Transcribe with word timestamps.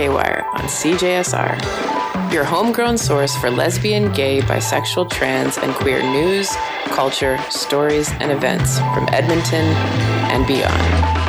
Gaywire 0.00 0.46
on 0.54 0.62
CJSR, 0.62 2.32
your 2.32 2.42
homegrown 2.42 2.96
source 2.96 3.36
for 3.36 3.50
lesbian, 3.50 4.10
gay, 4.14 4.40
bisexual, 4.40 5.10
trans, 5.10 5.58
and 5.58 5.74
queer 5.74 6.02
news, 6.02 6.48
culture, 6.86 7.38
stories, 7.50 8.10
and 8.12 8.32
events 8.32 8.78
from 8.94 9.06
Edmonton 9.12 9.66
and 10.32 10.46
beyond. 10.46 11.19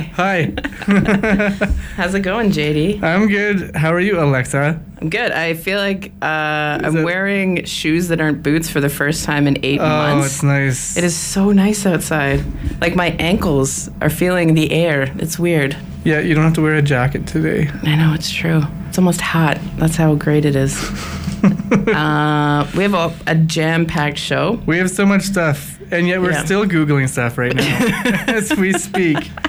Hi. 0.00 0.12
Hi. 0.14 0.52
How's 1.96 2.14
it 2.14 2.20
going, 2.20 2.50
JD? 2.50 3.02
I'm 3.02 3.28
good. 3.28 3.74
How 3.76 3.92
are 3.92 4.00
you, 4.00 4.18
Alexa? 4.20 4.80
I'm 5.00 5.10
good. 5.10 5.32
I 5.32 5.54
feel 5.54 5.78
like 5.78 6.12
uh, 6.22 6.80
I'm 6.82 6.96
it- 6.98 7.04
wearing 7.04 7.64
shoes 7.64 8.08
that 8.08 8.20
aren't 8.20 8.42
boots 8.42 8.70
for 8.70 8.80
the 8.80 8.88
first 8.88 9.24
time 9.24 9.46
in 9.46 9.58
eight 9.64 9.80
Oh, 9.80 9.86
months. 9.86 10.22
Oh, 10.22 10.26
it's 10.26 10.42
nice. 10.42 10.96
It 10.96 11.04
is 11.04 11.16
so 11.16 11.52
nice 11.52 11.84
outside. 11.86 12.42
Like 12.80 12.94
my 12.96 13.08
ankles 13.18 13.90
are 14.00 14.10
feeling 14.10 14.54
the 14.54 14.72
air. 14.72 15.12
It's 15.18 15.38
weird. 15.38 15.76
Yeah, 16.04 16.20
you 16.20 16.34
don't 16.34 16.44
have 16.44 16.54
to 16.54 16.62
wear 16.62 16.74
a 16.76 16.82
jacket 16.82 17.26
today. 17.26 17.68
I 17.82 17.94
know 17.96 18.12
it's 18.14 18.30
true. 18.30 18.62
It's 18.88 18.98
almost 18.98 19.20
hot. 19.20 19.58
That's 19.76 19.96
how 19.96 20.14
great 20.14 20.44
it 20.44 20.56
is. 20.56 20.74
uh, 21.44 22.68
we 22.76 22.82
have 22.82 22.94
a, 22.94 23.12
a 23.26 23.34
jam-packed 23.34 24.18
show. 24.18 24.60
We 24.66 24.78
have 24.78 24.90
so 24.90 25.06
much 25.06 25.22
stuff, 25.22 25.78
and 25.92 26.08
yet 26.08 26.20
we're 26.20 26.32
Yeah. 26.32 26.44
still 26.44 26.64
Googling 26.66 27.08
stuff 27.08 27.38
right 27.38 27.54
now 27.54 28.24
as 28.26 28.54
we 28.56 28.72
speak. 28.72 29.30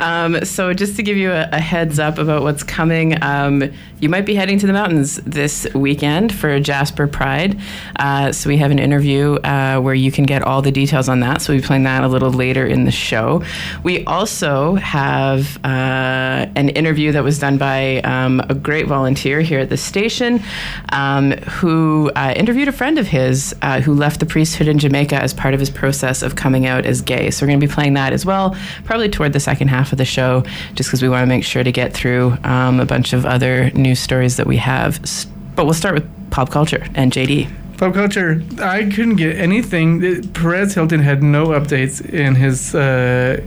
Um, 0.00 0.44
so 0.44 0.72
just 0.74 0.96
to 0.96 1.02
give 1.02 1.16
you 1.16 1.30
a, 1.30 1.48
a 1.52 1.60
heads 1.60 1.98
up 1.98 2.18
about 2.18 2.42
what's 2.42 2.62
coming, 2.62 3.22
um, 3.22 3.70
you 4.00 4.08
might 4.08 4.26
be 4.26 4.34
heading 4.34 4.58
to 4.58 4.66
the 4.66 4.72
mountains 4.72 5.16
this 5.18 5.66
weekend 5.74 6.34
for 6.34 6.58
Jasper 6.60 7.06
Pride. 7.06 7.58
Uh, 7.96 8.32
so 8.32 8.48
we 8.48 8.56
have 8.56 8.70
an 8.70 8.78
interview 8.78 9.34
uh, 9.36 9.80
where 9.80 9.94
you 9.94 10.10
can 10.10 10.24
get 10.24 10.42
all 10.42 10.62
the 10.62 10.72
details 10.72 11.08
on 11.08 11.20
that. 11.20 11.42
So 11.42 11.52
we'll 11.52 11.62
be 11.62 11.66
playing 11.66 11.84
that 11.84 12.04
a 12.04 12.08
little 12.08 12.30
later 12.30 12.66
in 12.66 12.84
the 12.84 12.90
show. 12.90 13.42
We 13.82 14.04
also 14.04 14.74
have 14.76 15.56
uh, 15.64 16.46
an 16.56 16.68
interview 16.70 17.12
that 17.12 17.22
was 17.22 17.38
done 17.38 17.58
by 17.58 18.00
um, 18.00 18.40
a 18.48 18.54
great 18.54 18.86
volunteer 18.86 19.40
here 19.40 19.60
at 19.60 19.68
the 19.68 19.76
station 19.76 20.42
um, 20.90 21.32
who 21.32 22.10
uh, 22.16 22.34
interviewed 22.36 22.68
a 22.68 22.72
friend 22.72 22.98
of 22.98 23.06
his 23.06 23.54
uh, 23.62 23.80
who 23.80 23.94
left 23.94 24.20
the 24.20 24.26
priesthood 24.26 24.68
in 24.68 24.78
Jamaica 24.78 25.16
as 25.16 25.32
part 25.32 25.54
of 25.54 25.60
his 25.60 25.70
process 25.70 26.22
of 26.22 26.36
coming 26.36 26.66
out 26.66 26.86
as 26.86 27.02
gay. 27.02 27.30
So 27.30 27.44
we're 27.44 27.50
going 27.50 27.60
to 27.60 27.66
be 27.66 27.72
playing 27.72 27.94
that 27.94 28.12
as 28.12 28.26
well, 28.26 28.56
probably 28.84 29.08
toward 29.08 29.32
the 29.32 29.40
second 29.40 29.68
half 29.68 29.81
of 29.90 29.98
the 29.98 30.04
show, 30.04 30.44
just 30.74 30.88
because 30.88 31.02
we 31.02 31.08
want 31.08 31.22
to 31.22 31.26
make 31.26 31.42
sure 31.42 31.64
to 31.64 31.72
get 31.72 31.92
through 31.92 32.36
um, 32.44 32.78
a 32.78 32.86
bunch 32.86 33.12
of 33.12 33.26
other 33.26 33.70
news 33.70 33.98
stories 33.98 34.36
that 34.36 34.46
we 34.46 34.58
have. 34.58 35.00
But 35.56 35.64
we'll 35.64 35.74
start 35.74 35.94
with 35.94 36.30
pop 36.30 36.50
culture 36.50 36.86
and 36.94 37.10
JD. 37.10 37.50
Pop 37.78 37.94
culture. 37.94 38.42
I 38.60 38.84
couldn't 38.84 39.16
get 39.16 39.36
anything. 39.36 40.22
Perez 40.34 40.74
Hilton 40.74 41.00
had 41.00 41.22
no 41.22 41.48
updates 41.48 42.00
in 42.04 42.36
his 42.36 42.74
uh, 42.74 43.40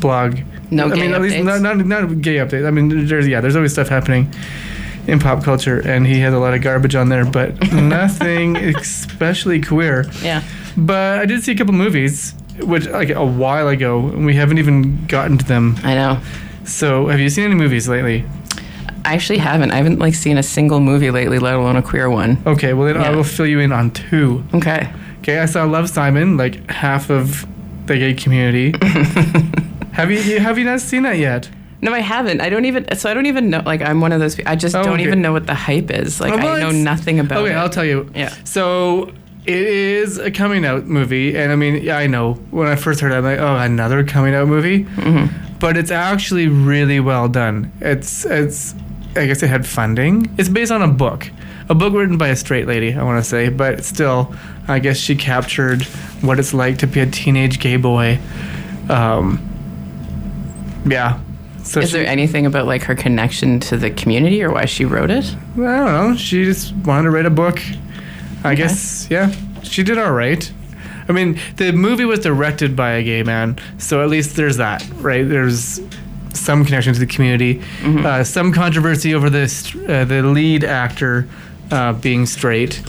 blog. 0.00 0.40
No 0.72 0.86
I 0.86 0.94
gay 0.94 1.02
mean, 1.02 1.14
at 1.14 1.22
least 1.22 1.44
not, 1.44 1.60
not 1.60 1.76
not 1.86 2.20
gay 2.20 2.36
updates. 2.36 2.66
I 2.66 2.70
mean, 2.70 3.06
there's 3.06 3.28
yeah, 3.28 3.40
there's 3.40 3.56
always 3.56 3.72
stuff 3.72 3.88
happening 3.88 4.32
in 5.06 5.18
pop 5.18 5.42
culture, 5.42 5.80
and 5.80 6.06
he 6.06 6.20
has 6.20 6.32
a 6.34 6.38
lot 6.38 6.54
of 6.54 6.62
garbage 6.62 6.94
on 6.94 7.08
there, 7.08 7.24
but 7.24 7.72
nothing 7.72 8.56
especially 8.56 9.60
queer. 9.60 10.06
Yeah. 10.22 10.42
But 10.76 11.18
I 11.18 11.26
did 11.26 11.42
see 11.42 11.52
a 11.52 11.56
couple 11.56 11.74
movies, 11.74 12.34
which 12.58 12.86
like 12.88 13.10
a 13.10 13.24
while 13.24 13.68
ago, 13.68 13.98
and 14.08 14.24
we 14.26 14.34
haven't 14.34 14.58
even 14.58 15.06
gotten 15.06 15.38
to 15.38 15.44
them. 15.44 15.76
I 15.84 15.94
know. 15.94 16.20
So, 16.64 17.06
have 17.08 17.20
you 17.20 17.30
seen 17.30 17.44
any 17.44 17.54
movies 17.54 17.88
lately? 17.88 18.24
I 19.04 19.14
actually 19.14 19.38
haven't. 19.38 19.70
I 19.70 19.76
haven't 19.76 19.98
like 19.98 20.14
seen 20.14 20.36
a 20.38 20.42
single 20.42 20.80
movie 20.80 21.10
lately, 21.10 21.38
let 21.38 21.54
alone 21.54 21.76
a 21.76 21.82
queer 21.82 22.10
one. 22.10 22.38
Okay, 22.46 22.74
well 22.74 22.86
then 22.86 22.96
I 22.98 23.10
Yeah. 23.10 23.16
will 23.16 23.24
fill 23.24 23.46
you 23.46 23.58
in 23.60 23.72
on 23.72 23.90
two. 23.90 24.44
Okay. 24.54 24.88
Okay, 25.20 25.38
I 25.38 25.46
saw 25.46 25.64
Love 25.64 25.88
Simon, 25.88 26.36
like 26.36 26.70
half 26.70 27.10
of 27.10 27.46
the 27.86 27.96
gay 27.96 28.14
community. 28.14 28.74
have 29.92 30.10
you, 30.10 30.18
you 30.18 30.38
have 30.40 30.58
you 30.58 30.64
not 30.64 30.80
seen 30.80 31.02
that 31.04 31.18
yet? 31.18 31.48
No, 31.82 31.92
I 31.94 32.00
haven't. 32.00 32.42
I 32.42 32.50
don't 32.50 32.66
even. 32.66 32.86
So 32.96 33.10
I 33.10 33.14
don't 33.14 33.26
even 33.26 33.48
know. 33.48 33.62
Like 33.64 33.80
I'm 33.80 34.00
one 34.02 34.12
of 34.12 34.20
those. 34.20 34.36
pe- 34.36 34.44
I 34.44 34.54
just 34.54 34.74
Oh, 34.76 34.82
don't 34.82 34.94
okay. 34.94 35.04
even 35.04 35.22
know 35.22 35.32
what 35.32 35.46
the 35.46 35.54
hype 35.54 35.90
is. 35.90 36.20
Like 36.20 36.34
Oh, 36.34 36.36
well, 36.36 36.56
I 36.56 36.60
know 36.60 36.68
it's- 36.68 36.84
nothing 36.84 37.20
about 37.20 37.38
it. 37.38 37.42
Okay, 37.44 37.52
it. 37.54 37.56
I'll 37.56 37.70
tell 37.70 37.84
you. 37.86 38.10
Yeah. 38.14 38.28
So 38.44 39.12
it 39.50 39.66
is 39.66 40.18
a 40.18 40.30
coming 40.30 40.64
out 40.64 40.86
movie, 40.86 41.36
and 41.36 41.52
I 41.52 41.56
mean, 41.56 41.82
yeah, 41.82 41.98
I 41.98 42.06
know. 42.06 42.34
When 42.50 42.68
I 42.68 42.76
first 42.76 43.00
heard 43.00 43.12
it, 43.12 43.16
I'm 43.16 43.24
like, 43.24 43.38
oh, 43.38 43.56
another 43.56 44.04
coming 44.04 44.34
out 44.34 44.48
movie. 44.48 44.84
Mm-hmm. 44.84 45.58
But 45.58 45.76
it's 45.76 45.90
actually 45.90 46.48
really 46.48 47.00
well 47.00 47.28
done. 47.28 47.72
It's 47.80 48.24
it's. 48.24 48.74
I 49.16 49.26
guess 49.26 49.42
it 49.42 49.48
had 49.48 49.66
funding. 49.66 50.32
It's 50.38 50.48
based 50.48 50.70
on 50.70 50.82
a 50.82 50.88
book, 50.88 51.28
a 51.68 51.74
book 51.74 51.92
written 51.92 52.16
by 52.16 52.28
a 52.28 52.36
straight 52.36 52.66
lady. 52.68 52.94
I 52.94 53.02
want 53.02 53.22
to 53.22 53.28
say, 53.28 53.48
but 53.48 53.84
still, 53.84 54.34
I 54.68 54.78
guess 54.78 54.96
she 54.98 55.16
captured 55.16 55.82
what 56.22 56.38
it's 56.38 56.54
like 56.54 56.78
to 56.78 56.86
be 56.86 57.00
a 57.00 57.06
teenage 57.06 57.58
gay 57.58 57.76
boy. 57.76 58.18
Um. 58.88 59.46
Yeah. 60.86 61.20
So 61.62 61.80
Is 61.80 61.90
she- 61.90 61.98
there 61.98 62.06
anything 62.06 62.46
about 62.46 62.66
like 62.66 62.82
her 62.84 62.94
connection 62.94 63.60
to 63.60 63.76
the 63.76 63.90
community 63.90 64.42
or 64.42 64.50
why 64.52 64.64
she 64.64 64.84
wrote 64.84 65.10
it? 65.10 65.24
I 65.54 65.56
don't 65.56 65.56
know. 66.10 66.16
She 66.16 66.44
just 66.44 66.74
wanted 66.76 67.02
to 67.04 67.10
write 67.10 67.26
a 67.26 67.30
book. 67.30 67.60
I 68.44 68.54
guess, 68.54 69.08
yeah. 69.10 69.32
She 69.62 69.82
did 69.82 69.98
all 69.98 70.12
right. 70.12 70.50
I 71.08 71.12
mean, 71.12 71.38
the 71.56 71.72
movie 71.72 72.04
was 72.04 72.20
directed 72.20 72.76
by 72.76 72.92
a 72.92 73.02
gay 73.02 73.22
man, 73.22 73.58
so 73.78 74.02
at 74.02 74.08
least 74.08 74.36
there's 74.36 74.56
that, 74.58 74.86
right? 74.96 75.28
There's 75.28 75.80
some 76.32 76.64
connection 76.64 76.94
to 76.94 77.00
the 77.00 77.06
community, 77.06 77.60
uh, 77.84 78.22
some 78.24 78.52
controversy 78.52 79.14
over 79.14 79.28
this, 79.28 79.74
uh, 79.74 80.04
the 80.04 80.22
lead 80.22 80.62
actor 80.64 81.28
uh, 81.70 81.92
being 81.94 82.26
straight. 82.26 82.80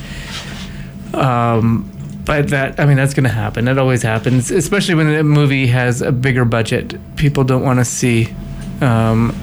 Um, 1.14 1.92
but 2.24 2.50
that, 2.50 2.80
I 2.80 2.86
mean, 2.86 2.98
that's 2.98 3.14
going 3.16 3.24
to 3.24 3.30
happen. 3.30 3.68
It 3.68 3.78
always 3.78 4.04
happens, 4.04 4.52
especially 4.52 4.96
when 4.96 5.14
a 5.14 5.24
movie 5.24 5.68
has 5.68 6.02
a 6.02 6.12
bigger 6.12 6.46
budget. 6.46 6.96
People 7.16 7.44
don't 7.44 7.64
want 7.64 7.80
to 7.80 7.86
see, 7.86 8.34
um, 8.80 9.36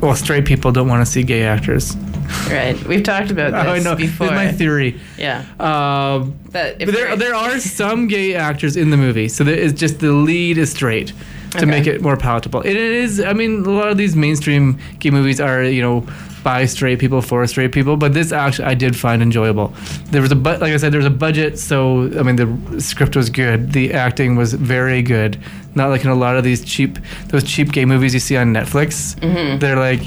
well, 0.00 0.16
straight 0.16 0.46
people 0.46 0.72
don't 0.72 0.88
want 0.88 1.04
to 1.04 1.10
see 1.10 1.22
gay 1.22 1.42
actors. 1.44 1.94
Right. 2.50 2.76
We've 2.84 3.02
talked 3.02 3.30
about 3.30 3.52
this 3.52 3.86
Oh, 3.86 3.90
know. 3.90 3.96
before. 3.96 4.26
It's 4.26 4.34
my 4.34 4.50
theory. 4.52 4.98
yeah. 5.16 5.44
Um, 5.60 6.34
if 6.46 6.52
but 6.86 6.94
there, 6.94 7.14
there 7.16 7.34
are 7.34 7.58
some 7.60 8.08
gay 8.08 8.34
actors 8.34 8.76
in 8.76 8.90
the 8.90 8.96
movie, 8.96 9.28
so 9.28 9.44
there 9.44 9.54
is 9.54 9.72
just 9.72 10.00
the 10.00 10.12
lead 10.12 10.58
is 10.58 10.70
straight 10.70 11.12
to 11.52 11.58
Okay. 11.58 11.66
make 11.66 11.86
it 11.86 12.00
more 12.02 12.16
palatable. 12.16 12.62
It 12.62 12.76
is. 12.76 13.20
I 13.20 13.32
mean, 13.32 13.64
a 13.64 13.70
lot 13.70 13.88
of 13.88 13.96
these 13.98 14.14
mainstream 14.16 14.78
gay 14.98 15.10
movies 15.10 15.40
are, 15.40 15.62
you 15.62 15.82
know, 15.82 16.04
by 16.42 16.64
straight 16.64 16.98
people 16.98 17.20
for 17.20 17.46
straight 17.46 17.70
people, 17.70 17.96
but 17.96 18.14
this 18.14 18.32
actually 18.32 18.64
I 18.66 18.74
did 18.74 18.96
find 18.96 19.20
enjoyable. 19.22 19.72
There 20.10 20.22
was 20.22 20.32
a 20.32 20.36
but, 20.36 20.60
like 20.60 20.72
I 20.72 20.76
said, 20.78 20.90
there 20.92 20.98
was 20.98 21.06
a 21.06 21.10
budget, 21.10 21.58
so 21.58 22.04
I 22.18 22.22
mean, 22.22 22.36
the 22.36 22.80
script 22.80 23.14
was 23.14 23.28
good, 23.30 23.72
the 23.72 23.92
acting 23.92 24.36
was 24.36 24.54
very 24.54 25.02
good. 25.02 25.38
Not 25.74 25.90
like 25.90 26.02
in 26.04 26.10
a 26.10 26.14
lot 26.14 26.36
of 26.36 26.42
these 26.44 26.64
cheap, 26.64 26.98
those 27.28 27.44
cheap 27.44 27.72
gay 27.72 27.84
movies 27.84 28.14
you 28.14 28.20
see 28.20 28.36
on 28.36 28.52
Netflix. 28.54 29.14
Mm-hmm. 29.20 29.58
They're 29.58 29.76
like. 29.76 30.00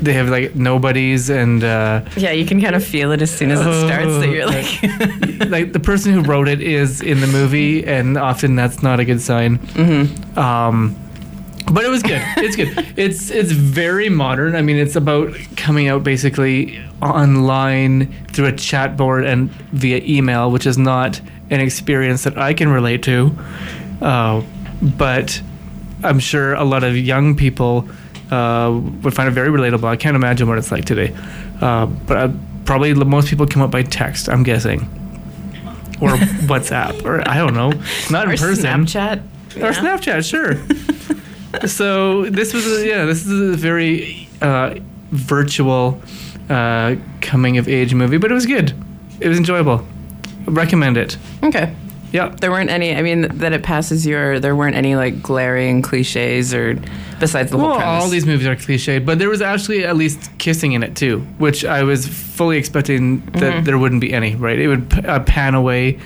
They 0.00 0.14
have 0.14 0.28
like 0.28 0.54
nobodies 0.54 1.28
and 1.30 1.62
uh, 1.62 2.02
Yeah, 2.16 2.30
you 2.32 2.46
can 2.46 2.60
kind 2.60 2.74
of 2.74 2.84
feel 2.84 3.12
it 3.12 3.20
as 3.22 3.30
soon 3.30 3.50
as 3.50 3.60
it 3.60 3.86
starts 3.86 4.16
that 4.18 4.28
you're 4.28 4.46
like, 4.46 5.50
like 5.50 5.72
the 5.72 5.80
person 5.80 6.12
who 6.12 6.22
wrote 6.22 6.48
it 6.48 6.60
is 6.62 7.00
in 7.00 7.20
the 7.20 7.26
movie, 7.26 7.84
and 7.86 8.16
often 8.16 8.56
that's 8.56 8.82
not 8.82 9.00
a 9.00 9.04
good 9.04 9.20
sign. 9.20 9.58
Mm-hmm. 9.58 10.38
Um, 10.38 10.96
but 11.72 11.84
it 11.84 11.88
was 11.88 12.02
good. 12.02 12.22
It's 12.38 12.56
good. 12.56 12.86
It's 12.96 13.30
it's 13.30 13.52
very 13.52 14.08
modern. 14.08 14.56
I 14.56 14.62
mean, 14.62 14.76
it's 14.76 14.96
about 14.96 15.34
coming 15.56 15.88
out 15.88 16.02
basically 16.02 16.80
online 17.00 18.12
through 18.32 18.46
a 18.46 18.52
chat 18.52 18.96
board 18.96 19.24
and 19.24 19.50
via 19.72 20.00
email, 20.04 20.50
which 20.50 20.66
is 20.66 20.76
not 20.76 21.20
an 21.50 21.60
experience 21.60 22.24
that 22.24 22.36
I 22.38 22.54
can 22.54 22.68
relate 22.68 23.02
to. 23.04 23.36
Uh, 24.02 24.42
but 24.82 25.40
I'm 26.02 26.18
sure 26.18 26.54
a 26.54 26.64
lot 26.64 26.84
of 26.84 26.96
young 26.96 27.36
people 27.36 27.88
uh, 28.30 28.80
would 29.02 29.14
find 29.14 29.28
it 29.28 29.32
very 29.32 29.48
relatable. 29.48 29.84
I 29.84 29.96
can't 29.96 30.16
imagine 30.16 30.48
what 30.48 30.58
it's 30.58 30.70
like 30.72 30.84
today. 30.84 31.14
Uh, 31.60 31.86
but 31.86 32.16
I, 32.16 32.32
probably 32.64 32.94
most 32.94 33.28
people 33.28 33.46
come 33.46 33.62
up 33.62 33.70
by 33.70 33.82
text. 33.82 34.28
I'm 34.28 34.42
guessing, 34.42 34.80
or 36.00 36.10
WhatsApp, 36.46 37.04
or 37.04 37.28
I 37.28 37.38
don't 37.38 37.54
know, 37.54 37.72
not 38.10 38.28
or 38.28 38.32
in 38.32 38.38
person 38.38 38.86
Snapchat. 38.86 39.22
or 39.56 39.72
Snapchat, 39.72 40.28
sure. 40.28 41.66
so 41.68 42.26
this 42.26 42.54
was 42.54 42.66
a, 42.66 42.86
yeah, 42.86 43.04
this 43.04 43.26
is 43.26 43.54
a 43.54 43.56
very 43.56 44.28
uh, 44.40 44.76
virtual 45.10 46.00
uh, 46.48 46.96
coming 47.20 47.58
of 47.58 47.68
age 47.68 47.94
movie, 47.94 48.18
but 48.18 48.30
it 48.30 48.34
was 48.34 48.46
good. 48.46 48.74
It 49.20 49.28
was 49.28 49.38
enjoyable. 49.38 49.84
Recommend 50.46 50.96
it. 50.96 51.16
Okay. 51.42 51.74
Yeah. 52.12 52.34
There 52.40 52.50
weren't 52.50 52.70
any. 52.70 52.94
I 52.94 53.02
mean, 53.02 53.22
that 53.38 53.52
it 53.52 53.62
passes 53.62 54.04
your. 54.06 54.40
There 54.40 54.56
weren't 54.56 54.76
any 54.76 54.96
like 54.96 55.22
glaring 55.22 55.82
cliches 55.82 56.52
or 56.52 56.74
besides 57.20 57.50
the 57.50 57.58
whole 57.58 57.68
Well, 57.70 57.78
premise. 57.78 58.02
all 58.04 58.08
these 58.08 58.26
movies 58.26 58.46
are 58.46 58.56
cliched, 58.56 59.04
but 59.06 59.18
there 59.18 59.28
was 59.28 59.42
actually 59.42 59.84
at 59.84 59.96
least 59.96 60.30
kissing 60.38 60.72
in 60.72 60.82
it 60.82 60.96
too, 60.96 61.20
which 61.38 61.64
I 61.64 61.82
was 61.84 62.06
fully 62.08 62.56
expecting 62.58 63.20
that 63.32 63.40
Mm-hmm. 63.42 63.64
there 63.64 63.78
wouldn't 63.78 64.00
be 64.00 64.12
any. 64.12 64.34
Right? 64.34 64.58
It 64.58 64.68
would 64.68 64.90
p- 64.90 65.02
uh, 65.02 65.20
pan 65.20 65.54
away, 65.54 65.98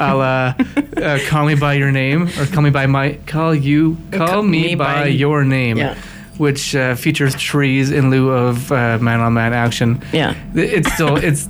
a 0.00 0.14
la 0.14 0.54
uh, 0.96 1.18
"Call 1.26 1.46
Me 1.46 1.54
by 1.54 1.74
Your 1.74 1.90
Name" 1.90 2.28
or 2.38 2.46
"Call 2.46 2.62
Me 2.62 2.70
by 2.70 2.86
My 2.86 3.18
Call 3.26 3.54
You 3.54 3.96
Call 4.12 4.26
Call 4.28 4.42
Me, 4.42 4.62
Me 4.68 4.74
by, 4.76 5.02
by- 5.02 5.06
Your 5.08 5.44
Name." 5.44 5.78
Yeah. 5.78 5.96
Which 6.38 6.74
uh, 6.74 6.94
features 6.94 7.34
trees 7.34 7.90
in 7.90 8.10
lieu 8.10 8.30
of 8.30 8.72
uh, 8.72 8.98
man-on-man 9.00 9.52
action. 9.52 10.02
Yeah. 10.12 10.34
It's 10.54 10.92
still 10.94 11.16
it's 11.28 11.48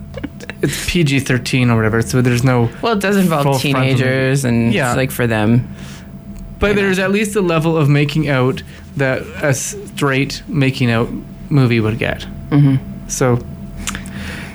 it's 0.62 0.90
PG 0.90 1.20
thirteen 1.20 1.70
or 1.70 1.76
whatever, 1.76 2.02
so 2.02 2.20
there's 2.22 2.42
no. 2.42 2.68
Well, 2.82 2.94
it 2.94 3.00
does 3.00 3.16
involve 3.16 3.60
teenagers, 3.60 4.44
and 4.44 4.72
Yeah. 4.72 4.90
it's 4.90 4.96
like 4.96 5.10
for 5.10 5.26
them. 5.26 5.68
But 6.58 6.74
there's 6.74 6.98
at 6.98 7.12
least 7.12 7.36
a 7.36 7.40
level 7.40 7.76
of 7.76 7.88
making 7.88 8.28
out 8.28 8.62
that 8.96 9.22
a 9.42 9.54
straight 9.54 10.42
making 10.48 10.90
out 10.90 11.08
movie 11.50 11.78
would 11.78 11.98
get. 11.98 12.24
hmm 12.50 12.76
So, 13.06 13.38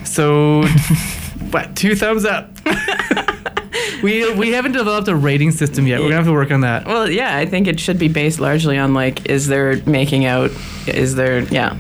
so, 0.04 0.64
what? 1.52 1.76
Two 1.78 1.96
thumbs 1.96 2.26
up. 2.26 2.50
we 4.04 4.32
we 4.36 4.52
haven't 4.52 4.74
developed 4.74 5.08
a 5.08 5.16
rating 5.16 5.52
system 5.52 5.88
yet. 5.88 6.00
We're 6.00 6.06
gonna 6.08 6.18
have 6.18 6.26
to 6.26 6.32
work 6.34 6.52
on 6.52 6.62
that. 6.62 6.86
Well, 6.86 7.10
yeah, 7.10 7.36
I 7.38 7.46
think 7.46 7.68
it 7.68 7.80
should 7.80 7.98
be 7.98 8.08
based 8.10 8.40
largely 8.40 8.78
on 8.78 8.94
like, 8.94 9.26
is 9.30 9.48
there 9.48 9.78
making 9.86 10.26
out? 10.26 10.52
Is 10.88 11.16
there, 11.16 11.40
yeah, 11.46 11.76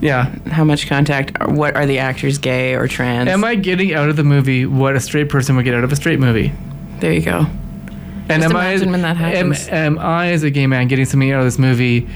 Yeah. 0.00 0.34
how 0.50 0.64
much 0.64 0.88
contact? 0.88 1.38
What 1.48 1.76
are 1.76 1.86
the 1.86 1.98
actors 2.00 2.38
gay 2.38 2.74
or 2.74 2.88
trans? 2.88 3.28
Am 3.30 3.44
I 3.44 3.54
getting 3.54 3.94
out 3.94 4.08
of 4.08 4.16
the 4.16 4.24
movie 4.24 4.66
what 4.66 4.96
a 4.96 5.00
straight 5.00 5.28
person 5.28 5.56
would 5.56 5.64
get 5.64 5.74
out 5.74 5.84
of 5.84 5.92
a 5.92 5.96
straight 5.96 6.18
movie? 6.20 6.52
there 7.00 7.12
you 7.12 7.20
go. 7.22 7.46
And 8.28 8.42
Just 8.42 8.50
am 8.52 8.56
I 8.56 8.76
when 8.78 9.02
that 9.02 9.16
am, 9.18 9.52
am 9.70 9.98
I 10.00 10.32
as 10.32 10.42
a 10.42 10.50
gay 10.50 10.66
man 10.66 10.88
getting 10.88 11.04
something 11.04 11.30
out 11.30 11.38
of 11.40 11.44
this 11.44 11.58
movie, 11.60 12.08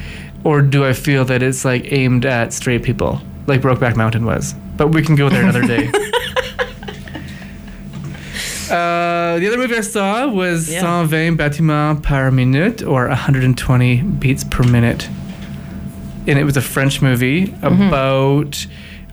or 0.43 0.61
do 0.61 0.85
I 0.85 0.93
feel 0.93 1.25
that 1.26 1.41
it's 1.43 1.65
like 1.65 1.93
aimed 1.93 2.26
at 2.26 2.53
straight 2.53 2.83
people, 2.83 3.21
like 3.47 3.61
Brokeback 3.61 3.94
Mountain 3.94 4.25
was? 4.25 4.55
But 4.76 4.88
we 4.88 5.03
can 5.03 5.15
go 5.15 5.29
there 5.29 5.43
another 5.43 5.62
day. 5.67 5.88
Uh, 8.70 9.38
the 9.38 9.46
other 9.49 9.58
movie 9.58 9.76
I 9.76 9.81
saw 9.81 10.26
was 10.28 10.70
Yeah. 10.72 10.82
120 10.82 11.37
battements 11.37 12.06
par 12.06 12.31
minute, 12.31 12.82
or 12.82 13.08
120 13.08 14.02
beats 14.02 14.44
per 14.44 14.62
minute. 14.64 15.08
And 16.26 16.38
it 16.38 16.44
was 16.44 16.56
a 16.56 16.61
French 16.61 17.02
movie 17.02 17.49
Mm-hmm. 17.49 17.88
about 17.88 18.67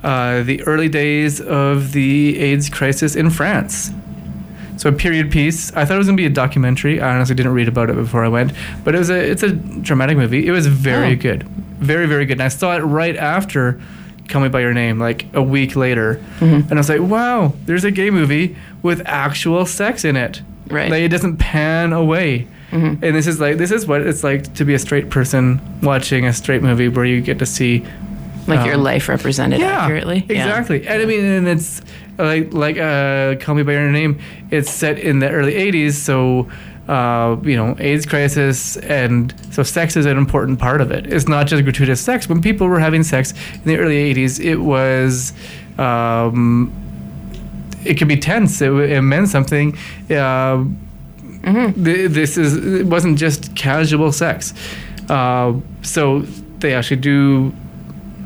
uh, 0.04 0.44
the 0.44 0.62
early 0.64 0.90
days 0.90 1.42
of 1.42 1.92
the 1.94 2.38
AIDS 2.40 2.70
crisis 2.70 3.16
in 3.16 3.30
France. 3.30 3.92
So 4.78 4.90
a 4.90 4.92
period 4.94 5.32
piece. 5.32 5.76
I 5.76 5.86
thought 5.86 5.96
it 5.96 5.98
was 5.98 6.06
gonna 6.08 6.18
be 6.18 6.28
a 6.28 6.30
documentary. 6.30 7.02
I 7.02 7.16
honestly 7.16 7.34
didn't 7.34 7.54
read 7.54 7.68
about 7.68 7.90
it 7.90 7.96
before 7.96 8.24
I 8.24 8.28
went, 8.28 8.54
but 8.84 8.94
it 8.94 9.00
was 9.00 9.10
a 9.10 9.16
it's 9.32 9.42
a 9.42 9.52
dramatic 9.54 10.18
movie. 10.18 10.46
It 10.48 10.52
was 10.52 10.68
very 10.68 11.14
Oh. 11.14 11.16
good, 11.16 11.44
very 11.80 12.06
very 12.06 12.26
good. 12.28 12.34
And 12.34 12.44
I 12.44 12.50
saw 12.50 12.76
it 12.78 12.82
right 12.82 13.16
after 13.18 13.80
Call 14.28 14.42
Me 14.42 14.50
by 14.50 14.62
Your 14.62 14.74
Name, 14.74 15.00
like 15.00 15.26
a 15.34 15.42
week 15.42 15.76
later, 15.76 16.22
Mm-hmm. 16.40 16.70
and 16.70 16.74
I 16.74 16.76
was 16.78 16.90
like, 16.90 17.02
wow, 17.02 17.54
there's 17.66 17.84
a 17.84 17.92
gay 17.92 18.10
movie 18.10 18.56
with 18.84 19.02
actual 19.06 19.66
sex 19.66 20.04
in 20.06 20.16
it. 20.16 20.42
Right. 20.70 20.92
Like 20.92 21.02
it 21.02 21.10
doesn't 21.10 21.38
pan 21.38 21.94
away. 21.94 22.48
Mhm. 22.72 23.02
And 23.02 23.16
this 23.16 23.28
is 23.28 23.40
like 23.40 23.58
this 23.58 23.72
is 23.72 23.88
what 23.88 24.02
it's 24.02 24.24
like 24.26 24.54
to 24.56 24.66
be 24.66 24.74
a 24.74 24.80
straight 24.80 25.10
person 25.10 25.62
watching 25.82 26.26
a 26.26 26.34
straight 26.34 26.62
movie 26.62 26.90
where 26.90 27.06
you 27.06 27.22
get 27.22 27.40
to 27.40 27.46
see 27.46 27.86
Like 28.46 28.66
your 28.66 28.76
um, 28.76 28.84
life 28.84 29.08
represented 29.08 29.62
accurately. 29.62 30.26
Yeah. 30.30 30.44
Exactly. 30.46 30.86
And 30.88 31.02
I 31.02 31.06
mean, 31.06 31.24
and 31.24 31.48
it's 31.48 31.82
like 32.18 32.52
like 32.54 32.78
uh, 32.78 33.36
Call 33.40 33.56
Me 33.56 33.64
by 33.64 33.72
Your 33.74 33.90
Name. 33.90 34.20
It's 34.52 34.70
set 34.70 35.00
in 35.00 35.20
the 35.20 35.30
early 35.30 35.54
'80s, 35.54 35.94
so 35.94 36.50
uh, 36.88 37.38
you 37.44 37.56
know, 37.56 37.76
AIDS 37.80 38.06
crisis, 38.06 38.78
and 38.78 39.34
so 39.52 39.64
sex 39.64 39.96
is 39.98 40.06
an 40.06 40.18
important 40.18 40.60
part 40.60 40.82
of 40.82 40.92
it. 40.92 41.12
It's 41.12 41.28
not 41.28 41.48
just 41.48 41.64
gratuitous 41.64 42.02
sex. 42.02 42.30
When 42.30 42.42
people 42.42 42.68
were 42.68 42.80
having 42.80 43.04
sex 43.04 43.34
in 43.54 43.64
the 43.66 43.78
early 43.78 44.14
'80s, 44.14 44.40
it 44.44 44.58
was. 44.58 45.34
Um, 45.78 46.72
it 47.86 47.98
could 47.98 48.08
be 48.08 48.18
tense. 48.18 48.62
It, 48.62 48.72
it 48.72 49.02
meant 49.02 49.30
something. 49.30 49.78
Uh, 50.10 50.66
th- 51.44 52.12
this 52.12 52.38
is 52.38 52.58
it 52.58 52.88
wasn't 52.88 53.18
just 53.18 53.56
casual 53.56 54.12
sex. 54.12 54.54
Uh, 55.10 55.54
so 55.84 56.20
they 56.60 56.74
actually 56.74 56.98
do 56.98 57.54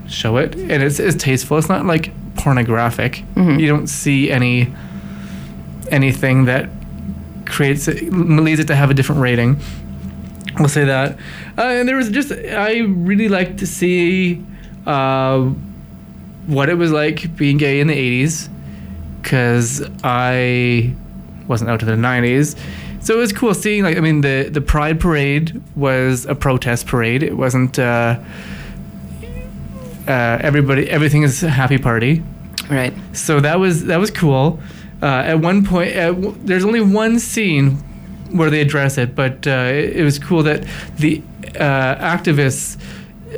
show 0.08 0.38
it, 0.38 0.56
and 0.56 0.84
it's, 0.84 1.00
it's 1.00 1.22
tasteful. 1.22 1.58
It's 1.58 1.70
not 1.70 1.86
like 1.86 2.12
pornographic. 2.36 3.24
You 3.60 3.68
don't 3.68 3.88
see 3.88 4.32
any 4.32 4.74
anything 5.90 6.46
that 6.46 6.70
creates 7.46 7.88
it, 7.88 8.12
leads 8.14 8.60
it 8.60 8.68
to 8.68 8.76
have 8.76 8.90
a 8.90 8.94
different 8.94 9.22
rating. 9.22 9.60
We'll 10.58 10.70
say 10.70 10.86
that. 10.86 11.18
Uh, 11.58 11.62
and 11.62 11.88
there 11.88 11.96
was 11.96 12.10
just 12.10 12.32
I 12.32 12.80
really 12.80 13.30
like 13.30 13.58
to 13.58 13.68
see 13.68 14.44
uh, 14.86 15.44
what 16.48 16.70
it 16.70 16.76
was 16.76 16.92
like 16.92 17.36
being 17.36 17.58
gay 17.58 17.80
in 17.80 17.88
the 17.88 17.96
'80s 18.26 18.50
because 19.22 19.88
I 20.04 20.94
wasn't 21.48 21.70
out 21.70 21.80
to 21.82 21.86
the 21.86 21.94
'90s. 21.94 22.58
So 23.02 23.16
it 23.16 23.18
was 23.18 23.34
cool 23.34 23.54
seeing 23.54 23.84
like 23.84 23.98
I 23.98 24.00
mean 24.00 24.22
the 24.22 24.50
the 24.52 24.62
Pride 24.62 25.00
Parade 25.00 25.62
was 25.76 26.26
a 26.26 26.36
protest 26.36 26.86
parade. 26.86 27.24
It 27.24 27.36
wasn't 27.36 27.80
uh, 27.80 28.20
uh, 30.08 30.38
everybody 30.42 30.90
everything 30.90 31.24
is 31.24 31.44
a 31.44 31.50
happy 31.50 31.78
party. 31.78 32.24
Right. 32.70 32.94
So 33.14 33.40
that 33.40 33.60
was 33.60 33.86
that 33.86 34.00
was 34.00 34.12
cool. 34.12 34.60
Uh, 35.02 35.06
at 35.06 35.40
one 35.40 35.66
point, 35.66 35.96
uh, 35.96 36.08
w- 36.12 36.36
there's 36.44 36.64
only 36.64 36.82
one 36.82 37.20
scene 37.20 37.72
where 38.32 38.50
they 38.50 38.62
address 38.62 38.98
it, 38.98 39.16
but 39.16 39.46
uh, 39.48 39.50
it, 39.74 39.98
it 39.98 40.04
was 40.04 40.20
cool 40.20 40.44
that 40.44 40.64
the 40.98 41.22
uh, 41.60 41.96
activists 42.18 42.78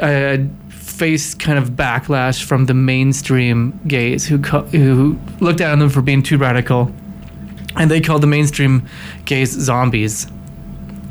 uh, 0.01 0.43
faced 0.69 1.39
kind 1.39 1.57
of 1.57 1.71
backlash 1.71 2.43
from 2.43 2.65
the 2.65 2.73
mainstream 2.73 3.79
gays 3.87 4.27
who 4.27 4.39
co- 4.39 4.63
who 4.63 5.17
looked 5.39 5.59
down 5.59 5.71
on 5.71 5.79
them 5.79 5.89
for 5.89 6.01
being 6.01 6.21
too 6.21 6.37
radical, 6.37 6.91
and 7.77 7.89
they 7.89 8.01
called 8.01 8.21
the 8.21 8.27
mainstream 8.27 8.87
gays 9.25 9.51
zombies. 9.51 10.27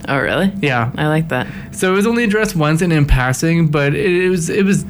Oh, 0.09 0.19
really? 0.19 0.53
Yeah. 0.61 0.91
I 0.97 1.07
like 1.07 1.29
that. 1.29 1.47
So 1.71 1.93
it 1.93 1.97
was 1.97 2.07
only 2.09 2.25
addressed 2.25 2.57
once 2.57 2.83
and 2.83 2.93
in 2.93 3.07
passing, 3.07 3.69
but 3.69 3.95
it, 3.95 4.29
was 4.29 4.51
it 4.51 4.65
was 4.65 4.85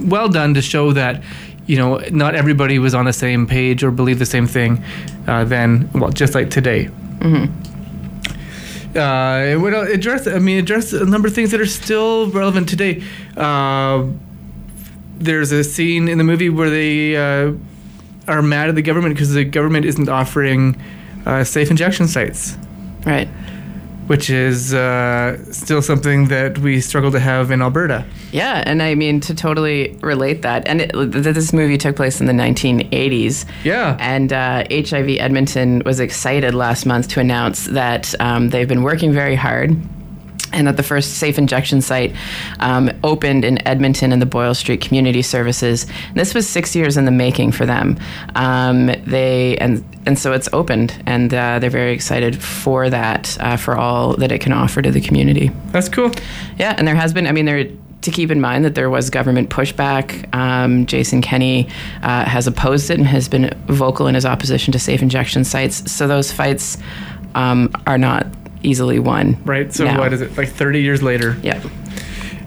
well 0.00 0.28
done 0.28 0.54
to 0.54 0.62
show 0.62 0.92
that 0.92 1.22
you 1.66 1.76
know 1.76 1.98
not 2.10 2.34
everybody 2.34 2.78
was 2.78 2.94
on 2.94 3.04
the 3.04 3.12
same 3.12 3.46
page 3.46 3.82
or 3.84 3.90
believed 3.90 4.18
the 4.20 4.26
same 4.26 4.46
thing. 4.46 4.82
Uh, 5.26 5.44
then, 5.44 5.90
well, 5.94 6.10
just 6.10 6.34
like 6.34 6.50
today. 6.50 6.88
Uh, 8.94 9.44
it 9.44 9.56
would 9.60 9.74
address. 9.74 10.26
I 10.26 10.38
mean, 10.38 10.58
address 10.58 10.92
a 10.92 11.04
number 11.04 11.28
of 11.28 11.34
things 11.34 11.50
that 11.50 11.60
are 11.60 11.66
still 11.66 12.30
relevant 12.30 12.68
today. 12.68 13.02
Uh, 13.36 14.06
there's 15.18 15.52
a 15.52 15.64
scene 15.64 16.08
in 16.08 16.18
the 16.18 16.24
movie 16.24 16.48
where 16.48 16.70
they 16.70 17.16
uh, 17.16 17.52
are 18.28 18.42
mad 18.42 18.68
at 18.68 18.74
the 18.74 18.82
government 18.82 19.14
because 19.14 19.32
the 19.34 19.44
government 19.44 19.84
isn't 19.86 20.08
offering 20.08 20.80
uh, 21.24 21.42
safe 21.44 21.70
injection 21.70 22.06
sites 22.06 22.56
Right. 23.04 23.28
Which 24.06 24.30
is 24.30 24.74
uh, 24.74 25.36
still 25.52 25.82
something 25.82 26.26
that 26.28 26.58
we 26.58 26.80
struggle 26.80 27.10
to 27.12 27.20
have 27.20 27.50
in 27.50 27.62
Alberta. 27.62 28.04
Yeah, 28.32 28.62
and 28.66 28.82
I 28.82 28.94
mean 28.94 29.20
to 29.20 29.34
totally 29.34 29.96
relate 30.02 30.42
that, 30.42 30.66
and 30.68 30.82
it, 30.82 30.92
this 30.92 31.52
movie 31.52 31.78
took 31.78 31.96
place 31.96 32.20
in 32.20 32.26
the 32.26 32.32
1980s. 32.32 33.44
Yeah. 33.64 33.96
And 34.00 34.32
uh, 34.32 34.64
HIV 34.70 35.18
Edmonton 35.18 35.82
was 35.84 36.00
excited 36.00 36.54
last 36.54 36.86
month 36.86 37.08
to 37.08 37.20
announce 37.20 37.66
that 37.66 38.14
um, 38.20 38.50
they've 38.50 38.68
been 38.68 38.82
working 38.82 39.12
very 39.12 39.34
hard. 39.34 39.76
And 40.52 40.66
that 40.66 40.76
the 40.76 40.82
first 40.82 41.14
safe 41.14 41.38
injection 41.38 41.80
site 41.80 42.14
um, 42.60 42.90
opened 43.02 43.44
in 43.44 43.66
Edmonton 43.66 44.12
in 44.12 44.20
the 44.20 44.26
Boyle 44.26 44.54
Street 44.54 44.80
Community 44.80 45.22
Services. 45.22 45.86
And 46.08 46.16
this 46.16 46.34
was 46.34 46.48
six 46.48 46.74
years 46.74 46.96
in 46.96 47.04
the 47.04 47.10
making 47.10 47.52
for 47.52 47.66
them. 47.66 47.98
Um, 48.34 48.86
they 49.06 49.56
and 49.58 49.84
and 50.06 50.18
so 50.18 50.32
it's 50.32 50.48
opened, 50.52 51.02
and 51.04 51.34
uh, 51.34 51.58
they're 51.58 51.68
very 51.68 51.92
excited 51.92 52.40
for 52.40 52.88
that, 52.88 53.36
uh, 53.40 53.56
for 53.56 53.76
all 53.76 54.16
that 54.18 54.30
it 54.30 54.40
can 54.40 54.52
offer 54.52 54.80
to 54.80 54.92
the 54.92 55.00
community. 55.00 55.50
That's 55.72 55.88
cool. 55.88 56.12
Yeah, 56.58 56.74
and 56.78 56.86
there 56.86 56.94
has 56.94 57.12
been. 57.12 57.26
I 57.26 57.32
mean, 57.32 57.44
there 57.44 57.64
to 58.02 58.10
keep 58.12 58.30
in 58.30 58.40
mind 58.40 58.64
that 58.64 58.76
there 58.76 58.88
was 58.88 59.10
government 59.10 59.50
pushback. 59.50 60.32
Um, 60.34 60.86
Jason 60.86 61.20
Kenney 61.20 61.68
uh, 62.02 62.24
has 62.24 62.46
opposed 62.46 62.88
it 62.88 62.98
and 62.98 63.06
has 63.06 63.28
been 63.28 63.50
vocal 63.66 64.06
in 64.06 64.14
his 64.14 64.24
opposition 64.24 64.70
to 64.72 64.78
safe 64.78 65.02
injection 65.02 65.42
sites. 65.42 65.90
So 65.90 66.06
those 66.06 66.30
fights 66.30 66.78
um, 67.34 67.68
are 67.86 67.98
not 67.98 68.26
easily 68.66 68.98
won. 68.98 69.42
Right. 69.44 69.72
So 69.72 69.84
now. 69.84 69.98
what 69.98 70.12
is 70.12 70.20
it? 70.20 70.36
Like 70.36 70.48
30 70.48 70.82
years 70.82 71.02
later. 71.02 71.36
Yeah. 71.42 71.62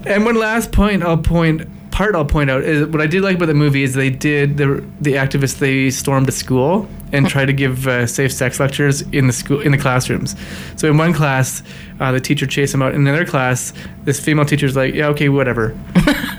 And 0.06 0.26
one 0.26 0.36
last 0.36 0.72
point 0.72 1.04
I'll 1.04 1.18
point 1.18 1.68
part 1.92 2.16
I'll 2.16 2.26
point 2.26 2.50
out 2.50 2.64
is 2.64 2.88
what 2.88 3.02
I 3.02 3.08
did 3.08 3.24
like 3.24 3.36
about 3.36 3.48
the 3.48 3.54
movie 3.54 3.84
is 3.84 3.94
they 3.94 4.10
did 4.10 4.58
the 4.58 4.86
the 5.02 5.14
activists 5.14 5.60
they 5.60 5.90
stormed 5.90 6.30
a 6.30 6.32
school 6.32 6.88
and 7.12 7.28
tried 7.28 7.46
to 7.46 7.54
give 7.54 7.88
uh, 7.88 8.08
safe 8.08 8.32
sex 8.32 8.60
lectures 8.60 9.02
in 9.02 9.28
the 9.28 9.34
school 9.34 9.60
in 9.62 9.72
the 9.72 9.78
classrooms. 9.78 10.36
So 10.78 10.90
in 10.90 10.98
one 10.98 11.14
class, 11.14 11.64
uh, 12.00 12.12
the 12.12 12.20
teacher 12.20 12.46
chased 12.46 12.72
them 12.72 12.82
out. 12.82 12.94
In 12.94 13.06
another 13.08 13.26
class, 13.26 13.74
this 14.04 14.20
female 14.20 14.46
teacher's 14.46 14.76
like, 14.76 14.94
"Yeah, 14.94 15.08
okay, 15.08 15.30
whatever." 15.30 15.78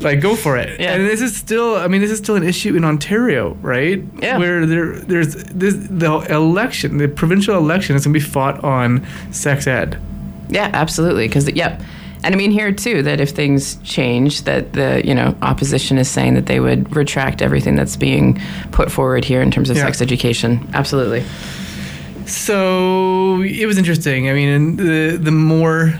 like 0.00 0.20
go 0.20 0.36
for 0.36 0.56
it. 0.56 0.78
Yeah. 0.80 0.94
And 0.94 1.06
this 1.06 1.20
is 1.20 1.36
still 1.36 1.76
I 1.76 1.88
mean 1.88 2.00
this 2.00 2.10
is 2.10 2.18
still 2.18 2.36
an 2.36 2.42
issue 2.44 2.76
in 2.76 2.84
Ontario, 2.84 3.54
right? 3.60 4.02
Yeah. 4.22 4.38
Where 4.38 4.64
there 4.66 4.92
there's 4.98 5.34
this 5.44 5.74
the 5.90 6.12
election, 6.30 6.98
the 6.98 7.08
provincial 7.08 7.56
election 7.56 7.96
is 7.96 8.04
going 8.04 8.14
to 8.14 8.20
be 8.20 8.24
fought 8.24 8.62
on 8.62 9.06
sex 9.32 9.66
ed. 9.66 9.98
Yeah, 10.48 10.70
absolutely. 10.72 11.26
Because 11.28 11.48
yep. 11.50 11.80
And 12.24 12.34
I 12.34 12.38
mean 12.38 12.50
here 12.50 12.72
too 12.72 13.02
that 13.02 13.20
if 13.20 13.30
things 13.30 13.76
change, 13.84 14.42
that 14.42 14.72
the 14.72 15.02
you 15.04 15.14
know 15.14 15.36
opposition 15.42 15.98
is 15.98 16.08
saying 16.08 16.34
that 16.34 16.46
they 16.46 16.58
would 16.60 16.94
retract 16.96 17.42
everything 17.42 17.76
that's 17.76 17.96
being 17.96 18.40
put 18.72 18.90
forward 18.90 19.24
here 19.24 19.40
in 19.40 19.50
terms 19.50 19.70
of 19.70 19.76
Yeah. 19.76 19.84
sex 19.84 20.00
education. 20.02 20.68
Absolutely. 20.74 21.24
So 22.26 23.40
it 23.42 23.66
was 23.66 23.78
interesting. 23.78 24.28
I 24.28 24.32
mean, 24.34 24.48
and 24.48 24.78
the 24.78 25.16
the 25.20 25.30
more 25.30 25.94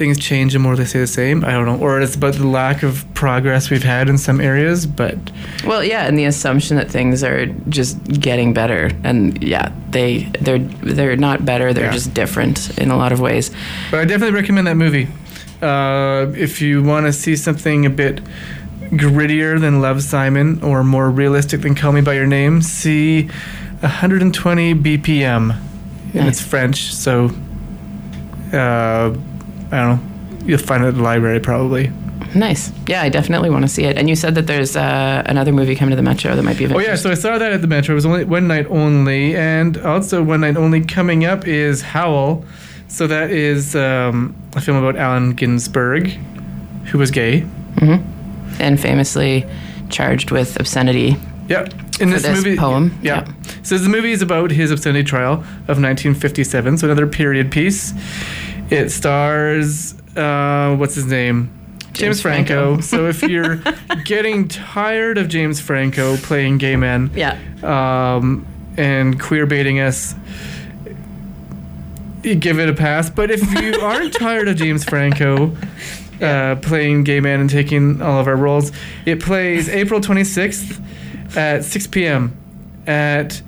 things 0.00 0.18
change, 0.18 0.54
the 0.54 0.58
more 0.58 0.74
they 0.76 0.84
stay 0.86 0.98
the 0.98 1.06
same. 1.06 1.44
I 1.44 1.52
don't 1.52 1.66
know, 1.66 1.76
or 1.78 2.00
it's 2.00 2.16
about 2.16 2.34
the 2.34 2.46
lack 2.46 2.82
of 2.82 3.04
progress 3.14 3.70
we've 3.70 3.84
had 3.84 4.08
in 4.08 4.18
some 4.18 4.40
areas. 4.40 4.86
But 4.86 5.16
Well, 5.64 5.84
yeah, 5.84 6.06
and 6.08 6.18
the 6.18 6.24
assumption 6.24 6.76
that 6.78 6.90
things 6.90 7.22
are 7.22 7.46
just 7.68 8.02
getting 8.20 8.52
better, 8.54 8.90
and 9.04 9.40
yeah, 9.42 9.70
they 9.90 10.24
they're 10.40 10.58
they're 10.58 11.16
not 11.16 11.44
better. 11.44 11.72
They're 11.74 11.84
Yeah. 11.84 11.92
just 12.00 12.14
different 12.14 12.76
in 12.78 12.90
a 12.90 12.96
lot 12.96 13.12
of 13.12 13.20
ways. 13.20 13.50
but 13.90 14.00
I 14.00 14.04
definitely 14.04 14.34
recommend 14.34 14.66
that 14.66 14.76
movie. 14.76 15.06
Uh, 15.62 16.26
if 16.36 16.62
you 16.62 16.82
want 16.82 17.04
to 17.06 17.12
see 17.12 17.36
something 17.36 17.84
a 17.86 17.90
bit 17.90 18.20
grittier 18.92 19.60
than 19.60 19.80
Love 19.82 20.02
Simon 20.02 20.60
or 20.62 20.82
more 20.82 21.10
realistic 21.10 21.60
than 21.60 21.74
Call 21.74 21.92
Me 21.92 22.00
by 22.00 22.14
Your 22.14 22.26
Name, 22.26 22.62
see 22.62 23.28
120 23.82 24.74
BPM, 24.74 25.54
and 26.14 26.26
it's 26.28 26.40
French. 26.40 26.92
So 26.94 27.30
uh, 28.52 29.14
I 29.72 29.76
don't 29.76 29.96
know. 29.96 30.46
You'll 30.46 30.58
find 30.58 30.84
it 30.84 30.88
at 30.88 30.94
the 30.94 31.02
library 31.02 31.40
probably. 31.40 31.90
Nice. 32.34 32.70
Yeah, 32.86 33.02
I 33.02 33.08
definitely 33.08 33.50
want 33.50 33.64
to 33.64 33.68
see 33.68 33.84
it. 33.84 33.96
And 33.98 34.08
you 34.08 34.14
said 34.14 34.34
that 34.36 34.46
there's 34.46 34.76
uh, 34.76 35.22
another 35.26 35.52
movie 35.52 35.74
coming 35.74 35.90
to 35.90 35.96
the 35.96 36.02
Metro 36.02 36.34
that 36.36 36.42
might 36.42 36.56
be 36.58 36.64
of 36.64 36.72
Oh 36.72 36.78
yeah, 36.78 36.94
so 36.94 37.10
I 37.10 37.14
saw 37.14 37.38
that 37.38 37.52
at 37.52 37.60
the 37.60 37.66
Metro. 37.66 37.92
It 37.92 37.96
was 37.96 38.06
only 38.06 38.24
one 38.24 38.46
night 38.46 38.66
only, 38.70 39.34
and 39.36 39.76
also 39.78 40.22
one 40.22 40.40
night 40.42 40.56
only 40.56 40.80
coming 40.84 41.24
up 41.24 41.46
is 41.48 41.82
Howl. 41.82 42.44
So 42.88 43.06
that 43.08 43.30
is 43.30 43.74
um, 43.74 44.34
a 44.54 44.60
film 44.60 44.76
about 44.76 44.96
Allen 44.96 45.32
Ginsberg, 45.34 46.08
who 46.86 46.98
was 46.98 47.10
gay. 47.10 47.40
hmm 47.78 47.96
And 48.60 48.80
famously 48.80 49.44
charged 49.88 50.30
with 50.30 50.58
obscenity. 50.58 51.16
Yep. 51.48 51.72
In 52.00 52.10
For 52.12 52.18
this 52.20 52.58
poem, 52.58 52.96
Yeah. 53.02 53.26
yeah. 53.26 53.32
So 53.62 53.76
the 53.76 53.88
movie 53.88 54.12
is 54.12 54.22
about 54.22 54.52
his 54.52 54.70
obscenity 54.70 55.04
trial 55.04 55.32
of 55.68 55.78
1957. 55.82 56.78
So 56.78 56.86
another 56.86 57.06
period 57.08 57.50
piece. 57.50 57.92
It 58.70 58.90
stars 58.90 59.94
uh, 60.16 60.76
what's 60.76 60.94
his 60.94 61.06
name? 61.06 61.50
James 61.92 61.98
James, 61.98 62.22
Franco. 62.22 62.74
Franco. 62.76 62.80
so 62.82 63.08
if 63.08 63.22
you're 63.22 63.60
getting 64.04 64.46
tired 64.48 65.18
of 65.18 65.28
James 65.28 65.60
Franco 65.60 66.16
playing 66.18 66.58
gay 66.58 66.76
men, 66.76 67.10
Yeah. 67.14 67.36
um, 67.62 68.46
and 68.76 69.20
queer 69.20 69.44
baiting 69.46 69.80
us, 69.80 70.14
you 72.22 72.34
give 72.36 72.58
it 72.58 72.68
a 72.68 72.74
pass. 72.74 73.10
But 73.10 73.30
if 73.30 73.42
you 73.60 73.80
aren't 73.82 74.14
tired 74.14 74.48
of 74.48 74.56
James 74.56 74.84
Franco 74.84 75.56
uh, 76.20 76.56
playing 76.56 77.04
gay 77.04 77.20
man 77.20 77.40
and 77.40 77.50
taking 77.50 78.00
all 78.02 78.20
of 78.20 78.26
our 78.28 78.36
roles, 78.36 78.72
it 79.06 79.20
plays 79.20 79.68
April 79.68 80.00
26th 80.00 80.80
at 81.36 81.64
6 81.64 81.86
p.m. 81.88 82.36
at 82.86 83.42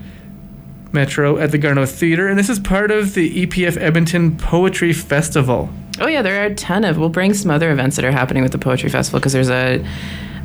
Metro 0.92 1.38
at 1.38 1.50
the 1.50 1.58
Garneau 1.58 1.87
Theater. 1.87 2.28
And 2.28 2.38
this 2.38 2.49
is 2.49 2.58
part 2.58 2.90
of 2.90 3.14
the 3.14 3.46
EPF 3.46 3.76
Edmonton 3.76 4.37
Poetry 4.37 4.92
Festival. 4.92 5.70
Oh 6.00 6.06
yeah, 6.06 6.22
there 6.22 6.42
are 6.42 6.46
a 6.46 6.54
ton 6.54 6.84
of. 6.84 6.99
We'll 6.99 7.08
bring 7.08 7.34
some 7.34 7.50
other 7.50 7.70
events 7.70 7.96
that 7.96 8.04
are 8.04 8.12
happening 8.12 8.42
with 8.42 8.52
the 8.52 8.58
Poetry 8.58 8.88
Festival 8.88 9.20
because 9.20 9.32
there's 9.32 9.50
a, 9.50 9.84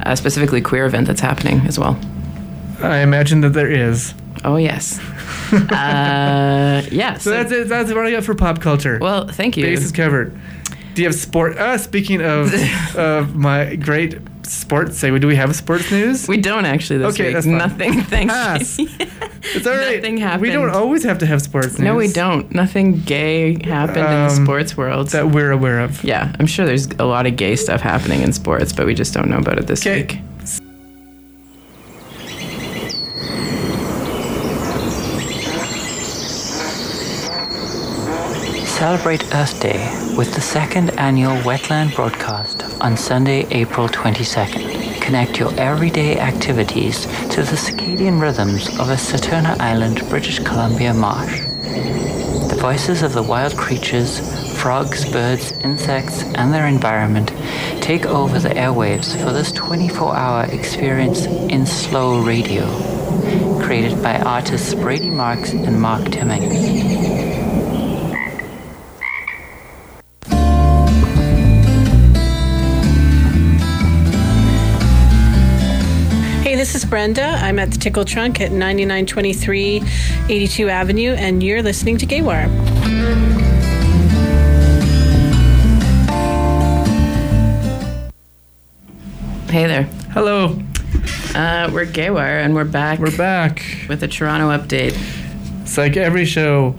a 0.02 0.18
specifically 0.18 0.62
queer 0.62 0.86
event 0.86 1.08
that's 1.08 1.22
happening 1.22 1.62
as 1.62 1.80
well. 1.80 2.00
I 2.82 3.00
imagine 3.00 3.42
that 3.42 3.50
there 3.50 3.70
is. 3.70 4.14
Oh 4.44 4.58
yes. 4.58 5.00
uh, 5.52 6.86
yeah. 6.92 7.18
So 7.18 7.32
that's 7.32 7.52
it. 7.52 7.70
That's 7.70 7.92
what 7.94 8.06
I 8.06 8.12
got 8.12 8.24
for 8.24 8.36
pop 8.36 8.62
culture. 8.62 9.00
Well, 9.02 9.28
thank 9.28 9.58
you. 9.58 9.64
Base 9.64 9.84
is 9.84 9.92
covered. 9.92 10.38
Do 10.94 11.02
you 11.02 11.08
have 11.08 11.16
sport? 11.16 11.58
Uh, 11.58 11.78
speaking 11.78 12.22
of 12.22 12.54
of 12.96 13.36
my 13.36 13.76
great 13.76 14.18
sports 14.50 15.02
segue, 15.02 15.20
do 15.22 15.28
we 15.28 15.36
have 15.36 15.56
sports 15.56 15.92
news? 15.92 16.28
we 16.28 16.38
don't 16.38 16.66
actually 16.66 17.00
this 17.00 17.14
Okay, 17.14 17.26
week. 17.26 17.34
that's 17.34 17.46
fine. 17.46 17.58
Nothing. 17.58 18.02
Thanks. 18.02 18.34
Pass. 18.34 18.80
It's 18.80 19.66
all 19.68 19.76
right. 19.76 19.96
Nothing 19.98 20.18
happened. 20.18 20.42
We 20.42 20.52
don't 20.52 20.70
always 20.70 21.04
have 21.04 21.18
to 21.20 21.26
have 21.26 21.42
sports 21.42 21.78
news. 21.78 21.80
No, 21.80 21.96
we 21.96 22.08
don't. 22.12 22.52
Nothing 22.54 23.02
gay 23.02 23.62
happened 23.64 23.98
in 23.98 24.04
the 24.04 24.28
Um, 24.38 24.46
sports 24.46 24.76
world. 24.78 25.10
That 25.10 25.30
we're 25.32 25.52
aware 25.52 25.80
of. 25.80 26.04
yeah, 26.04 26.34
I'm 26.40 26.48
sure 26.48 26.66
there's 26.66 26.88
a 27.00 27.06
lot 27.06 27.26
of 27.28 27.36
gay 27.36 27.56
stuff 27.56 27.82
happening 27.82 28.22
in 28.22 28.34
sports, 28.34 28.74
but 28.74 28.86
we 28.86 28.94
just 28.94 29.14
don't 29.14 29.30
know 29.30 29.38
about 29.38 29.58
it 29.60 29.68
this 29.68 29.86
Okay. 29.86 30.02
week. 30.02 30.20
Celebrate 38.66 39.24
Earth 39.34 39.60
Day 39.60 39.80
with 40.18 40.34
the 40.36 40.42
second 40.42 40.92
annual 41.00 41.36
Wetland 41.38 41.96
broadcast 41.96 42.57
on 42.82 42.98
Sunday, 42.98 43.46
April 43.52 43.88
22nd. 43.88 45.02
Connect 45.02 45.40
your 45.40 45.54
everyday 45.60 46.20
activities 46.20 47.06
to 47.30 47.44
the 47.44 47.56
circadian 47.56 48.22
rhythms 48.22 48.68
of 48.80 48.90
a 48.90 48.96
Saturna 48.96 49.60
Island, 49.60 50.08
British 50.10 50.40
Columbia 50.40 50.94
marsh. 50.94 51.42
The 51.42 52.58
voices 52.60 53.04
of 53.04 53.14
the 53.14 53.24
wild 53.24 53.56
creatures, 53.58 54.20
frogs, 54.62 55.10
birds, 55.12 55.52
insects, 55.64 56.24
and 56.24 56.54
their 56.54 56.68
environment 56.68 57.32
take 57.82 58.06
over 58.06 58.40
the 58.40 58.50
airwaves 58.50 59.16
for 59.24 59.32
this 59.32 59.52
24 59.52 60.16
hour 60.16 60.46
experience 60.46 61.26
in 61.26 61.66
slow 61.66 62.22
radio. 62.22 62.66
Created 63.62 64.02
by 64.04 64.20
artists 64.20 64.74
Brady 64.74 65.10
Marks 65.10 65.54
and 65.54 65.82
Mark 65.82 66.12
Timmings. 66.12 66.77
This. 77.14 77.36
I'm 77.42 77.60
at 77.60 77.72
the 77.72 77.78
Tickle 77.78 78.06
Trunk 78.06 78.42
at 78.42 78.52
9923 78.52 79.82
82 80.30 80.70
Avenue, 80.70 81.12
and 81.14 81.42
you're 81.44 81.62
listening 81.64 81.98
to 82.00 82.06
Gaywire. 82.06 82.48
Hey 89.50 89.66
there. 89.66 89.84
Hello, 90.14 90.60
Uh, 91.36 91.70
we're 91.72 91.86
Gaywire, 91.86 92.44
and 92.44 92.54
we're 92.56 92.64
back 92.66 93.00
we're 93.00 93.16
back. 93.16 93.64
with 93.88 94.02
a 94.04 94.08
Toronto 94.08 94.50
update. 94.50 94.98
It's 95.62 95.78
like 95.78 95.96
every 95.98 96.26
show. 96.26 96.76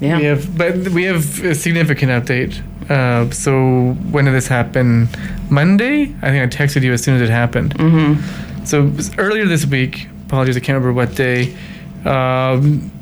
Yeah. 0.00 0.18
We 0.18 0.24
have, 0.24 0.58
but 0.58 0.88
we 0.88 1.04
have 1.04 1.44
a 1.44 1.54
significant 1.54 2.10
update. 2.10 2.60
Uh, 2.90 3.30
so 3.30 3.92
when 4.10 4.24
did 4.24 4.34
this 4.34 4.48
happen? 4.48 5.08
Monday? 5.50 6.14
I 6.22 6.30
think 6.30 6.42
I 6.42 6.46
texted 6.64 6.82
you 6.82 6.92
as 6.92 7.02
soon 7.02 7.16
as 7.16 7.22
it 7.22 7.30
happened. 7.30 7.74
Mm-hmm. 7.76 8.49
So 8.64 8.92
earlier 9.18 9.46
this 9.46 9.66
week. 9.66 10.08
Apologies, 10.26 10.56
I 10.56 10.60
can't 10.60 10.76
remember 10.76 10.92
what 10.92 11.16
day. 11.16 11.56
Um, 12.04 12.92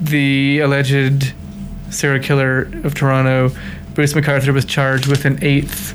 the 0.00 0.60
alleged 0.60 1.34
serial 1.90 2.22
killer 2.22 2.70
of 2.84 2.94
Toronto, 2.94 3.50
Bruce 3.94 4.14
McArthur, 4.14 4.54
was 4.54 4.64
charged 4.64 5.06
with 5.06 5.24
an 5.24 5.38
eighth. 5.42 5.94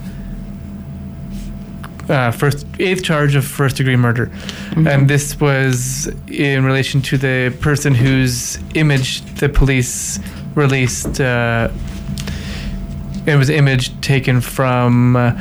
Uh, 2.10 2.32
first 2.32 2.68
eighth 2.80 3.02
charge 3.02 3.34
of 3.34 3.46
first 3.46 3.78
degree 3.78 3.96
murder, 3.96 4.30
and 4.76 5.10
this 5.10 5.40
was 5.40 6.08
in 6.28 6.66
relation 6.66 7.02
to 7.02 7.18
the 7.18 7.56
person 7.62 7.96
whose 7.96 8.60
image 8.76 9.22
the 9.36 9.48
police 9.48 10.20
released. 10.54 11.22
Uh, 11.22 11.70
it 13.26 13.38
was 13.38 13.50
image 13.50 14.00
taken 14.02 14.42
from 14.42 15.16
uh, 15.16 15.32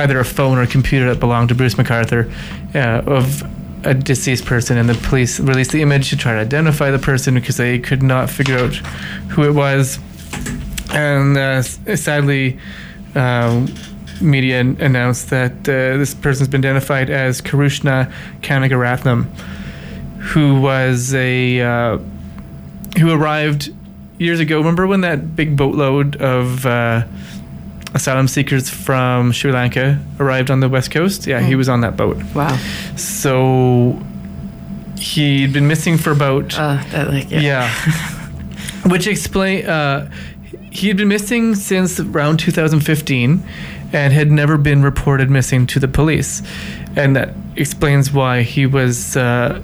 either 0.00 0.18
a 0.18 0.24
phone 0.24 0.58
or 0.58 0.62
a 0.62 0.66
computer 0.66 1.12
that 1.12 1.20
belonged 1.20 1.50
to 1.50 1.54
Bruce 1.54 1.74
McArthur 1.74 2.32
uh, 2.74 3.02
of 3.10 3.42
a 3.84 3.94
deceased 3.94 4.44
person, 4.44 4.76
and 4.76 4.88
the 4.88 4.94
police 5.08 5.40
released 5.40 5.72
the 5.72 5.82
image 5.82 6.10
to 6.10 6.16
try 6.16 6.32
to 6.32 6.40
identify 6.40 6.90
the 6.90 6.98
person 6.98 7.34
because 7.34 7.56
they 7.56 7.78
could 7.78 8.02
not 8.02 8.28
figure 8.28 8.58
out 8.58 8.74
who 9.32 9.44
it 9.44 9.52
was. 9.52 9.98
And 10.92 11.36
uh, 11.36 11.62
sadly, 11.62 12.58
um, 13.14 13.72
media 14.20 14.60
announced 14.60 15.30
that 15.30 15.52
uh, 15.60 15.96
this 15.96 16.14
person's 16.14 16.48
been 16.48 16.60
identified 16.60 17.10
as 17.10 17.40
Kirushna 17.40 18.12
Kanagaratnam, 18.42 19.24
who 20.18 20.60
was 20.60 21.14
a 21.14 21.60
uh, 21.60 21.98
who 22.98 23.10
arrived 23.12 23.72
years 24.18 24.40
ago. 24.40 24.58
Remember 24.58 24.86
when 24.86 25.00
that 25.00 25.34
big 25.34 25.56
boatload 25.56 26.16
of 26.16 26.66
uh, 26.66 27.04
asylum 27.94 28.28
seekers 28.28 28.70
from 28.70 29.32
Sri 29.32 29.52
Lanka 29.52 29.98
arrived 30.18 30.50
on 30.50 30.60
the 30.60 30.68
west 30.68 30.90
coast? 30.90 31.26
Yeah, 31.26 31.40
he 31.40 31.54
was 31.56 31.68
on 31.68 31.80
that 31.80 31.96
boat. 31.96 32.16
Wow. 32.34 32.56
So 32.96 34.00
he'd 34.98 35.52
been 35.52 35.66
missing 35.66 35.96
for 35.98 36.10
about 36.12 36.58
Uh, 36.58 36.82
that 36.90 37.08
like 37.08 37.30
yeah. 37.30 37.40
yeah. 37.40 37.70
Which 38.90 39.06
explain 39.06 39.66
uh, 39.66 40.10
he'd 40.70 40.96
been 40.96 41.08
missing 41.08 41.54
since 41.54 41.98
around 42.00 42.38
2015 42.38 43.42
and 43.92 44.12
had 44.12 44.30
never 44.30 44.56
been 44.56 44.82
reported 44.82 45.30
missing 45.30 45.66
to 45.66 45.80
the 45.80 45.88
police. 45.88 46.42
And 46.96 47.16
that 47.16 47.34
explains 47.56 48.12
why 48.12 48.42
he 48.42 48.66
was 48.66 49.16
uh, 49.16 49.60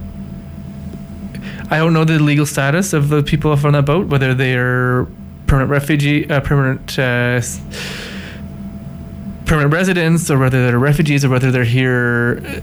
I 1.71 1.78
don't 1.78 1.92
know 1.92 2.04
the 2.04 2.18
legal 2.18 2.47
status 2.47 2.92
of 2.92 3.09
the 3.09 3.23
people 3.23 3.50
on 3.52 3.73
that 3.73 3.85
boat, 3.85 4.06
whether 4.06 4.35
they're 4.35 5.06
permanent 5.47 5.71
refugee, 5.71 6.28
uh, 6.30 6.40
permanent 6.40 6.99
uh, 6.99 7.40
permanent 9.47 9.73
residents, 9.73 10.31
or 10.31 10.38
whether 10.38 10.67
they're 10.67 10.79
refugees, 10.79 11.25
or 11.25 11.29
whether 11.31 11.50
they're 11.50 11.65
here 11.65 12.43
uh, 12.47 12.61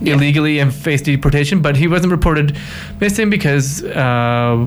Yeah. 0.00 0.14
illegally 0.14 0.58
and 0.60 0.72
face 0.72 1.02
deportation. 1.02 1.60
But 1.62 1.76
he 1.76 1.86
wasn't 1.88 2.12
reported 2.12 2.56
missing 3.00 3.30
because 3.30 3.82
uh, 3.84 4.66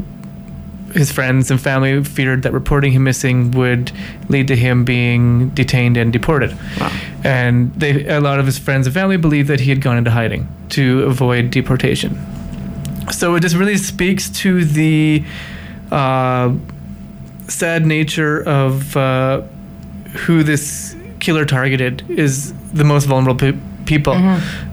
his 0.94 1.10
friends 1.12 1.50
and 1.50 1.60
family 1.60 2.04
feared 2.04 2.44
that 2.44 2.52
reporting 2.54 2.92
him 2.92 3.04
missing 3.04 3.52
would 3.52 3.92
lead 4.30 4.48
to 4.50 4.56
him 4.56 4.84
being 4.84 5.50
detained 5.56 5.96
and 5.98 6.12
deported. 6.12 6.52
Wow. 6.80 6.92
And 7.24 7.74
they, 7.76 8.06
a 8.08 8.20
lot 8.20 8.40
of 8.40 8.46
his 8.46 8.58
friends 8.60 8.88
and 8.88 8.94
family 8.94 9.18
believed 9.18 9.48
that 9.50 9.62
he 9.62 9.70
had 9.70 9.80
gone 9.82 9.98
into 9.98 10.12
hiding 10.12 10.48
to 10.70 11.04
avoid 11.04 11.50
deportation. 11.52 12.18
So 13.12 13.36
it 13.36 13.40
just 13.42 13.56
really 13.56 13.78
speaks 13.78 14.30
to 14.42 14.66
the 14.66 15.24
uh, 15.92 16.54
sad 17.48 17.86
nature 17.86 18.44
of 18.44 18.96
uh, 18.98 19.42
who 20.14 20.44
this 20.44 20.96
killer 21.20 21.46
targeted 21.46 22.04
is 22.10 22.54
the 22.74 22.84
most 22.84 23.06
vulnerable 23.06 23.38
pe- 23.40 23.58
people. 23.86 24.16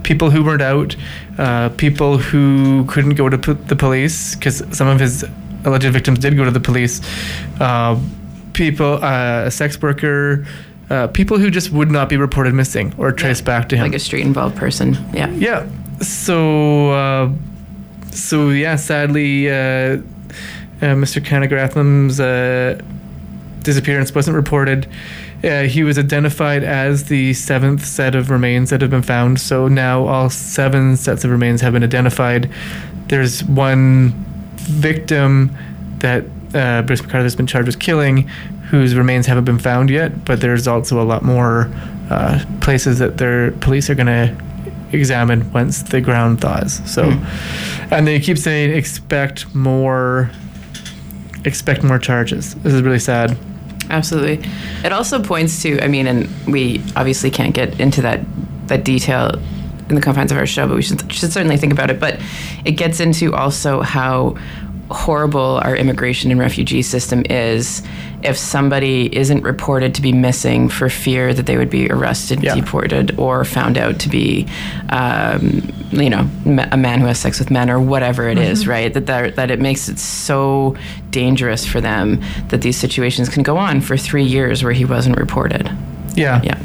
People 0.03 0.31
who 0.31 0.43
weren't 0.45 0.63
out, 0.63 0.97
uh, 1.39 1.69
people 1.71 2.19
who 2.19 2.85
couldn't 2.87 3.15
go 3.15 3.29
to 3.29 3.37
p- 3.39 3.53
the 3.53 3.77
police 3.77 4.35
because 4.35 4.63
some 4.71 4.87
of 4.89 4.99
his 5.01 5.25
alleged 5.65 5.91
victims 5.93 6.19
did 6.19 6.37
go 6.37 6.45
to 6.45 6.51
the 6.51 6.61
police. 6.61 7.01
Uh, 7.61 7.99
people, 8.53 8.95
uh, 9.05 9.45
a 9.47 9.51
sex 9.51 9.81
worker, 9.83 10.47
uh, 10.91 11.07
people 11.09 11.39
who 11.39 11.51
just 11.51 11.71
would 11.71 11.91
not 11.91 12.09
be 12.09 12.17
reported 12.17 12.55
missing 12.55 12.95
or 12.97 13.13
traced 13.13 13.45
back 13.45 13.69
to 13.69 13.77
him. 13.77 13.85
Like 13.85 13.95
a 13.95 13.99
street 13.99 14.23
involved 14.23 14.57
person. 14.57 14.97
Yeah. 15.13 15.29
Yeah. 15.31 15.67
So, 16.01 16.91
uh, 16.93 17.31
so 18.11 18.51
yeah. 18.51 18.77
Sadly, 18.77 19.51
uh, 19.51 19.55
uh, 19.55 19.99
Mr. 20.95 21.21
Kanagaratnam's 21.23 22.21
uh, 22.21 22.81
disappearance 23.69 24.15
wasn't 24.15 24.35
reported. 24.35 24.89
Uh, 25.45 25.65
he 25.65 25.85
was 25.85 25.99
identified 25.99 26.65
as 26.65 27.05
the 27.05 27.35
seventh 27.35 27.85
set 27.85 28.15
of 28.15 28.31
remains 28.31 28.71
that 28.71 28.81
have 28.81 28.91
been 28.91 29.03
found. 29.03 29.39
So 29.39 29.69
now 29.69 30.07
all 30.07 30.31
seven 30.31 30.97
sets 30.97 31.23
of 31.23 31.31
remains 31.31 31.61
have 31.61 31.75
been 31.75 31.85
identified. 31.85 32.51
There's 33.09 33.45
one 33.45 34.13
victim 34.57 35.55
that 35.99 36.25
uh, 36.55 36.81
Bruce 36.81 37.03
McArthur 37.03 37.25
has 37.25 37.37
been 37.37 37.47
charged 37.47 37.67
with 37.67 37.79
killing, 37.79 38.27
whose 38.71 38.95
remains 38.95 39.27
haven't 39.27 39.45
been 39.45 39.59
found 39.59 39.91
yet. 39.91 40.25
But 40.25 40.41
there's 40.41 40.67
also 40.67 40.99
a 41.03 41.05
lot 41.05 41.23
more 41.23 41.71
uh, 42.09 42.43
places 42.63 42.99
that 43.01 43.19
their 43.19 43.51
police 43.53 43.91
are 43.91 43.95
going 43.95 44.07
to 44.07 44.35
examine 44.93 45.53
once 45.53 45.83
the 45.83 46.01
ground 46.01 46.41
thaws. 46.41 46.81
So, 46.91 47.03
and 47.91 48.07
they 48.07 48.19
keep 48.19 48.39
saying 48.39 48.75
expect 48.75 49.55
more, 49.55 50.31
expect 51.45 51.83
more 51.83 51.99
charges. 51.99 52.55
This 52.55 52.73
is 52.73 52.81
really 52.81 52.99
sad. 52.99 53.37
Absolutely. 53.91 54.49
It 54.85 54.93
also 54.93 55.23
points 55.23 55.63
to, 55.63 55.83
I 55.83 55.89
mean, 55.89 56.07
and 56.07 56.29
we 56.47 56.83
obviously 56.95 57.31
can't 57.31 57.55
get 57.55 57.81
into 57.81 58.03
that 58.03 58.21
that 58.67 58.85
detail 58.85 59.31
in 59.89 59.95
the 59.95 60.01
confines 60.01 60.31
of 60.31 60.37
our 60.37 60.47
show, 60.47 60.67
but 60.69 60.77
we 60.77 60.83
should, 60.83 61.11
should 61.11 61.33
certainly 61.33 61.57
think 61.57 61.73
about 61.73 61.91
it. 61.91 61.99
But 61.99 62.21
it 62.65 62.73
gets 62.73 63.01
into 63.01 63.35
also 63.35 63.81
how 63.81 64.37
horrible 64.91 65.61
our 65.65 65.77
immigration 65.77 66.31
and 66.31 66.41
refugee 66.41 66.83
system 66.83 67.23
is 67.29 67.83
if 68.23 68.37
somebody 68.39 69.15
isn't 69.15 69.43
reported 69.43 69.95
to 69.95 70.03
be 70.03 70.13
missing 70.13 70.69
for 70.69 70.89
fear 70.89 71.33
that 71.35 71.47
they 71.47 71.57
would 71.57 71.71
be 71.71 71.89
arrested, 71.91 72.43
Yeah. 72.43 72.55
deported, 72.55 73.17
or 73.19 73.45
found 73.45 73.77
out 73.79 73.99
to 74.01 74.09
be, 74.09 74.47
um, 74.89 75.73
you 75.91 76.09
know, 76.11 76.29
a 76.73 76.77
man 76.77 77.01
who 77.01 77.07
has 77.07 77.19
sex 77.19 77.39
with 77.39 77.51
men 77.51 77.71
or 77.71 77.79
whatever 77.79 78.29
it 78.29 78.39
is, 78.39 78.67
right? 78.67 78.93
That, 78.95 79.07
that 79.07 79.37
that 79.37 79.51
it 79.51 79.61
makes 79.61 79.89
it 79.89 79.99
so 79.99 80.75
dangerous 81.11 81.67
for 81.67 81.81
them 81.81 82.21
that 82.49 82.63
these 82.63 82.77
situations 82.77 83.29
can 83.29 83.43
go 83.43 83.57
on 83.57 83.81
for 83.81 83.97
three 83.97 84.25
years 84.25 84.65
where 84.65 84.73
he 84.73 84.85
wasn't 84.85 85.17
reported. 85.19 85.71
Yeah. 86.15 86.41
Yeah. 86.43 86.59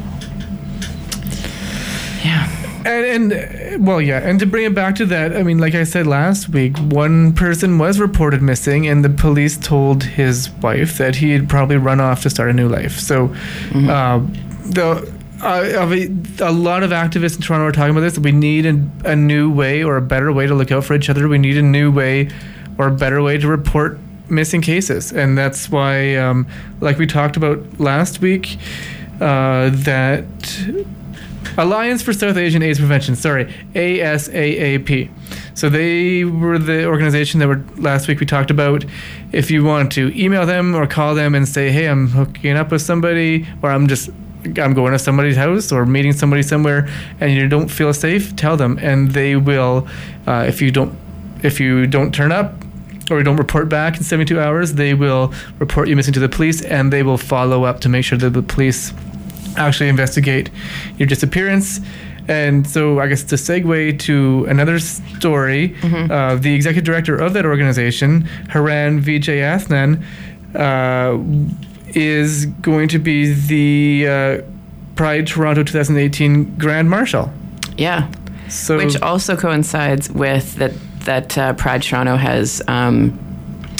Yeah. 2.23 2.47
And, 2.85 3.31
and 3.31 3.87
well, 3.87 4.01
yeah, 4.01 4.19
and 4.19 4.39
to 4.39 4.45
bring 4.45 4.65
it 4.65 4.75
back 4.75 4.95
to 4.95 5.05
that, 5.05 5.35
I 5.35 5.43
mean, 5.43 5.57
like 5.57 5.73
I 5.73 5.83
said 5.83 6.05
last 6.05 6.49
week, 6.49 6.77
one 6.77 7.33
person 7.33 7.77
was 7.77 7.99
reported 7.99 8.41
missing, 8.41 8.87
and 8.87 9.05
the 9.05 9.09
police 9.09 9.57
told 9.57 10.03
his 10.03 10.49
wife 10.51 10.97
that 10.97 11.15
he 11.15 11.31
had 11.31 11.47
probably 11.47 11.77
run 11.77 12.01
off 12.01 12.23
to 12.23 12.29
start 12.29 12.49
a 12.49 12.53
new 12.53 12.67
life. 12.67 12.99
So, 12.99 13.33
uh, 13.73 14.19
the 14.65 15.11
uh, 15.41 16.05
a 16.39 16.51
lot 16.51 16.83
of 16.83 16.91
activists 16.91 17.35
in 17.35 17.41
Toronto 17.41 17.65
are 17.65 17.71
talking 17.71 17.91
about 17.91 18.01
this. 18.01 18.17
We 18.17 18.31
need 18.31 18.65
a, 18.65 18.89
a 19.03 19.15
new 19.15 19.51
way 19.51 19.83
or 19.83 19.97
a 19.97 20.01
better 20.01 20.31
way 20.31 20.47
to 20.47 20.55
look 20.55 20.71
out 20.71 20.85
for 20.85 20.93
each 20.93 21.09
other. 21.09 21.27
We 21.27 21.37
need 21.37 21.57
a 21.57 21.61
new 21.61 21.91
way 21.91 22.29
or 22.77 22.87
a 22.87 22.91
better 22.91 23.21
way 23.21 23.37
to 23.37 23.47
report 23.47 23.99
missing 24.29 24.61
cases, 24.61 25.11
and 25.11 25.37
that's 25.37 25.69
why, 25.69 26.15
um, 26.15 26.47
like 26.79 26.97
we 26.97 27.05
talked 27.05 27.37
about 27.37 27.79
last 27.79 28.21
week, 28.21 28.57
uh, 29.23 29.69
that 29.71 30.25
Alliance 31.57 32.01
for 32.01 32.11
South 32.11 32.35
Asian 32.35 32.61
AIDS 32.61 32.79
Prevention, 32.79 33.15
sorry, 33.15 33.45
ASAAP. 33.73 35.09
So 35.53 35.69
they 35.69 36.25
were 36.25 36.57
the 36.57 36.85
organization 36.85 37.39
that 37.39 37.47
were 37.47 37.63
last 37.77 38.07
week 38.07 38.19
we 38.19 38.25
talked 38.25 38.51
about. 38.51 38.83
If 39.31 39.49
you 39.49 39.63
want 39.63 39.91
to 39.93 40.11
email 40.19 40.45
them 40.45 40.75
or 40.75 40.87
call 40.87 41.15
them 41.15 41.35
and 41.35 41.47
say, 41.47 41.71
"Hey, 41.71 41.87
I'm 41.87 42.07
hooking 42.09 42.57
up 42.57 42.71
with 42.71 42.81
somebody," 42.81 43.47
or 43.61 43.71
"I'm 43.71 43.87
just 43.87 44.09
I'm 44.57 44.73
going 44.73 44.91
to 44.91 44.99
somebody's 44.99 45.37
house 45.37 45.71
or 45.71 45.85
meeting 45.85 46.11
somebody 46.11 46.43
somewhere," 46.43 46.89
and 47.21 47.31
you 47.31 47.47
don't 47.47 47.69
feel 47.69 47.93
safe, 47.93 48.35
tell 48.35 48.57
them, 48.57 48.77
and 48.81 49.11
they 49.11 49.35
will. 49.35 49.87
Uh, 50.27 50.45
if 50.47 50.61
you 50.61 50.69
don't, 50.71 50.93
if 51.43 51.59
you 51.61 51.87
don't 51.87 52.13
turn 52.13 52.31
up, 52.31 52.55
or 53.11 53.19
you 53.19 53.23
don't 53.23 53.37
report 53.37 53.69
back 53.69 53.97
in 53.97 54.03
72 54.03 54.39
hours, 54.39 54.73
they 54.73 54.93
will 54.93 55.33
report 55.59 55.87
you 55.87 55.95
missing 55.95 56.13
to 56.13 56.19
the 56.19 56.29
police, 56.29 56.61
and 56.61 56.91
they 56.91 57.03
will 57.03 57.17
follow 57.17 57.63
up 57.63 57.79
to 57.81 57.89
make 57.89 58.05
sure 58.05 58.17
that 58.17 58.31
the 58.31 58.41
police 58.41 58.91
actually 59.57 59.89
investigate 59.89 60.49
your 60.97 61.07
disappearance. 61.07 61.79
And 62.27 62.65
so, 62.65 62.99
I 62.99 63.07
guess 63.07 63.23
to 63.23 63.35
segue 63.35 63.99
to 63.99 64.45
another 64.47 64.79
story, 64.79 65.75
uh, 65.83 66.35
the 66.35 66.53
executive 66.53 66.85
director 66.85 67.17
of 67.17 67.33
that 67.33 67.45
organization, 67.45 68.21
Haran 68.49 69.01
Vijayanathan, 69.01 70.01
uh, 70.55 71.17
is 71.93 72.45
going 72.45 72.87
to 72.89 72.99
be 72.99 73.33
the 73.33 74.07
uh, 74.07 74.41
Pride 74.95 75.27
Toronto 75.27 75.63
2018 75.63 76.57
Grand 76.57 76.89
Marshal. 76.89 77.31
Yeah. 77.77 78.09
So, 78.49 78.77
Which 78.77 79.01
also 79.01 79.35
coincides 79.35 80.09
with 80.09 80.55
that 80.55 80.71
that 81.05 81.37
uh, 81.37 81.53
Pride 81.53 81.81
Toronto 81.81 82.15
has 82.15 82.61
um, 82.67 83.19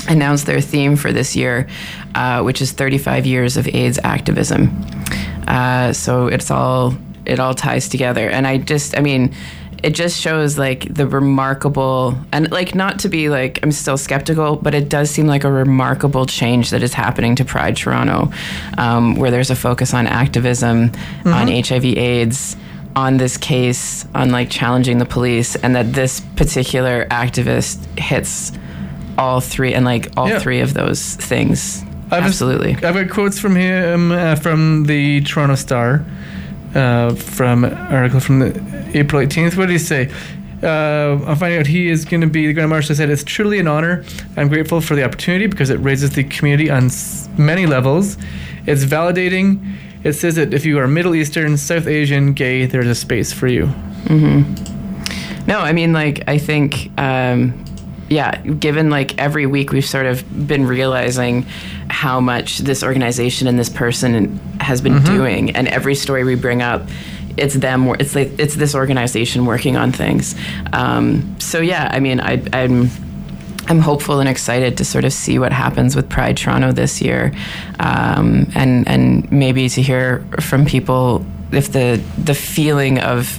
announced 0.09 0.45
their 0.45 0.61
theme 0.61 0.95
for 0.95 1.11
this 1.13 1.35
year, 1.35 1.67
uh, 2.15 2.41
which 2.41 2.61
is 2.61 2.71
35 2.71 3.25
years 3.25 3.55
of 3.57 3.67
AIDS 3.67 3.99
activism. 4.03 4.85
Uh, 5.47 5.93
so 5.93 6.27
it's 6.27 6.49
all 6.51 6.95
it 7.25 7.39
all 7.39 7.53
ties 7.53 7.87
together, 7.89 8.29
and 8.29 8.45
I 8.47 8.57
just 8.57 8.97
I 8.97 9.01
mean. 9.01 9.33
It 9.85 9.95
just 9.95 10.17
shows 10.17 10.57
like 10.57 10.93
the 10.93 11.05
remarkable, 11.05 12.15
and 12.31 12.49
like 12.51 12.73
not 12.73 12.99
to 12.99 13.09
be 13.09 13.27
like 13.27 13.59
I'm 13.63 13.71
still 13.73 13.97
skeptical, 13.97 14.55
but 14.55 14.73
it 14.73 14.87
does 14.87 15.09
seem 15.11 15.27
like 15.27 15.43
a 15.43 15.51
remarkable 15.51 16.25
change 16.25 16.69
that 16.69 16.81
is 16.83 16.93
happening 16.93 17.35
to 17.35 17.43
Pride 17.43 17.75
Toronto, 17.75 18.31
um, 18.77 19.15
where 19.17 19.29
there's 19.29 19.49
a 19.49 19.57
focus 19.57 19.93
on 19.93 20.07
activism, 20.07 20.89
on 21.25 21.49
HIV/AIDS, 21.49 22.55
on 22.95 23.17
this 23.17 23.35
case 23.35 24.05
on 24.15 24.31
like 24.31 24.49
challenging 24.49 24.99
the 24.99 25.05
police 25.05 25.57
and 25.57 25.75
that 25.75 25.91
this 25.91 26.21
particular 26.37 27.05
activist 27.11 27.77
hits 27.99 28.53
all 29.17 29.41
three 29.41 29.73
and 29.73 29.83
like 29.83 30.07
all 30.15 30.29
Yeah. 30.29 30.39
three 30.39 30.61
of 30.61 30.73
those 30.73 31.15
things 31.15 31.83
I've 32.13 32.23
absolutely 32.23 32.73
I've 32.75 32.81
got 32.95 33.09
quotes 33.09 33.39
from 33.39 33.55
him 33.55 34.11
uh, 34.11 34.35
from 34.35 34.85
the 34.85 35.21
Toronto 35.21 35.55
Star, 35.55 36.05
uh, 36.75 37.13
from 37.15 37.65
an 37.65 37.73
article 37.73 38.19
from 38.19 38.39
the 38.39 38.91
April 38.93 39.21
18th. 39.25 39.57
What 39.57 39.65
did 39.67 39.73
he 39.73 39.77
say? 39.79 40.11
Uh, 40.61 41.19
I'm 41.25 41.35
finding 41.35 41.59
out 41.59 41.67
he 41.67 41.89
is 41.89 42.05
going 42.05 42.21
to 42.21 42.27
be 42.27 42.47
the 42.47 42.53
Grand 42.53 42.69
Marshal. 42.69 42.93
I 42.93 42.95
Said 42.95 43.09
it's 43.09 43.23
truly 43.23 43.59
an 43.59 43.67
honor. 43.67 44.05
I'm 44.37 44.47
grateful 44.47 44.79
for 44.79 44.95
the 44.95 45.03
opportunity 45.03 45.47
because 45.47 45.69
it 45.69 45.75
raises 45.79 46.11
the 46.11 46.23
community 46.23 46.69
on 46.69 46.85
s- 46.85 47.27
many 47.37 47.65
levels. 47.65 48.17
It's 48.65 48.85
validating. 48.85 49.75
It 50.05 50.13
says 50.13 50.35
that 50.35 50.53
if 50.53 50.65
you 50.65 50.79
are 50.79 50.87
Middle 50.87 51.15
Eastern, 51.15 51.57
South 51.57 51.85
Asian, 51.87 52.31
gay, 52.33 52.65
there's 52.65 52.87
a 52.87 52.95
space 52.95 53.33
for 53.33 53.47
you. 53.47 53.67
no 55.47 55.59
i 55.59 55.73
mean 55.73 55.91
like 55.93 56.23
i 56.27 56.37
think 56.37 56.89
um 56.97 57.53
yeah 58.13 58.37
given 58.41 58.89
like 58.89 59.17
every 59.17 59.45
week 59.45 59.71
we've 59.71 59.85
sort 59.85 60.05
of 60.05 60.47
been 60.47 60.65
realizing 60.65 61.43
how 61.89 62.19
much 62.19 62.59
this 62.59 62.83
organization 62.83 63.47
and 63.47 63.57
this 63.59 63.69
person 63.69 64.37
has 64.59 64.81
been 64.81 65.01
doing 65.03 65.55
and 65.55 65.67
every 65.67 65.95
story 65.95 66.23
we 66.23 66.35
bring 66.35 66.61
up 66.61 66.81
it's 67.35 67.55
them 67.55 67.87
it's 67.99 68.15
like 68.15 68.29
it's 68.39 68.55
this 68.55 68.75
organization 68.75 69.45
working 69.45 69.75
on 69.75 69.91
things. 69.91 70.35
Um, 70.71 71.35
so 71.39 71.59
yeah 71.59 71.89
i 71.91 71.99
mean 71.99 72.19
I, 72.19 72.43
i'm 72.53 72.89
I'm 73.67 73.79
hopeful 73.79 74.19
and 74.19 74.27
excited 74.27 74.77
to 74.77 74.85
sort 74.85 75.05
of 75.05 75.13
see 75.13 75.39
what 75.39 75.53
happens 75.53 75.95
with 75.95 76.09
Pride 76.09 76.35
Toronto 76.35 76.73
this 76.73 77.01
year, 77.01 77.31
um, 77.79 78.45
and 78.55 78.85
and 78.87 79.31
maybe 79.31 79.69
to 79.69 79.81
hear 79.81 80.25
from 80.41 80.65
people 80.65 81.25
if 81.55 81.71
the 81.71 82.01
the 82.17 82.33
feeling 82.33 82.99
of 82.99 83.37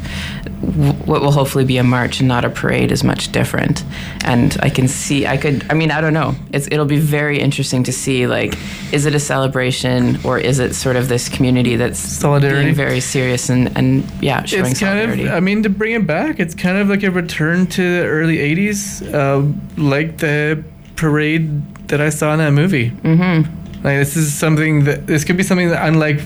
what 1.07 1.21
will 1.21 1.31
hopefully 1.31 1.65
be 1.65 1.77
a 1.77 1.85
march 1.85 2.21
and 2.21 2.29
not 2.29 2.45
a 2.45 2.51
parade 2.51 2.91
is 2.91 3.05
much 3.05 3.31
different. 3.31 3.85
And 4.25 4.57
I 4.61 4.71
can 4.71 4.89
see, 4.89 5.27
I 5.27 5.37
could, 5.37 5.65
I 5.71 5.75
mean, 5.75 5.91
I 5.91 6.01
don't 6.01 6.15
know. 6.15 6.35
It's 6.53 6.67
it'll 6.71 6.87
be 6.87 6.99
very 6.99 7.39
interesting 7.39 7.85
to 7.85 7.93
see 7.93 8.27
like, 8.27 8.57
is 8.93 9.05
it 9.05 9.15
a 9.15 9.21
celebration 9.21 10.19
or 10.25 10.39
is 10.39 10.59
it 10.59 10.75
sort 10.75 10.97
of 10.97 11.09
this 11.09 11.29
community 11.29 11.77
that's 11.77 11.99
Solidarity. 11.99 12.65
being 12.65 12.75
very 12.75 13.01
serious 13.01 13.51
and 13.51 13.77
and 13.77 14.05
yeah, 14.23 14.43
showing 14.45 14.71
it's 14.71 14.81
kind 14.81 14.99
solidarity. 14.99 15.27
of 15.27 15.35
i 15.35 15.41
mean 15.41 15.63
to 15.63 15.69
bring 15.69 15.93
it 15.93 16.07
back 16.07 16.41
it's 16.41 16.55
kind 16.55 16.79
of 16.79 16.89
like 16.89 17.03
a 17.03 17.11
return 17.11 17.67
to 17.67 17.83
the 17.83 18.07
early 18.07 18.39
80s 18.39 19.03
uh, 19.13 19.43
like 19.77 20.19
the 20.19 20.63
parade 20.97 21.89
that 21.89 22.01
I 22.01 22.09
saw 22.11 22.33
in 22.33 22.39
that 22.39 22.53
movie. 22.53 22.91
Mm-hmm. 22.91 23.83
Like 23.85 23.99
this 23.99 24.17
is 24.17 24.33
something 24.33 24.85
that 24.85 25.07
this 25.07 25.25
could 25.25 25.37
be 25.37 25.43
something 25.43 25.69
that 25.69 25.87
unlike 25.87 26.21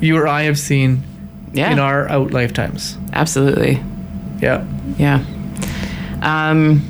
you 0.00 0.16
or 0.16 0.26
I 0.28 0.42
have 0.42 0.58
seen 0.58 1.02
Yeah. 1.52 1.70
in 1.72 1.78
our 1.78 2.08
out 2.08 2.30
lifetimes. 2.32 2.96
Absolutely. 3.12 3.82
Yeah. 4.40 4.64
Yeah. 4.98 5.24
Um, 6.22 6.88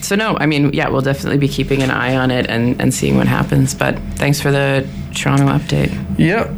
so 0.00 0.14
no, 0.14 0.36
I 0.38 0.46
mean, 0.46 0.72
yeah, 0.72 0.88
we'll 0.88 1.00
definitely 1.00 1.38
be 1.38 1.48
keeping 1.48 1.82
an 1.82 1.90
eye 1.90 2.16
on 2.16 2.30
it 2.30 2.46
and, 2.48 2.80
and 2.80 2.92
seeing 2.94 3.16
what 3.16 3.26
happens. 3.26 3.74
But 3.74 3.98
thanks 4.16 4.40
for 4.40 4.50
the 4.52 4.86
Toronto 5.14 5.46
update. 5.46 5.92
Yep. 6.18 6.50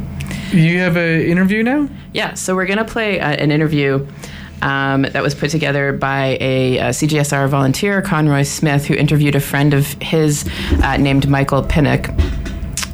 You 0.53 0.79
have 0.79 0.95
an 0.97 1.21
interview 1.21 1.63
now? 1.63 1.87
Yeah, 2.13 2.33
so 2.33 2.55
we're 2.55 2.65
going 2.65 2.77
to 2.79 2.85
play 2.85 3.19
uh, 3.19 3.29
an 3.31 3.51
interview 3.51 4.05
um, 4.61 5.03
that 5.03 5.23
was 5.23 5.33
put 5.33 5.51
together 5.51 5.93
by 5.93 6.37
a, 6.41 6.79
uh 6.79 6.89
CJSR 6.89 7.47
volunteer, 7.47 8.01
Conroy 8.01 8.43
Smith, 8.43 8.85
who 8.87 8.93
interviewed 8.93 9.35
a 9.35 9.39
friend 9.39 9.73
of 9.73 9.87
his 10.01 10.47
uh, 10.83 10.97
named 10.97 11.29
Michael 11.29 11.63
Pinnock. 11.63 12.09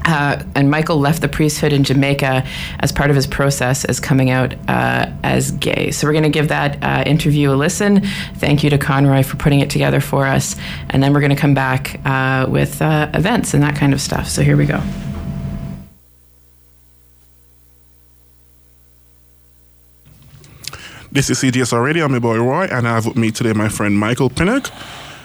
Uh, 0.06 0.44
and 0.54 0.70
Michael 0.70 1.00
left 1.00 1.22
the 1.22 1.28
priesthood 1.28 1.74
in 1.74 1.84
Jamaica 1.84 2.46
as 2.80 2.92
part 2.92 3.10
of 3.10 3.16
his 3.16 3.26
process 3.28 3.86
as 3.86 4.00
coming 4.00 4.30
out 4.30 4.54
uh, 4.70 5.12
as 5.24 5.52
gay. 5.52 5.92
So 5.92 6.08
we're 6.08 6.14
going 6.14 6.24
to 6.24 6.30
give 6.30 6.48
that 6.50 6.82
uh, 6.84 7.04
interview 7.08 7.52
a 7.52 7.56
listen. 7.56 8.02
Thank 8.36 8.64
you 8.64 8.70
to 8.70 8.78
Conroy 8.78 9.24
for 9.24 9.38
putting 9.38 9.60
it 9.60 9.70
together 9.70 10.00
for 10.00 10.26
us. 10.26 10.56
And 10.90 11.02
then 11.02 11.14
we're 11.14 11.22
going 11.22 11.36
to 11.36 11.42
come 11.42 11.56
back 11.56 12.00
uh, 12.06 12.46
with 12.50 12.82
uh, 12.82 13.10
events 13.14 13.54
and 13.54 13.64
that 13.64 13.76
kind 13.76 13.94
of 13.94 14.02
stuff. 14.02 14.30
So 14.30 14.44
here 14.44 14.58
we 14.58 14.66
go. 14.66 14.82
This 21.12 21.30
is 21.30 21.40
CJSR 21.40 21.82
Radio. 21.82 22.04
I'm 22.04 22.12
your 22.12 22.20
boy 22.20 22.38
Roy, 22.38 22.66
and 22.66 22.86
I 22.86 22.96
have 22.96 23.06
with 23.06 23.16
me 23.16 23.32
today 23.32 23.54
my 23.54 23.70
friend 23.70 23.98
Michael 23.98 24.30
Pinnock. 24.30 24.70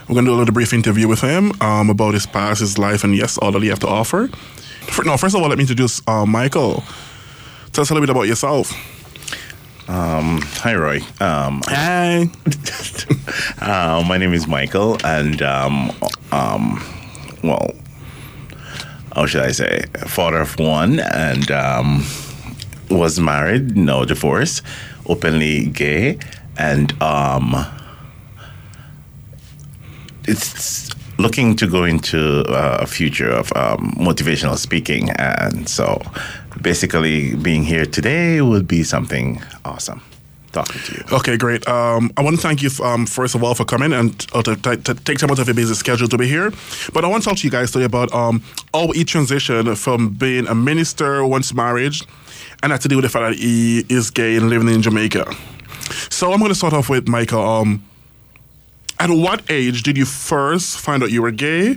We're 0.09 0.15
going 0.15 0.25
to 0.25 0.31
do 0.31 0.35
a 0.37 0.39
little 0.39 0.55
brief 0.55 0.73
interview 0.73 1.09
with 1.09 1.21
him 1.21 1.53
um, 1.61 1.91
about 1.91 2.15
his 2.15 2.27
past, 2.27 2.61
his 2.61 2.79
life, 2.79 3.03
and 3.03 3.17
yes, 3.17 3.39
all 3.39 3.51
that 3.51 3.61
he 3.61 3.69
have 3.69 3.81
to 3.81 3.89
offer. 3.89 4.31
No, 5.05 5.17
first 5.17 5.35
of 5.35 5.41
all, 5.43 5.49
let 5.49 5.57
me 5.57 5.63
introduce 5.63 6.03
uh, 6.07 6.27
Michael. 6.27 6.83
Tell 7.73 7.83
us 7.83 7.91
a 7.91 7.95
little 7.95 8.07
bit 8.07 8.11
about 8.11 8.23
yourself. 8.29 8.73
Um, 9.89 10.43
hi, 10.43 10.75
Roy. 10.75 11.01
Um, 11.21 11.63
Hey. 11.67 12.29
uh, 13.61 14.05
my 14.07 14.19
name 14.19 14.35
is 14.35 14.47
Michael, 14.47 14.99
and 15.05 15.41
um, 15.43 15.91
um, 16.33 16.85
well, 17.43 17.71
how 19.15 19.27
should 19.27 19.43
I 19.43 19.53
say? 19.53 19.85
Father 20.07 20.41
of 20.41 20.59
one, 20.59 21.01
and 21.01 21.51
um, 21.51 22.05
was 22.91 23.19
married, 23.19 23.77
no 23.77 24.05
divorce, 24.05 24.61
openly 25.07 25.67
gay, 25.67 26.19
and 26.59 26.93
um, 27.03 27.55
it's 30.29 30.91
looking 31.21 31.57
to 31.57 31.67
go 31.67 31.85
into 31.85 32.43
uh, 32.49 32.79
a 32.81 32.87
future 32.87 33.31
of 33.31 33.53
um, 33.55 33.93
motivational 33.97 34.57
speaking, 34.57 35.11
and 35.11 35.69
so 35.69 36.01
basically 36.63 37.35
being 37.37 37.63
here 37.63 37.87
today 37.87 38.41
would 38.41 38.67
be 38.67 38.83
something 38.83 39.43
awesome. 39.65 40.03
Talking 40.53 40.81
to 40.83 40.93
you. 40.95 41.17
Okay, 41.19 41.37
great. 41.37 41.67
Um, 41.69 42.11
I 42.17 42.23
want 42.23 42.35
to 42.35 42.43
thank 42.43 42.61
you, 42.61 42.71
um, 42.83 43.07
first 43.07 43.37
of 43.37 43.45
all, 43.45 43.55
for 43.55 43.65
coming 43.65 43.93
and 43.93 44.27
uh, 44.33 44.43
to, 44.43 44.57
to, 44.57 44.95
take 44.95 45.19
time 45.19 45.31
out 45.31 45.39
of 45.39 45.47
your 45.47 45.55
busy 45.55 45.75
schedule 45.75 46.09
to 46.09 46.19
be 46.19 46.27
here. 46.27 46.51
But 46.93 47.05
I 47.05 47.09
want 47.09 47.23
to 47.23 47.29
talk 47.29 47.39
to 47.39 47.47
you 47.47 47.53
guys 47.53 47.71
today 47.71 47.85
about 47.85 48.13
um, 48.13 48.43
how 48.75 48.91
he 48.91 49.05
transitioned 49.05 49.79
from 49.79 50.09
being 50.09 50.49
a 50.49 50.55
minister 50.57 51.25
once 51.25 51.55
married 51.55 51.95
and 52.65 52.73
had 52.73 52.81
to 52.81 52.89
deal 52.89 52.99
with 52.99 53.05
the 53.05 53.11
fact 53.11 53.31
that 53.31 53.39
he 53.39 53.85
is 53.89 54.11
gay 54.11 54.35
and 54.37 54.49
living 54.49 54.69
in 54.69 54.83
Jamaica. 54.83 55.33
So 56.11 56.33
I'm 56.33 56.41
going 56.41 56.51
to 56.51 56.57
start 56.57 56.73
off 56.73 56.89
with 56.89 57.07
Michael. 57.07 57.49
Um, 57.49 57.85
at 59.01 59.11
what 59.11 59.51
age 59.51 59.83
did 59.83 59.97
you 59.97 60.05
first 60.05 60.79
find 60.79 61.03
out 61.03 61.11
you 61.11 61.23
were 61.23 61.31
gay, 61.31 61.77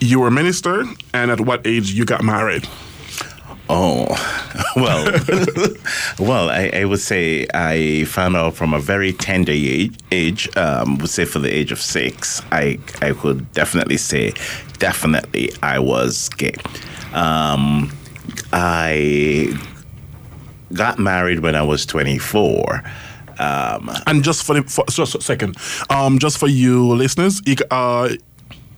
you 0.00 0.18
were 0.18 0.26
a 0.26 0.30
minister, 0.32 0.84
and 1.14 1.30
at 1.30 1.40
what 1.40 1.64
age 1.64 1.92
you 1.92 2.04
got 2.04 2.24
married? 2.24 2.66
Oh, 3.68 4.06
well, 4.76 5.04
well, 6.18 6.50
I, 6.50 6.70
I 6.74 6.84
would 6.86 6.98
say 6.98 7.46
I 7.54 8.04
found 8.04 8.36
out 8.36 8.54
from 8.54 8.74
a 8.74 8.80
very 8.80 9.12
tender 9.12 9.52
age. 9.52 9.96
age 10.10 10.56
um, 10.56 10.98
would 10.98 11.08
say 11.08 11.24
for 11.24 11.38
the 11.38 11.54
age 11.54 11.70
of 11.70 11.80
six, 11.80 12.42
I 12.50 12.80
I 13.00 13.12
could 13.12 13.50
definitely 13.52 13.96
say, 13.96 14.34
definitely, 14.78 15.52
I 15.62 15.78
was 15.78 16.28
gay. 16.30 16.56
Um, 17.12 17.92
I 18.52 19.56
got 20.72 20.98
married 20.98 21.40
when 21.40 21.54
I 21.54 21.62
was 21.62 21.86
twenty 21.86 22.18
four. 22.18 22.82
Um, 23.40 23.90
And 24.06 24.22
just 24.22 24.44
for, 24.44 24.54
the, 24.54 24.62
for 24.62 24.84
just 24.90 25.14
a 25.14 25.20
second, 25.20 25.56
um, 25.88 26.18
just 26.18 26.38
for 26.38 26.48
you 26.48 26.86
listeners, 26.94 27.40
he, 27.46 27.56
uh, 27.70 28.10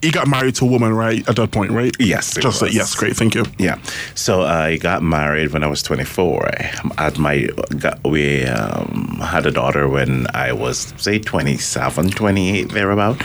he 0.01 0.11
got 0.11 0.27
married 0.27 0.55
to 0.57 0.65
a 0.65 0.69
woman, 0.69 0.93
right? 0.95 1.27
At 1.29 1.37
that 1.37 1.51
point, 1.53 1.71
right? 1.71 1.95
Yes, 2.01 2.35
Just 2.35 2.59
say 2.59 2.67
was. 2.67 2.75
yes. 2.75 2.95
Great, 2.95 3.17
thank 3.17 3.35
you. 3.37 3.45
Yeah. 3.59 3.79
So 4.15 4.43
I 4.43 4.77
got 4.77 5.03
married 5.03 5.53
when 5.53 5.63
I 5.63 5.69
was 5.69 5.83
24. 5.83 6.49
I 6.49 6.63
had 6.99 7.19
my 7.19 7.49
got, 7.79 8.03
we 8.05 8.45
um, 8.47 9.21
had 9.23 9.47
a 9.47 9.53
daughter 9.53 9.89
when 9.89 10.27
I 10.35 10.53
was 10.53 10.93
say 10.97 11.19
27, 11.21 12.11
28 12.11 12.71
thereabout. 12.73 13.23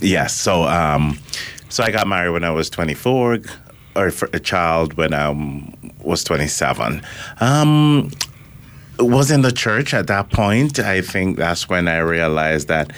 Yes. 0.00 0.34
So 0.34 0.64
um, 0.64 1.18
so 1.70 1.82
I 1.82 1.90
got 1.90 2.06
married 2.06 2.30
when 2.32 2.44
I 2.44 2.50
was 2.50 2.68
24, 2.68 3.38
or 3.96 4.10
for 4.10 4.28
a 4.34 4.40
child 4.40 4.94
when 4.94 5.14
I 5.14 5.24
um, 5.26 5.72
was 6.02 6.24
27. 6.24 7.00
Um, 7.40 8.10
was 8.98 9.30
in 9.30 9.42
the 9.42 9.52
church 9.52 9.94
at 9.94 10.06
that 10.06 10.30
point. 10.30 10.78
I 10.78 11.00
think 11.00 11.36
that's 11.36 11.68
when 11.68 11.88
I 11.88 11.98
realized 11.98 12.68
that 12.68 12.92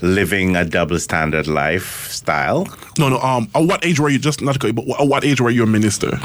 living 0.00 0.54
a 0.54 0.64
double 0.64 0.98
standard 0.98 1.48
lifestyle 1.48 2.68
No, 2.98 3.08
no. 3.08 3.18
Um, 3.18 3.48
at 3.54 3.64
what 3.64 3.84
age 3.84 3.98
were 3.98 4.08
you? 4.08 4.18
Just 4.18 4.40
not 4.40 4.58
but 4.60 4.78
at 5.00 5.08
what 5.08 5.24
age 5.24 5.40
were 5.40 5.50
you 5.50 5.64
a 5.64 5.66
minister? 5.66 6.18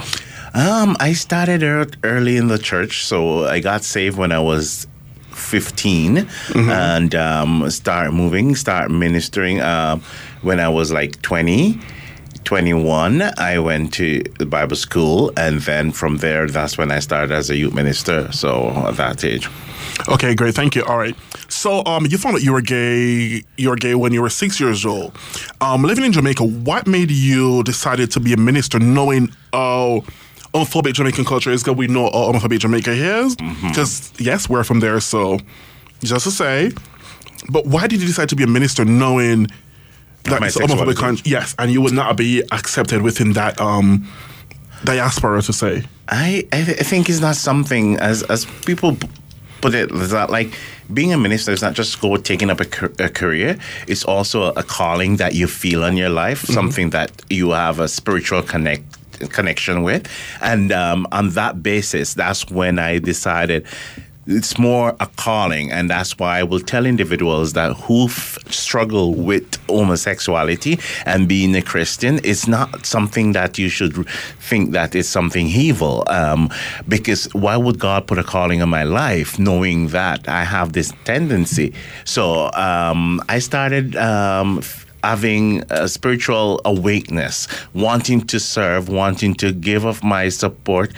Um, 0.54 0.96
I 1.00 1.14
started 1.14 1.98
early 2.04 2.38
in 2.38 2.48
the 2.48 2.60
church, 2.60 3.06
so 3.06 3.46
I 3.46 3.60
got 3.60 3.84
saved 3.84 4.18
when 4.18 4.32
I 4.32 4.40
was 4.40 4.86
15 5.32 6.28
and 6.56 7.16
um, 7.16 7.70
start 7.72 8.14
moving, 8.14 8.56
start 8.56 8.92
ministering 8.92 9.60
uh, 9.60 9.98
when 10.44 10.60
I 10.60 10.70
was 10.70 10.92
like 10.92 11.22
20. 11.24 11.80
21, 12.46 13.22
I 13.38 13.60
went 13.60 13.94
to 13.96 14.24
the 14.40 14.46
Bible 14.46 14.76
school, 14.76 15.32
and 15.38 15.62
then 15.62 15.92
from 15.92 16.18
there, 16.18 16.48
that's 16.48 16.78
when 16.78 16.92
I 16.92 17.00
started 17.00 17.32
as 17.32 17.50
a 17.50 17.56
youth 17.56 17.74
minister. 17.74 18.32
So 18.32 18.70
at 18.88 18.98
that 18.98 19.24
age, 19.24 19.50
Okay, 20.10 20.34
great. 20.34 20.56
Thank 20.56 20.76
you. 20.76 20.84
All 20.84 20.98
right. 20.98 21.16
So, 21.50 21.84
um, 21.86 22.08
you 22.08 22.18
found 22.18 22.36
out 22.36 22.42
you 22.44 22.52
were 22.52 22.62
gay. 22.62 23.44
You 23.58 23.70
were 23.70 23.76
gay 23.76 23.96
when 23.96 24.12
you 24.12 24.22
were 24.22 24.30
six 24.30 24.60
years 24.60 24.86
old. 24.86 25.16
Um, 25.62 25.84
living 25.84 26.04
in 26.04 26.12
Jamaica, 26.12 26.44
what 26.44 26.88
made 26.88 27.12
you 27.12 27.64
decided 27.64 28.10
to 28.12 28.20
be 28.20 28.34
a 28.34 28.38
minister, 28.38 28.80
knowing 28.80 29.30
how 29.54 30.04
homophobic 30.54 30.94
Jamaican 30.94 31.26
culture 31.26 31.52
is? 31.52 31.64
Because 31.64 31.78
we 31.78 31.88
know 31.88 32.06
how 32.06 32.32
homophobic 32.32 32.60
Jamaica 32.60 32.92
is. 32.92 33.36
Because 33.36 34.12
yes, 34.20 34.50
we're 34.50 34.64
from 34.64 34.80
there. 34.80 35.00
So, 35.00 35.40
just 36.02 36.26
to 36.26 36.32
say, 36.32 36.72
but 37.50 37.66
why 37.68 37.88
did 37.88 38.02
you 38.02 38.08
decide 38.08 38.30
to 38.30 38.36
be 38.36 38.44
a 38.44 38.48
minister, 38.48 38.84
knowing 38.84 39.48
that 40.24 40.40
My 40.42 40.48
it's 40.48 40.56
a 40.56 40.60
homophobic 40.60 40.96
country? 40.96 41.24
Yes, 41.30 41.56
and 41.60 41.72
you 41.72 41.82
would 41.82 41.94
not 41.94 42.18
be 42.18 42.44
accepted 42.52 43.02
within 43.02 43.34
that 43.34 43.60
um, 43.60 44.08
diaspora, 44.84 45.42
to 45.42 45.54
say. 45.54 45.84
I 46.08 46.48
I, 46.52 46.64
th- 46.64 46.80
I 46.80 46.84
think 46.84 47.10
it's 47.10 47.20
not 47.22 47.36
something 47.36 47.98
as 47.98 48.24
as 48.24 48.46
people 48.66 48.98
put 49.62 49.74
it 49.74 49.92
is 49.92 50.12
that 50.12 50.30
like 50.30 50.54
being 50.94 51.14
a 51.14 51.18
minister 51.18 51.52
is 51.52 51.62
not 51.62 51.74
just 51.74 52.02
go 52.02 52.18
taking 52.18 52.50
up 52.50 52.60
a, 52.60 52.66
car- 52.66 52.92
a 53.00 53.10
career. 53.10 53.58
It's 53.88 54.04
also 54.04 54.52
a 54.52 54.64
calling 54.64 55.16
that 55.18 55.34
you 55.34 55.48
feel 55.48 55.84
in 55.86 55.96
your 55.96 56.10
life, 56.10 56.42
something 56.44 56.90
that 56.90 57.12
you 57.30 57.52
have 57.52 57.80
a 57.80 57.88
spiritual 57.88 58.42
connect 58.44 58.84
connection 59.30 59.84
with, 59.84 60.08
and 60.42 60.72
um, 60.72 61.08
on 61.12 61.30
that 61.32 61.64
basis, 61.64 62.14
that's 62.14 62.50
when 62.50 62.80
I 62.80 63.00
decided. 63.00 63.66
It's 64.26 64.58
more 64.58 64.96
a 65.02 65.08
calling, 65.18 65.70
and 65.70 65.90
that's 65.90 66.18
why 66.18 66.40
I 66.40 66.44
will 66.44 66.62
tell 66.62 66.86
individuals 66.86 67.54
that 67.54 67.74
who 67.76 68.06
f- 68.06 68.38
struggle 68.50 69.14
with 69.14 69.56
homosexuality 69.68 70.80
and 71.06 71.28
being 71.28 71.54
a 71.56 71.62
Christian, 71.62 72.22
it's 72.24 72.48
not 72.48 72.86
something 72.86 73.34
that 73.34 73.58
you 73.58 73.68
should 73.68 74.08
think 74.40 74.72
that 74.72 74.96
it's 74.96 75.10
something 75.10 75.48
evil. 75.48 76.06
Um, 76.08 76.50
because 76.88 77.26
why 77.34 77.58
would 77.58 77.80
God 77.80 78.08
put 78.08 78.18
a 78.18 78.24
calling 78.24 78.62
on 78.62 78.70
my 78.70 78.84
life 78.84 79.38
knowing 79.38 79.88
that 79.88 80.30
I 80.30 80.46
have 80.46 80.72
this 80.72 80.94
tendency? 81.04 81.74
So 82.06 82.50
um, 82.54 83.22
I 83.28 83.40
started. 83.40 83.96
Um, 83.98 84.60
f- 84.60 84.83
having 85.04 85.64
a 85.70 85.88
spiritual 85.88 86.62
awakeness, 86.66 87.48
wanting 87.74 88.22
to 88.28 88.40
serve, 88.40 88.90
wanting 88.90 89.34
to 89.36 89.52
give 89.52 89.86
of 89.86 90.04
my 90.04 90.30
support 90.30 90.92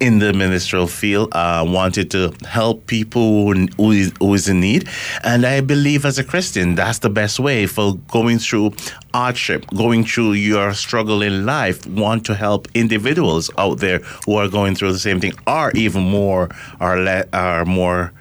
in 0.00 0.20
the 0.20 0.32
ministerial 0.32 0.86
field, 0.86 1.28
uh, 1.32 1.64
wanted 1.66 2.08
to 2.12 2.32
help 2.46 2.86
people 2.86 3.52
who, 3.52 3.66
who, 3.76 3.90
is, 3.90 4.12
who 4.20 4.32
is 4.32 4.48
in 4.48 4.60
need. 4.60 4.88
And 5.24 5.44
I 5.44 5.60
believe 5.60 6.04
as 6.04 6.18
a 6.18 6.24
Christian, 6.24 6.76
that's 6.76 7.00
the 7.00 7.10
best 7.10 7.40
way 7.40 7.66
for 7.66 7.96
going 8.08 8.38
through 8.38 8.74
hardship, 9.12 9.66
going 9.74 10.04
through 10.04 10.32
your 10.34 10.72
struggle 10.74 11.20
in 11.20 11.44
life, 11.44 11.84
want 11.86 12.24
to 12.26 12.34
help 12.34 12.68
individuals 12.74 13.50
out 13.58 13.78
there 13.78 13.98
who 14.24 14.36
are 14.36 14.48
going 14.48 14.76
through 14.76 14.92
the 14.92 14.98
same 15.00 15.20
thing, 15.20 15.32
or 15.48 15.72
even 15.72 16.02
more, 16.02 16.48
or, 16.80 17.00
le- 17.00 17.24
are 17.32 17.64
more 17.64 18.12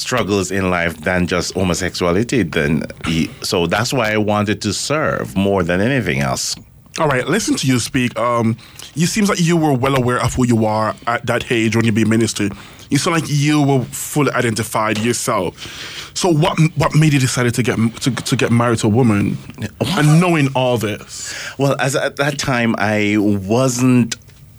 struggles 0.00 0.50
in 0.50 0.70
life 0.70 0.96
than 0.98 1.26
just 1.26 1.54
homosexuality. 1.54 2.42
Then, 2.42 2.82
he, 3.06 3.30
so 3.42 3.66
that's 3.66 3.92
why 3.92 4.12
I 4.12 4.16
wanted 4.16 4.62
to 4.62 4.72
serve 4.72 5.36
more 5.36 5.62
than 5.62 5.80
anything 5.80 6.20
else. 6.20 6.56
All 6.98 7.06
right, 7.06 7.26
listen 7.26 7.54
to 7.56 7.66
you 7.66 7.78
speak. 7.78 8.18
Um, 8.18 8.56
you 8.94 9.06
seems 9.06 9.28
like 9.28 9.40
you 9.40 9.56
were 9.56 9.72
well 9.72 9.96
aware 9.96 10.20
of 10.20 10.34
who 10.34 10.44
you 10.46 10.66
are 10.66 10.94
at 11.06 11.24
that 11.26 11.50
age 11.52 11.76
when 11.76 11.84
you 11.84 11.92
be 11.92 12.04
minister. 12.04 12.48
You 12.90 12.98
sound 12.98 13.20
like 13.20 13.30
you 13.30 13.62
were 13.62 13.84
fully 13.84 14.32
identified 14.32 14.98
yourself. 14.98 16.10
So 16.14 16.28
what 16.28 16.58
what 16.74 16.94
made 16.96 17.12
you 17.12 17.20
decide 17.20 17.54
to 17.54 17.62
get 17.62 17.76
to, 17.76 18.10
to 18.10 18.36
get 18.36 18.50
married 18.50 18.80
to 18.80 18.88
a 18.88 18.90
woman, 18.90 19.38
and 19.80 20.20
knowing 20.20 20.48
all 20.56 20.76
this? 20.76 21.32
Well, 21.56 21.76
as 21.80 21.94
at 21.94 22.16
that 22.16 22.38
time, 22.38 22.74
I 22.78 23.16
wasn't 23.18 24.16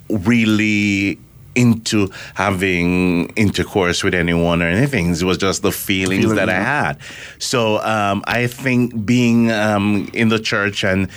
really 0.10 1.20
into 1.56 2.10
having 2.36 3.30
intercourse 3.30 4.04
with 4.04 4.14
anyone 4.14 4.62
or 4.62 4.68
anything. 4.68 5.10
It 5.12 5.24
was 5.24 5.38
just 5.38 5.62
the 5.62 5.72
feelings 5.72 6.24
Feeling, 6.24 6.38
that 6.38 6.50
I 6.50 6.60
had. 6.60 6.98
So 7.40 7.80
um, 7.80 8.24
I 8.26 8.48
think 8.48 9.06
being 9.06 9.52
um, 9.52 10.10
in 10.14 10.30
the 10.30 10.40
church 10.40 10.84
and 10.84 11.10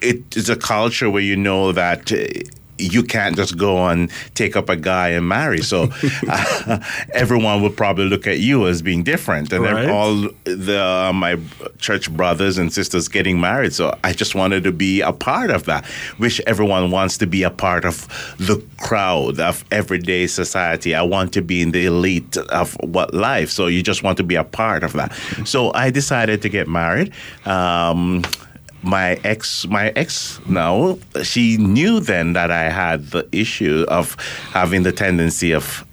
it 0.00 0.36
is 0.36 0.48
a 0.48 0.56
culture 0.56 1.10
where 1.10 1.22
you 1.22 1.36
know 1.36 1.72
that. 1.72 2.12
uh, 2.12 2.26
you 2.78 3.02
can't 3.02 3.36
just 3.36 3.56
go 3.56 3.86
and 3.86 4.10
take 4.34 4.56
up 4.56 4.68
a 4.68 4.76
guy 4.76 5.08
and 5.10 5.28
marry. 5.28 5.62
So 5.62 5.88
uh, 6.28 6.78
everyone 7.14 7.62
would 7.62 7.76
probably 7.76 8.06
look 8.06 8.26
at 8.26 8.40
you 8.40 8.66
as 8.66 8.82
being 8.82 9.02
different, 9.02 9.52
and 9.52 9.62
Right. 9.64 9.88
all 9.88 10.28
the 10.44 10.80
uh, 10.82 11.12
my 11.12 11.38
church 11.78 12.10
brothers 12.12 12.58
and 12.58 12.72
sisters 12.72 13.08
getting 13.08 13.40
married. 13.40 13.72
So 13.72 13.96
I 14.02 14.12
just 14.12 14.34
wanted 14.34 14.64
to 14.64 14.72
be 14.72 15.00
a 15.00 15.12
part 15.12 15.50
of 15.50 15.64
that, 15.66 15.84
which 16.18 16.40
everyone 16.46 16.90
wants 16.90 17.18
to 17.18 17.26
be 17.26 17.42
a 17.44 17.50
part 17.50 17.84
of 17.84 18.06
the 18.38 18.62
crowd 18.78 19.38
of 19.38 19.64
everyday 19.70 20.26
society. 20.26 20.94
I 20.94 21.02
want 21.02 21.32
to 21.34 21.42
be 21.42 21.62
in 21.62 21.70
the 21.72 21.86
elite 21.86 22.36
of 22.36 22.74
what 22.80 23.14
life. 23.14 23.50
So 23.50 23.66
you 23.66 23.82
just 23.82 24.02
want 24.02 24.16
to 24.18 24.24
be 24.24 24.34
a 24.34 24.44
part 24.44 24.82
of 24.82 24.92
that. 24.94 25.12
So 25.44 25.72
I 25.74 25.90
decided 25.90 26.42
to 26.42 26.48
get 26.48 26.68
married. 26.68 27.12
Um, 27.44 28.22
my 28.82 29.12
ex 29.24 29.66
my 29.68 29.92
ex 29.94 30.40
now 30.46 30.98
she 31.22 31.56
knew 31.56 32.00
then 32.00 32.32
that 32.32 32.50
I 32.50 32.68
had 32.68 33.10
the 33.10 33.28
issue 33.32 33.84
of 33.88 34.16
having 34.50 34.82
the 34.82 34.92
tendency 34.92 35.52
of 35.52 35.86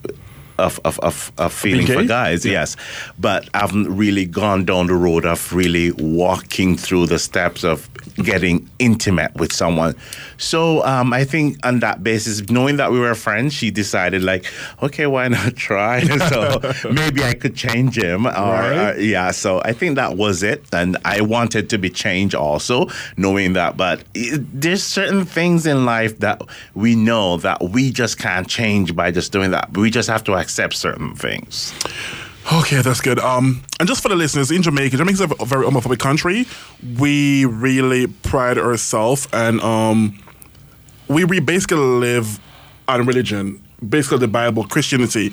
of 0.60 0.78
of 0.84 0.98
of, 1.00 1.32
of 1.38 1.52
feeling 1.52 1.86
for 1.86 2.04
guys 2.04 2.44
yes. 2.44 2.76
But 3.18 3.48
I 3.54 3.58
haven't 3.60 3.96
really 3.96 4.26
gone 4.26 4.64
down 4.64 4.86
the 4.86 4.94
road 4.94 5.24
of 5.24 5.52
really 5.52 5.92
walking 5.92 6.76
through 6.76 7.06
the 7.06 7.18
steps 7.18 7.64
of 7.64 7.88
getting 8.16 8.68
intimate 8.78 9.34
with 9.34 9.52
someone. 9.52 9.94
So 10.36 10.84
um, 10.84 11.12
I 11.12 11.24
think 11.24 11.58
on 11.66 11.80
that 11.80 12.02
basis 12.02 12.48
knowing 12.50 12.76
that 12.76 12.90
we 12.92 12.98
were 13.00 13.14
friends 13.14 13.54
she 13.54 13.70
decided 13.70 14.22
like 14.22 14.44
okay 14.82 15.06
why 15.06 15.28
not 15.28 15.56
try? 15.56 16.00
So 16.30 16.60
maybe 16.90 17.24
I 17.24 17.34
could 17.34 17.56
change 17.56 17.96
him 17.98 18.26
or 18.26 18.30
Right. 18.30 18.90
uh, 18.90 18.94
yeah 18.98 19.30
so 19.32 19.60
i 19.64 19.72
think 19.72 19.96
that 19.96 20.16
was 20.16 20.42
it. 20.42 20.62
And 20.72 20.96
i 21.04 21.20
wanted 21.20 21.70
to 21.70 21.78
be 21.78 21.90
changed 21.90 22.34
also 22.34 22.86
knowing 23.16 23.54
that 23.54 23.76
but 23.76 24.04
it, 24.14 24.42
there's 24.60 24.82
certain 24.82 25.24
things 25.24 25.66
in 25.66 25.84
life 25.86 26.18
that 26.20 26.42
we 26.74 26.94
know 26.94 27.36
that 27.38 27.58
we 27.62 27.90
just 27.90 28.18
can't 28.18 28.46
change 28.48 28.94
by 28.94 29.10
just 29.10 29.32
doing 29.32 29.50
that. 29.52 29.76
We 29.76 29.90
just 29.90 30.08
have 30.08 30.22
to 30.24 30.34
accept 30.34 30.49
certain 30.74 31.14
things 31.14 31.72
Okay, 32.52 32.82
that's 32.82 33.00
good. 33.00 33.20
Um, 33.20 33.62
and 33.78 33.88
just 33.88 34.02
for 34.02 34.08
the 34.08 34.16
listeners 34.16 34.50
in 34.50 34.62
Jamaica, 34.62 34.96
Jamaica's 34.96 35.20
a 35.20 35.26
very 35.26 35.64
homophobic 35.64 36.00
country. 36.00 36.46
We 36.98 37.44
really 37.44 38.08
pride 38.08 38.58
ourselves, 38.58 39.28
and 39.32 39.60
um, 39.60 40.18
we, 41.06 41.24
we 41.24 41.38
basically 41.38 41.76
live 41.76 42.40
on 42.88 43.06
religion, 43.06 43.62
basically 43.86 44.18
the 44.18 44.28
Bible, 44.28 44.64
Christianity, 44.64 45.32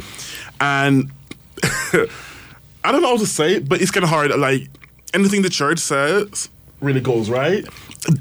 and 0.62 1.10
I 1.64 2.92
don't 2.92 3.02
know 3.02 3.10
how 3.10 3.18
to 3.18 3.26
say, 3.26 3.56
it, 3.56 3.70
but 3.70 3.82
it's 3.82 3.90
kind 3.90 4.04
of 4.04 4.10
hard. 4.10 4.30
Like 4.38 4.70
anything 5.14 5.42
the 5.42 5.50
church 5.50 5.80
says 5.80 6.50
really 6.82 7.02
goes 7.02 7.30
right. 7.30 7.66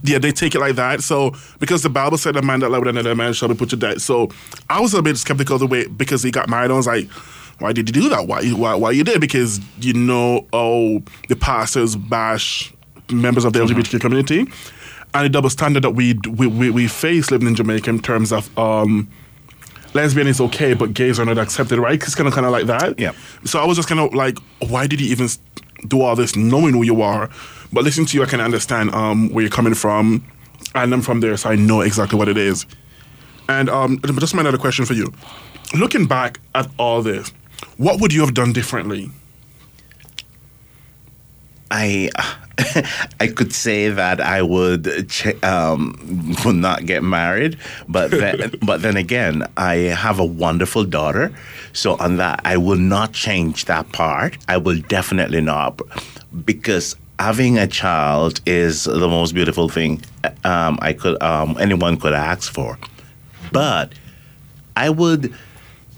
Yeah, 0.03 0.19
they 0.19 0.33
take 0.33 0.55
it 0.55 0.61
like 0.61 0.77
that. 0.77 1.03
So 1.03 1.35
because 1.61 1.83
the 1.83 1.91
Bible 1.91 2.19
said 2.19 2.37
a 2.37 2.43
man 2.43 2.61
that 2.61 2.71
loved 2.71 2.87
another 2.87 3.15
man 3.15 3.33
shall 3.33 3.49
be 3.49 3.55
put 3.55 3.71
to 3.71 3.77
death. 3.77 4.03
So 4.03 4.31
I 4.69 4.81
was 4.81 4.95
a 4.95 5.03
bit 5.03 5.17
skeptical 5.17 5.57
of 5.57 5.61
the 5.61 5.67
way 5.67 5.87
because 5.87 6.23
he 6.23 6.31
got 6.31 6.49
married. 6.49 6.71
I 6.71 6.75
was 6.75 6.87
like, 6.87 7.09
why 7.59 7.73
did 7.73 7.89
you 7.89 8.03
do 8.03 8.09
that? 8.11 8.27
Why 8.27 8.47
why 8.51 8.75
why 8.75 8.91
you 8.91 9.05
did? 9.05 9.21
Because 9.21 9.61
you 9.81 9.95
know, 9.95 10.47
oh, 10.53 11.03
the 11.29 11.37
pastors 11.37 11.97
bash 11.97 12.73
members 13.11 13.45
of 13.45 13.53
the 13.53 13.61
LGBTQ 13.61 14.01
community, 14.01 14.41
and 15.15 15.25
the 15.25 15.29
double 15.29 15.51
standard 15.51 15.85
that 15.85 15.93
we 15.93 16.15
we 16.29 16.47
we, 16.47 16.71
we 16.71 16.89
face 16.89 17.31
living 17.31 17.49
in 17.49 17.55
Jamaica 17.55 17.89
in 17.91 18.01
terms 18.01 18.33
of 18.33 18.57
um 18.59 19.09
lesbian 19.95 20.27
is 20.27 20.41
okay, 20.41 20.75
but 20.75 20.93
gays 20.93 21.19
are 21.19 21.25
not 21.25 21.39
accepted, 21.39 21.79
right? 21.79 22.01
It's 22.03 22.15
kind 22.15 22.29
of 22.29 22.35
kind 22.35 22.47
of 22.47 22.53
like 22.53 22.67
that. 22.67 22.99
Yeah. 22.99 23.13
So 23.45 23.59
I 23.59 23.65
was 23.65 23.77
just 23.77 23.89
kind 23.89 24.01
of 24.01 24.13
like, 24.15 24.39
why 24.69 24.87
did 24.87 25.01
he 25.01 25.07
even 25.07 25.29
do 25.89 26.03
all 26.03 26.17
this, 26.17 26.37
knowing 26.37 26.75
who 26.75 26.83
you 26.83 27.03
are? 27.03 27.31
But 27.73 27.85
listening 27.85 28.07
to 28.07 28.17
you, 28.17 28.23
I 28.23 28.27
can 28.27 28.41
understand 28.41 28.95
um, 28.95 29.29
where 29.31 29.43
you're 29.43 29.51
coming 29.51 29.75
from, 29.75 30.25
and 30.75 30.93
I'm 30.93 31.03
from 31.03 31.21
there, 31.21 31.37
so 31.37 31.51
I 31.51 31.57
know 31.57 31.81
exactly 31.81 32.19
what 32.19 32.29
it 32.29 32.37
is. 32.37 32.67
And 33.49 33.69
um, 33.69 34.01
just 34.19 34.35
my 34.35 34.41
another 34.41 34.59
question 34.59 34.85
for 34.85 34.95
you: 34.95 35.13
looking 35.75 36.07
back 36.07 36.41
at 36.55 36.69
all 36.79 37.03
this, 37.03 37.33
what 37.77 38.01
would 38.01 38.13
you 38.13 38.21
have 38.21 38.35
done 38.35 38.53
differently? 38.53 39.11
I 41.71 42.11
I 43.21 43.27
could 43.27 43.53
say 43.53 43.89
that 43.91 44.21
I 44.21 44.41
would 44.43 45.09
ch- 45.09 45.43
um, 45.45 46.35
would 46.45 46.57
not 46.57 46.87
get 46.87 47.03
married, 47.03 47.59
but 47.89 48.11
then, 48.11 48.53
but 48.63 48.83
then 48.83 48.97
again, 48.97 49.43
I 49.57 49.75
have 49.93 50.19
a 50.19 50.25
wonderful 50.25 50.85
daughter, 50.85 51.33
so 51.73 51.97
on 51.99 52.17
that 52.17 52.41
I 52.45 52.57
will 52.57 52.79
not 52.79 53.13
change 53.13 53.67
that 53.67 53.93
part. 53.93 54.39
I 54.49 54.57
will 54.57 54.81
definitely 54.89 55.43
not, 55.43 55.81
because 56.45 56.97
having 57.19 57.59
a 57.59 57.67
child 57.67 58.41
is 58.47 58.85
the 58.85 59.09
most 59.09 59.35
beautiful 59.35 59.69
thing 59.69 60.03
um, 60.45 60.79
I 60.81 60.93
could 60.95 61.23
um, 61.23 61.57
anyone 61.61 61.99
could 61.99 62.15
ask 62.15 62.51
for, 62.53 62.79
but 63.53 63.93
I 64.77 64.89
would 64.91 65.35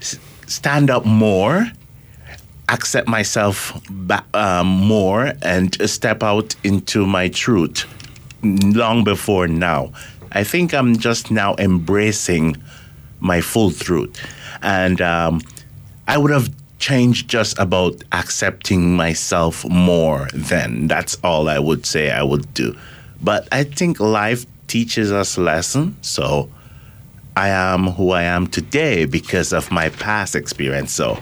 s- 0.01 0.19
stand 0.47 0.89
up 0.89 1.05
more 1.05 1.71
accept 2.69 3.07
myself 3.07 3.73
ba- 3.89 4.25
um, 4.33 4.67
more 4.67 5.33
and 5.41 5.75
step 5.89 6.23
out 6.23 6.55
into 6.63 7.05
my 7.05 7.27
truth 7.29 7.85
long 8.43 9.03
before 9.03 9.47
now. 9.47 9.91
I 10.31 10.43
think 10.43 10.73
I'm 10.73 10.97
just 10.97 11.31
now 11.31 11.55
embracing 11.57 12.55
my 13.19 13.41
full 13.41 13.71
truth. 13.71 14.15
And 14.61 15.01
um, 15.01 15.41
I 16.07 16.17
would 16.17 16.31
have 16.31 16.49
changed 16.77 17.29
just 17.29 17.57
about 17.59 18.01
accepting 18.11 18.95
myself 18.95 19.67
more 19.67 20.27
then. 20.33 20.87
That's 20.87 21.17
all 21.23 21.49
I 21.49 21.59
would 21.59 21.85
say 21.85 22.11
I 22.11 22.23
would 22.23 22.53
do. 22.53 22.75
But 23.21 23.47
I 23.51 23.63
think 23.63 23.99
life 23.99 24.45
teaches 24.67 25.11
us 25.11 25.37
lessons. 25.37 25.95
So 26.07 26.49
I 27.35 27.49
am 27.49 27.87
who 27.87 28.11
I 28.11 28.23
am 28.23 28.47
today 28.47 29.05
because 29.05 29.51
of 29.51 29.71
my 29.71 29.89
past 29.89 30.35
experience. 30.35 30.93
So 30.93 31.19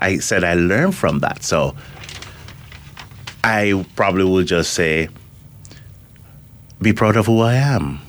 I 0.00 0.18
said 0.18 0.42
I 0.42 0.54
learned 0.54 0.94
from 0.94 1.20
that. 1.20 1.44
So 1.44 1.76
I 3.44 3.86
probably 3.96 4.24
would 4.24 4.46
just 4.46 4.72
say, 4.72 5.08
be 6.82 6.92
proud 6.92 7.16
of 7.16 7.26
who 7.26 7.40
I 7.40 7.54
am. 7.54 8.00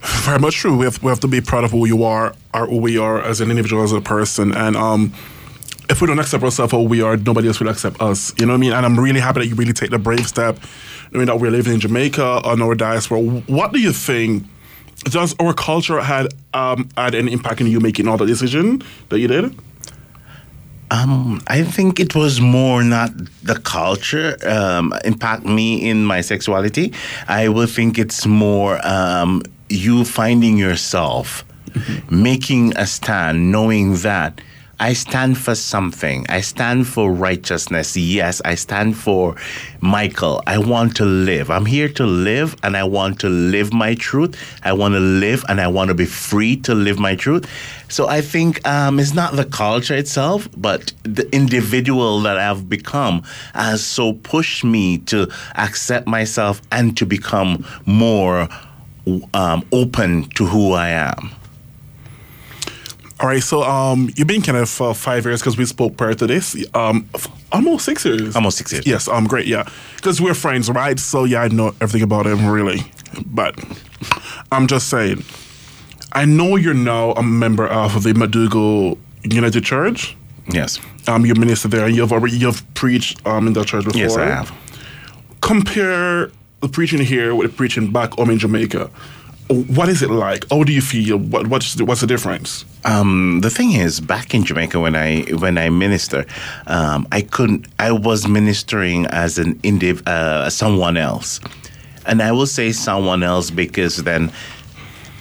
Very 0.00 0.38
much 0.38 0.56
true. 0.56 0.76
We 0.76 0.84
have 0.84 1.02
we 1.02 1.08
have 1.08 1.20
to 1.20 1.28
be 1.28 1.40
proud 1.40 1.64
of 1.64 1.70
who 1.70 1.86
you 1.86 2.04
are, 2.04 2.34
or 2.54 2.66
who 2.66 2.78
we 2.78 2.96
are 2.98 3.20
as 3.20 3.40
an 3.40 3.50
individual, 3.50 3.82
as 3.82 3.92
a 3.92 4.00
person, 4.00 4.54
and 4.54 4.76
um, 4.76 5.12
if 5.88 6.00
we 6.00 6.06
don't 6.06 6.18
accept 6.18 6.42
ourselves 6.42 6.72
who 6.72 6.82
we 6.82 7.02
are, 7.02 7.16
nobody 7.16 7.48
else 7.48 7.60
will 7.60 7.68
accept 7.68 8.00
us. 8.00 8.32
You 8.38 8.46
know 8.46 8.52
what 8.52 8.58
I 8.58 8.60
mean? 8.60 8.72
And 8.72 8.84
I'm 8.86 8.98
really 8.98 9.20
happy 9.20 9.40
that 9.40 9.46
you 9.46 9.54
really 9.54 9.72
take 9.72 9.90
the 9.90 9.98
brave 9.98 10.26
step, 10.26 10.58
knowing 11.12 11.26
that 11.26 11.38
we're 11.38 11.50
living 11.50 11.74
in 11.74 11.80
Jamaica 11.80 12.40
on 12.44 12.62
our 12.62 12.74
diaspora. 12.74 13.20
What 13.20 13.72
do 13.72 13.80
you 13.80 13.92
think? 13.92 14.44
Does 15.04 15.34
our 15.38 15.52
culture 15.52 16.00
had 16.00 16.34
um, 16.54 16.88
had 16.96 17.14
any 17.14 17.32
impact 17.32 17.60
in 17.60 17.66
you 17.66 17.80
making 17.80 18.08
all 18.08 18.16
the 18.16 18.26
decision 18.26 18.82
that 19.10 19.18
you 19.18 19.28
did? 19.28 19.56
Um, 20.90 21.42
I 21.48 21.64
think 21.64 21.98
it 21.98 22.14
was 22.14 22.40
more 22.40 22.82
not 22.84 23.10
the 23.42 23.56
culture 23.56 24.36
um, 24.46 24.92
impact 25.04 25.44
me 25.44 25.88
in 25.88 26.04
my 26.04 26.20
sexuality. 26.20 26.92
I 27.26 27.48
would 27.48 27.70
think 27.70 27.98
it's 27.98 28.24
more 28.26 28.78
um, 28.86 29.42
you 29.68 30.04
finding 30.04 30.56
yourself, 30.56 31.44
making 32.08 32.76
a 32.76 32.86
stand, 32.86 33.50
knowing 33.50 33.96
that 33.96 34.40
I 34.78 34.92
stand 34.92 35.38
for 35.38 35.54
something. 35.54 36.26
I 36.28 36.42
stand 36.42 36.86
for 36.86 37.10
righteousness. 37.10 37.96
Yes, 37.96 38.42
I 38.44 38.56
stand 38.56 38.96
for 38.98 39.34
Michael. 39.80 40.42
I 40.46 40.58
want 40.58 40.96
to 40.96 41.06
live. 41.06 41.50
I'm 41.50 41.64
here 41.64 41.88
to 41.88 42.04
live 42.04 42.54
and 42.62 42.76
I 42.76 42.84
want 42.84 43.18
to 43.20 43.28
live 43.30 43.72
my 43.72 43.94
truth. 43.94 44.36
I 44.62 44.74
want 44.74 44.92
to 44.92 45.00
live 45.00 45.44
and 45.48 45.62
I 45.62 45.68
want 45.68 45.88
to 45.88 45.94
be 45.94 46.04
free 46.04 46.56
to 46.58 46.74
live 46.74 46.98
my 46.98 47.14
truth. 47.14 47.50
So 47.88 48.06
I 48.06 48.20
think 48.20 48.66
um, 48.68 49.00
it's 49.00 49.14
not 49.14 49.34
the 49.34 49.46
culture 49.46 49.94
itself, 49.94 50.46
but 50.58 50.92
the 51.04 51.26
individual 51.34 52.20
that 52.20 52.36
I've 52.36 52.68
become 52.68 53.22
has 53.54 53.82
so 53.82 54.12
pushed 54.12 54.62
me 54.62 54.98
to 54.98 55.32
accept 55.54 56.06
myself 56.06 56.60
and 56.70 56.94
to 56.98 57.06
become 57.06 57.64
more 57.86 58.48
um, 59.32 59.64
open 59.72 60.28
to 60.30 60.44
who 60.44 60.72
I 60.72 60.88
am. 60.88 61.30
All 63.18 63.28
right, 63.28 63.42
so 63.42 63.62
um, 63.62 64.10
you've 64.14 64.26
been 64.26 64.42
kind 64.42 64.58
of 64.58 64.68
for 64.68 64.94
five 64.94 65.24
years 65.24 65.40
because 65.40 65.56
we 65.56 65.64
spoke 65.64 65.96
prior 65.96 66.12
to 66.14 66.26
this. 66.26 66.54
Um, 66.74 67.08
almost 67.50 67.86
six 67.86 68.04
years. 68.04 68.36
Almost 68.36 68.58
six 68.58 68.72
years. 68.72 68.86
Yes, 68.86 69.08
um, 69.08 69.26
great, 69.26 69.46
yeah, 69.46 69.66
because 69.96 70.20
we're 70.20 70.34
friends, 70.34 70.68
right? 70.68 70.98
So 70.98 71.24
yeah, 71.24 71.40
I 71.42 71.48
know 71.48 71.68
everything 71.80 72.02
about 72.02 72.26
him, 72.26 72.46
really. 72.46 72.80
But 73.24 73.58
I'm 74.52 74.66
just 74.66 74.90
saying, 74.90 75.24
I 76.12 76.26
know 76.26 76.56
you're 76.56 76.74
now 76.74 77.12
a 77.12 77.22
member 77.22 77.66
of 77.66 78.02
the 78.02 78.12
McDougall 78.12 78.98
United 79.24 79.64
Church. 79.64 80.14
Yes. 80.50 80.78
Um, 81.08 81.24
you're 81.24 81.36
minister 81.36 81.68
there, 81.68 81.86
and 81.86 81.96
you've 81.96 82.12
already 82.12 82.36
you've 82.36 82.62
preached 82.74 83.26
um 83.26 83.46
in 83.46 83.54
that 83.54 83.66
church 83.66 83.84
before. 83.84 84.00
Yes, 84.00 84.16
I 84.16 84.26
have. 84.26 84.52
Compare 85.40 86.30
the 86.60 86.68
preaching 86.68 87.00
here 87.00 87.34
with 87.34 87.50
the 87.50 87.56
preaching 87.56 87.92
back 87.92 88.12
home 88.12 88.30
in 88.30 88.38
Jamaica. 88.38 88.90
What 89.48 89.88
is 89.88 90.02
it 90.02 90.10
like? 90.10 90.44
How 90.50 90.64
do 90.64 90.72
you 90.72 90.80
feel? 90.80 91.18
What 91.18 91.46
what's 91.46 91.80
what's 91.80 92.00
the 92.00 92.06
difference? 92.06 92.64
Um, 92.84 93.40
the 93.42 93.50
thing 93.50 93.72
is, 93.72 94.00
back 94.00 94.34
in 94.34 94.44
Jamaica, 94.44 94.80
when 94.80 94.96
I 94.96 95.22
when 95.34 95.56
I 95.56 95.70
minister, 95.70 96.26
um, 96.66 97.06
I 97.12 97.20
couldn't. 97.20 97.68
I 97.78 97.92
was 97.92 98.26
ministering 98.26 99.06
as 99.06 99.38
an 99.38 99.54
indiv, 99.60 100.06
uh, 100.08 100.50
someone 100.50 100.96
else, 100.96 101.38
and 102.06 102.22
I 102.22 102.32
will 102.32 102.46
say 102.46 102.72
someone 102.72 103.22
else 103.22 103.50
because 103.50 103.98
then 104.02 104.32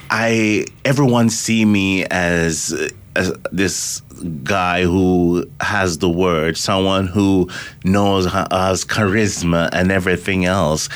I 0.10 0.66
everyone 0.86 1.30
see 1.30 1.64
me 1.64 2.06
as, 2.06 2.74
as 3.16 3.32
this 3.52 4.02
guy 4.44 4.84
who 4.84 5.48
has 5.62 6.00
the 6.00 6.10
word, 6.10 6.58
someone 6.58 7.06
who 7.06 7.48
knows 7.84 8.26
has 8.26 8.86
charisma 8.86 9.70
and 9.72 9.92
everything 9.92 10.46
else, 10.46 10.90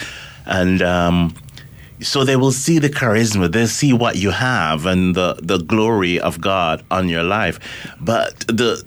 and. 0.47 0.81
Um, 0.81 1.35
so 2.01 2.23
they 2.23 2.35
will 2.35 2.51
see 2.51 2.79
the 2.79 2.89
charisma 2.89 3.51
they 3.51 3.65
see 3.65 3.93
what 3.93 4.15
you 4.15 4.31
have 4.31 4.85
and 4.85 5.15
the 5.15 5.35
the 5.41 5.57
glory 5.57 6.19
of 6.19 6.39
god 6.41 6.83
on 6.91 7.09
your 7.09 7.23
life. 7.23 7.59
But 7.99 8.39
the 8.47 8.83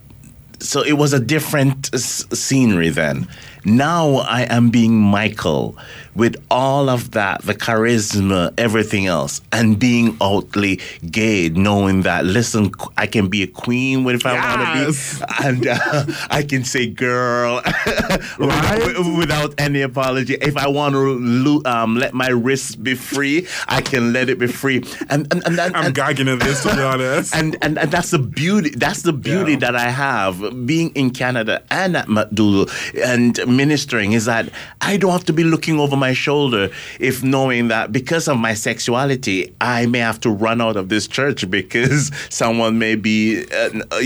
so 0.60 0.82
it 0.82 0.92
was 0.92 1.12
a 1.12 1.18
different 1.20 1.90
s- 1.92 2.24
scenery 2.32 2.88
then 2.88 3.26
now 3.64 4.16
i 4.28 4.42
am 4.42 4.70
being 4.70 4.94
michael 4.98 5.76
with 6.14 6.36
all 6.50 6.88
of 6.88 7.12
that 7.12 7.40
the 7.42 7.54
charisma 7.54 8.52
everything 8.58 9.06
else 9.06 9.40
and 9.52 9.78
being 9.78 10.16
outly 10.20 10.80
gay 11.10 11.48
knowing 11.48 12.02
that 12.02 12.24
listen 12.24 12.70
i 12.98 13.06
can 13.06 13.28
be 13.28 13.42
a 13.42 13.46
queen 13.46 14.06
if 14.08 14.26
i 14.26 14.32
want 14.34 14.60
to 14.60 15.18
be 15.18 15.46
and 15.46 15.66
uh, 15.66 16.04
i 16.30 16.42
can 16.42 16.64
say 16.64 16.86
girl 16.86 17.62
Right? 18.38 18.94
without 19.16 19.54
any 19.58 19.82
apology. 19.82 20.34
If 20.34 20.56
I 20.56 20.68
want 20.68 20.94
to 20.94 20.98
lo- 20.98 21.62
um, 21.64 21.96
let 21.96 22.14
my 22.14 22.28
wrists 22.28 22.74
be 22.74 22.94
free, 22.94 23.46
I 23.68 23.80
can 23.80 24.12
let 24.12 24.28
it 24.28 24.38
be 24.38 24.46
free. 24.46 24.82
And 25.10 25.26
and 25.32 25.42
and, 25.46 25.58
and, 25.58 25.76
I'm 25.76 25.86
and, 25.86 25.94
gagging 25.94 26.28
at 26.28 26.40
this 26.40 26.62
to 26.62 26.74
be 26.74 26.82
honest. 26.82 27.34
and, 27.38 27.56
and, 27.62 27.78
and 27.78 27.90
that's 27.90 28.10
the 28.10 28.18
beauty. 28.18 28.70
That's 28.70 29.02
the 29.02 29.12
beauty 29.12 29.52
Yeah. 29.52 29.58
that 29.58 29.76
I 29.76 29.90
have 29.90 30.66
being 30.66 30.90
in 30.94 31.10
Canada 31.10 31.62
and 31.70 31.96
at 31.96 32.06
McDougall 32.06 32.70
and 33.04 33.34
ministering 33.56 34.12
is 34.12 34.24
that 34.26 34.48
I 34.80 34.96
don't 34.96 35.12
have 35.12 35.24
to 35.26 35.32
be 35.32 35.44
looking 35.44 35.78
over 35.78 35.96
my 35.96 36.12
shoulder 36.12 36.70
if 36.98 37.22
knowing 37.22 37.68
that 37.68 37.92
because 37.92 38.28
of 38.28 38.38
my 38.38 38.54
sexuality, 38.54 39.54
I 39.60 39.86
may 39.86 40.00
have 40.00 40.20
to 40.20 40.30
run 40.30 40.60
out 40.60 40.76
of 40.76 40.88
this 40.88 41.06
church 41.06 41.50
because 41.50 42.10
someone 42.28 42.78
may 42.78 42.94
be 42.94 43.44
uh, 43.52 43.80
uh, 43.90 44.02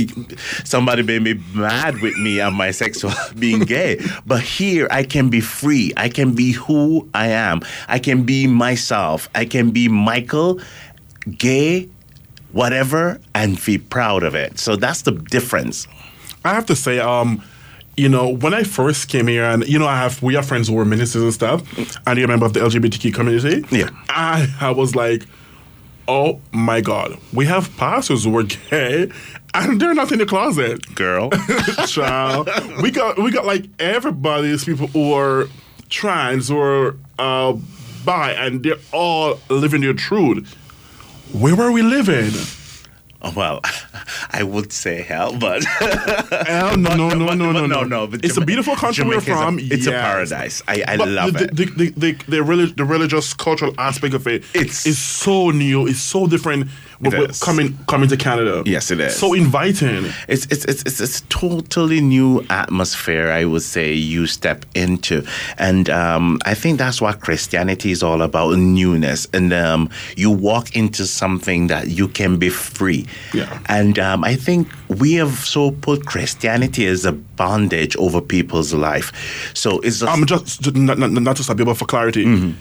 somebody 0.64 1.02
may 1.02 1.18
be 1.18 1.34
mad 1.54 2.00
with 2.00 2.16
me 2.18 2.40
and 2.40 2.54
my 2.54 2.70
sexual 2.70 3.12
being 3.38 3.60
gay. 3.60 4.00
But 4.26 4.42
here 4.42 4.88
I 4.90 5.02
can 5.04 5.28
be 5.28 5.40
free. 5.40 5.92
I 5.96 6.08
can 6.08 6.34
be 6.34 6.52
who 6.52 7.08
I 7.14 7.28
am. 7.28 7.60
I 7.88 7.98
can 7.98 8.24
be 8.24 8.46
myself. 8.46 9.28
I 9.34 9.44
can 9.44 9.70
be 9.70 9.88
Michael, 9.88 10.60
gay, 11.38 11.88
whatever, 12.52 13.20
and 13.34 13.62
be 13.64 13.78
proud 13.78 14.22
of 14.22 14.34
it. 14.34 14.58
So 14.58 14.76
that's 14.76 15.02
the 15.02 15.12
difference. 15.12 15.86
I 16.44 16.54
have 16.54 16.66
to 16.66 16.76
say, 16.76 17.00
um, 17.00 17.42
you 17.96 18.08
know, 18.08 18.28
when 18.28 18.52
I 18.52 18.62
first 18.62 19.08
came 19.08 19.26
here, 19.26 19.44
and 19.44 19.66
you 19.66 19.78
know, 19.78 19.86
I 19.86 19.96
have 19.96 20.22
we 20.22 20.34
have 20.34 20.46
friends 20.46 20.68
who 20.68 20.78
are 20.78 20.84
ministers 20.84 21.22
and 21.22 21.32
stuff, 21.32 21.62
and 22.06 22.18
you're 22.18 22.26
a 22.26 22.28
member 22.28 22.46
of 22.46 22.52
the 22.52 22.60
LGBTQ 22.60 23.14
community. 23.14 23.64
Yeah. 23.70 23.90
I 24.08 24.48
I 24.60 24.70
was 24.70 24.94
like, 24.94 25.24
oh 26.06 26.40
my 26.52 26.80
god, 26.80 27.18
we 27.32 27.46
have 27.46 27.74
pastors 27.76 28.24
who 28.24 28.36
are 28.36 28.42
gay, 28.42 29.10
and 29.54 29.80
they're 29.80 29.94
not 29.94 30.12
in 30.12 30.18
the 30.18 30.26
closet. 30.26 30.94
Girl. 30.94 31.30
Child, 31.86 32.50
we 32.82 32.90
got 32.90 33.18
we 33.18 33.30
got 33.30 33.46
like 33.46 33.64
everybody. 33.78 34.48
These 34.48 34.64
people 34.64 34.88
who 34.88 35.14
are 35.14 35.46
trans 35.88 36.50
or 36.50 36.96
uh, 37.18 37.54
bi, 38.04 38.32
and 38.32 38.62
they're 38.62 38.76
all 38.92 39.38
living 39.48 39.80
their 39.80 39.94
truth. 39.94 40.54
Where 41.32 41.58
are 41.60 41.72
we 41.72 41.82
living? 41.82 42.32
well, 43.36 43.60
I 44.30 44.42
would 44.42 44.72
say 44.72 45.02
hell, 45.02 45.36
but 45.38 45.64
Hell, 46.46 46.76
no, 46.76 46.94
no, 46.96 47.08
no, 47.10 47.32
no, 47.34 47.52
no, 47.52 47.66
no, 47.66 47.82
no. 47.84 48.06
But 48.06 48.24
It's 48.24 48.36
a 48.36 48.40
beautiful 48.44 48.76
country 48.76 49.04
we're 49.04 49.18
is 49.18 49.28
a- 49.28 49.36
from. 49.36 49.58
it's 49.60 49.86
a 49.86 49.90
paradise. 49.92 50.62
I, 50.68 50.84
I 50.86 50.96
But 50.96 51.08
love 51.08 51.32
the, 51.34 51.44
it. 51.44 51.56
The, 51.56 51.64
the, 51.64 51.90
the, 51.96 52.12
the, 52.28 52.42
relig- 52.42 52.76
the 52.76 52.84
religious 52.84 53.32
cultural 53.34 53.74
aspect 53.78 54.14
of 54.14 54.26
it 54.26 54.44
It's- 54.54 54.86
is 54.86 54.98
so 54.98 55.50
new. 55.50 55.86
It's 55.86 56.00
so 56.00 56.26
different 56.26 56.68
with, 57.00 57.14
It 57.14 57.20
with 57.20 57.30
is. 57.30 57.40
coming 57.40 57.78
coming 57.86 58.08
to 58.08 58.16
Canada. 58.16 58.62
Yes, 58.66 58.90
it 58.90 59.00
is. 59.00 59.16
So 59.16 59.34
inviting. 59.34 60.06
It's 60.28 60.46
it's 60.46 60.64
it's 60.64 60.82
it's 60.82 61.00
it's 61.00 61.20
a 61.20 61.24
totally 61.24 62.00
new 62.00 62.44
atmosphere. 62.50 63.30
I 63.30 63.44
would 63.44 63.62
say 63.62 63.92
you 63.92 64.26
step 64.26 64.64
into, 64.74 65.24
and 65.58 65.88
um, 65.90 66.38
I 66.44 66.54
think 66.54 66.78
that's 66.78 67.00
what 67.00 67.20
Christianity 67.20 67.90
is 67.90 68.02
all 68.02 68.22
about: 68.22 68.56
newness. 68.58 69.26
And 69.32 69.52
um, 69.52 69.90
you 70.16 70.30
walk 70.30 70.74
into 70.76 71.06
something 71.06 71.66
that 71.68 71.88
you 71.88 72.08
can 72.08 72.38
be 72.38 72.48
free. 72.48 73.06
Yeah. 73.34 73.58
And 73.66 73.98
um, 73.98 74.24
I 74.24 74.36
think 74.36 74.68
we 74.88 75.14
have 75.14 75.32
so 75.44 75.70
put 75.70 76.06
Christianity 76.06 76.86
as 76.86 77.04
a 77.04 77.12
bondage 77.12 77.96
over 77.96 78.20
people's 78.20 78.72
life. 78.72 79.12
So 79.54 79.80
it's 79.80 80.00
just, 80.00 80.10
I'm 80.12 80.24
just, 80.26 80.62
just 80.62 80.76
not, 80.76 80.98
not, 80.98 81.10
not 81.10 81.36
to 81.36 81.42
stop 81.42 81.58
you, 81.58 81.64
but 81.64 81.76
for 81.76 81.84
clarity, 81.86 82.24
Mm-hmm. 82.24 82.52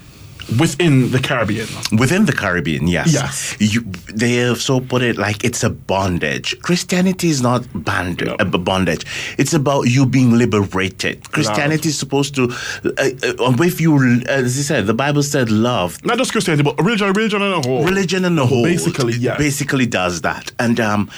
Within 0.60 1.12
the 1.12 1.20
Caribbean. 1.20 1.68
Within 1.98 2.26
the 2.26 2.34
Caribbean, 2.34 2.88
yes. 2.88 3.14
Yes. 3.14 3.56
You, 3.60 3.82
they 4.14 4.34
have 4.36 4.62
so 4.62 4.80
put 4.80 5.02
it 5.02 5.18
like 5.18 5.44
it's 5.44 5.64
a 5.64 5.70
bondage. 5.70 6.60
Christianity 6.62 7.30
is 7.30 7.42
not 7.42 7.66
bond, 7.74 8.24
No. 8.26 8.36
a 8.40 8.46
bondage. 8.46 9.06
It's 9.38 9.54
about 9.54 9.84
you 9.84 10.06
being 10.06 10.38
liberated. 10.38 11.32
Christianity 11.32 11.90
is 11.90 11.98
supposed 11.98 12.36
to, 12.36 12.44
uh, 12.86 13.10
uh, 13.40 13.54
with 13.58 13.82
you, 13.82 13.96
uh, 13.96 14.32
as 14.32 14.58
you 14.58 14.64
said, 14.64 14.88
the 14.88 14.94
Bible 14.94 15.24
said 15.24 15.50
love. 15.50 16.04
Not 16.06 16.18
just 16.18 16.32
Christianity, 16.32 16.64
but 16.64 16.78
religion, 16.80 17.12
religion 17.14 17.42
as 17.42 17.66
a 17.66 17.68
whole. 17.68 17.84
Religion 17.86 18.26
in 18.26 18.36
the 18.36 18.46
whole 18.46 18.64
Basically, 18.64 19.14
yes. 19.14 19.38
basically 19.38 19.86
does 19.86 20.22
that, 20.22 20.52
and 20.60 20.80
um, 20.80 21.10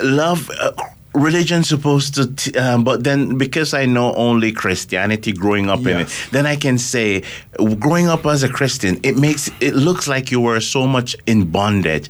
love. 0.00 0.50
Religion's 1.14 1.68
supposed 1.68 2.14
to, 2.14 2.34
t- 2.34 2.58
um, 2.58 2.84
but 2.84 3.04
then 3.04 3.36
because 3.36 3.74
I 3.74 3.84
know 3.84 4.14
only 4.14 4.52
Christianity 4.52 5.32
growing 5.32 5.68
up 5.68 5.80
in 5.80 6.00
it, 6.00 6.28
then 6.30 6.46
I 6.46 6.56
can 6.56 6.78
say, 6.78 7.22
growing 7.78 8.08
up 8.08 8.24
as 8.24 8.42
a 8.42 8.48
Christian, 8.48 8.98
it 9.02 9.16
makes 9.16 9.50
it 9.60 9.74
looks 9.74 10.08
like 10.08 10.30
you 10.30 10.40
were 10.40 10.60
so 10.60 10.86
much 10.86 11.14
in 11.26 11.50
bondage. 11.50 12.08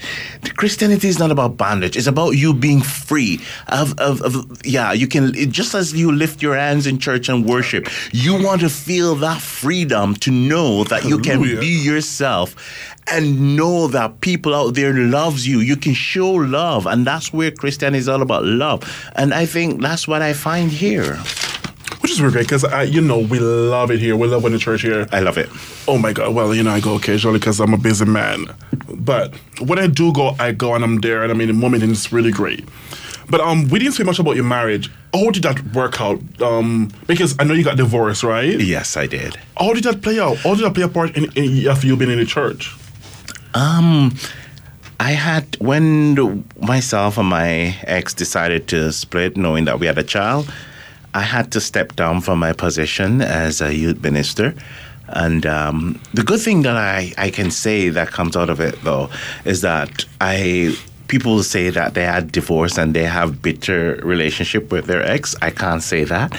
Christianity 0.56 1.08
is 1.08 1.18
not 1.18 1.32
about 1.32 1.56
bondage; 1.56 1.96
it's 1.96 2.06
about 2.06 2.30
you 2.30 2.54
being 2.54 2.80
free. 2.80 3.40
Of, 3.68 3.98
of, 3.98 4.22
of 4.22 4.60
yeah, 4.64 4.92
you 4.92 5.08
can 5.08 5.32
just 5.50 5.74
as 5.74 5.92
you 5.92 6.12
lift 6.12 6.40
your 6.40 6.56
hands 6.56 6.86
in 6.86 6.98
church 6.98 7.28
and 7.28 7.44
worship, 7.44 7.88
you 8.12 8.42
want 8.42 8.60
to 8.60 8.68
feel 8.68 9.16
that 9.16 9.40
freedom 9.40 10.14
to 10.16 10.30
know 10.30 10.84
that 10.84 11.04
you 11.04 11.18
can 11.18 11.42
be 11.42 11.66
yourself 11.66 12.54
and 13.08 13.56
know 13.56 13.88
that 13.88 14.20
people 14.20 14.54
out 14.54 14.74
there 14.74 14.92
loves 14.92 15.46
you 15.46 15.58
you 15.60 15.76
can 15.76 15.92
show 15.94 16.30
love 16.30 16.86
and 16.86 17.06
that's 17.06 17.32
where 17.32 17.50
christianity 17.50 17.98
is 17.98 18.08
all 18.08 18.22
about 18.22 18.44
love 18.44 18.80
and 19.16 19.34
i 19.34 19.44
think 19.44 19.80
that's 19.82 20.06
what 20.06 20.22
i 20.22 20.32
find 20.32 20.70
here 20.70 21.16
Which 22.00 22.10
is 22.12 22.20
really 22.20 22.32
great 22.32 22.48
because, 22.48 22.64
you 22.92 23.00
know, 23.00 23.18
we 23.20 23.38
love 23.38 23.92
it 23.92 24.00
here. 24.00 24.16
We 24.16 24.26
love 24.26 24.42
when 24.42 24.52
the 24.52 24.58
church 24.58 24.82
here. 24.82 25.06
i 25.12 25.20
love 25.20 25.38
it 25.38 25.48
Oh 25.86 25.98
my 25.98 26.12
God. 26.12 26.34
Well, 26.34 26.52
you 26.54 26.62
know, 26.64 26.70
I 26.70 26.80
go 26.80 26.96
occasionally 26.96 27.38
because 27.38 27.60
I'm 27.60 27.74
a 27.74 27.78
busy 27.78 28.04
man. 28.06 28.46
But 28.88 29.34
when 29.60 29.78
I 29.78 29.86
do 29.86 30.12
go, 30.12 30.34
I 30.38 30.50
go 30.52 30.74
and 30.74 30.82
I'm 30.84 30.98
there 31.00 31.22
and 31.22 31.30
I'm 31.30 31.40
in 31.40 31.48
the 31.48 31.54
moment 31.54 31.82
and 31.84 31.92
it's 31.92 32.12
really 32.12 32.32
great. 32.32 32.64
But 33.30 33.40
um, 33.40 33.68
we 33.68 33.78
didn't 33.78 33.94
say 33.94 34.04
much 34.04 34.18
about 34.18 34.34
your 34.34 34.44
marriage. 34.44 34.90
How 35.14 35.30
did 35.30 35.42
that 35.44 35.62
work 35.74 36.00
out? 36.00 36.18
Um, 36.42 36.90
because 37.06 37.36
I 37.38 37.44
know 37.44 37.54
you 37.54 37.62
got 37.64 37.76
divorced, 37.76 38.22
right? 38.24 38.58
yes 38.60 38.96
i 38.96 39.06
did 39.06 39.36
How 39.56 39.72
did 39.72 39.84
that 39.84 40.02
play 40.02 40.18
out? 40.18 40.38
How 40.38 40.54
did 40.56 40.64
that 40.64 40.74
play 40.74 40.84
a 40.84 40.88
part 40.88 41.16
in, 41.16 41.24
in 41.36 41.68
of 41.68 41.84
you 41.84 41.96
being 41.96 42.10
in 42.10 42.18
the 42.18 42.26
church? 42.26 42.74
Um 43.54 44.14
I 45.00 45.12
had 45.12 45.56
when 45.58 46.44
myself 46.60 47.18
and 47.18 47.28
my 47.28 47.76
ex 47.82 48.14
decided 48.14 48.68
to 48.68 48.92
split, 48.92 49.36
knowing 49.36 49.64
that 49.64 49.80
we 49.80 49.86
had 49.86 49.98
a 49.98 50.04
child. 50.04 50.52
I 51.14 51.22
had 51.22 51.50
to 51.52 51.60
step 51.60 51.96
down 51.96 52.20
from 52.20 52.38
my 52.38 52.52
position 52.52 53.20
as 53.20 53.60
a 53.60 53.74
youth 53.74 54.00
minister, 54.00 54.54
and 55.08 55.44
um, 55.44 56.00
the 56.14 56.22
good 56.22 56.40
thing 56.40 56.62
that 56.62 56.76
I, 56.76 57.12
I 57.18 57.30
can 57.30 57.50
say 57.50 57.90
that 57.90 58.12
comes 58.12 58.36
out 58.36 58.48
of 58.48 58.60
it 58.60 58.80
though 58.82 59.10
is 59.44 59.60
that 59.60 60.04
I 60.20 60.74
people 61.08 61.42
say 61.42 61.68
that 61.68 61.92
they 61.94 62.04
had 62.04 62.32
divorce 62.32 62.78
and 62.78 62.94
they 62.94 63.04
have 63.04 63.42
bitter 63.42 64.00
relationship 64.02 64.72
with 64.72 64.86
their 64.86 65.02
ex. 65.02 65.34
I 65.42 65.50
can't 65.50 65.82
say 65.82 66.04
that. 66.04 66.32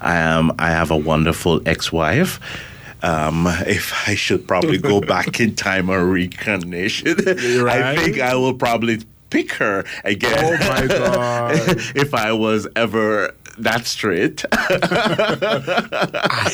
Um, 0.00 0.54
I 0.58 0.70
have 0.70 0.90
a 0.90 0.96
wonderful 0.96 1.60
ex-wife. 1.68 2.40
Um, 3.04 3.46
if 3.66 3.92
I 4.08 4.14
should 4.14 4.48
probably 4.48 4.78
go 4.78 5.00
back 5.14 5.38
in 5.38 5.54
time 5.54 5.90
or 5.90 6.06
reincarnation, 6.06 7.18
You're 7.38 7.68
I 7.68 7.96
think 7.96 8.18
I 8.18 8.34
will 8.34 8.54
probably 8.54 9.02
pick 9.28 9.52
her 9.54 9.84
again. 10.04 10.38
Oh 10.38 10.56
my 10.70 10.86
God. 10.86 11.54
if 11.94 12.14
I 12.14 12.32
was 12.32 12.66
ever 12.76 13.34
that 13.58 13.86
straight. 13.86 14.44
I 14.52 14.68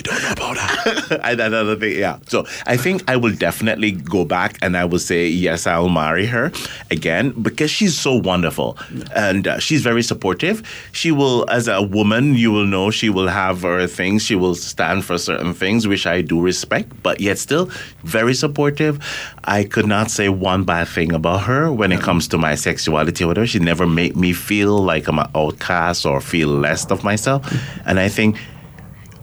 don't 0.03 0.22
know 0.22 0.34
that. 0.55 1.20
I, 1.24 1.32
another 1.32 1.76
thing, 1.76 1.98
yeah. 1.98 2.18
So 2.26 2.46
I 2.66 2.76
think 2.76 3.03
I 3.09 3.16
will 3.16 3.34
definitely 3.34 3.92
go 3.92 4.24
back 4.24 4.59
and 4.62 4.76
I 4.76 4.84
will 4.84 4.98
say 4.98 5.28
yes, 5.28 5.66
I'll 5.66 5.88
marry 5.88 6.26
her 6.26 6.53
again 6.90 7.30
because 7.40 7.70
she's 7.70 7.96
so 7.96 8.14
wonderful 8.14 8.78
and 9.14 9.46
uh, 9.46 9.59
she's 9.59 9.82
very 9.82 10.03
supportive. 10.03 10.62
She 10.92 11.11
will, 11.11 11.48
as 11.51 11.68
a 11.68 11.82
woman, 11.82 12.34
you 12.34 12.51
will 12.53 12.66
know 12.66 12.90
she 12.90 13.11
will 13.11 13.28
have 13.28 13.62
her 13.62 13.86
things. 13.86 14.22
She 14.22 14.34
will 14.34 14.55
stand 14.55 15.05
for 15.05 15.18
certain 15.18 15.55
things, 15.55 15.86
which 15.86 16.07
I 16.07 16.22
do 16.22 16.40
respect, 16.40 17.03
but 17.03 17.20
yet 17.20 17.38
still 17.38 17.70
very 18.05 18.34
supportive. 18.34 18.98
I 19.44 19.64
could 19.64 19.86
not 19.86 20.11
say 20.11 20.28
one 20.28 20.64
bad 20.64 20.88
thing 20.88 21.12
about 21.12 21.42
her 21.42 21.72
when 21.72 21.92
it 21.92 22.01
comes 22.01 22.28
to 22.28 22.38
my 22.38 22.55
sexuality 22.55 23.24
or 23.24 23.28
whatever. 23.28 23.46
She 23.46 23.59
never 23.59 23.86
made 23.86 24.16
me 24.16 24.32
feel 24.32 24.78
like 24.82 25.09
I'm 25.09 25.18
an 25.18 25.30
outcast 25.34 26.07
or 26.07 26.20
feel 26.20 26.48
less 26.48 26.90
of 26.90 27.05
myself. 27.05 27.40
And 27.84 27.98
I 27.98 28.09
think 28.09 28.36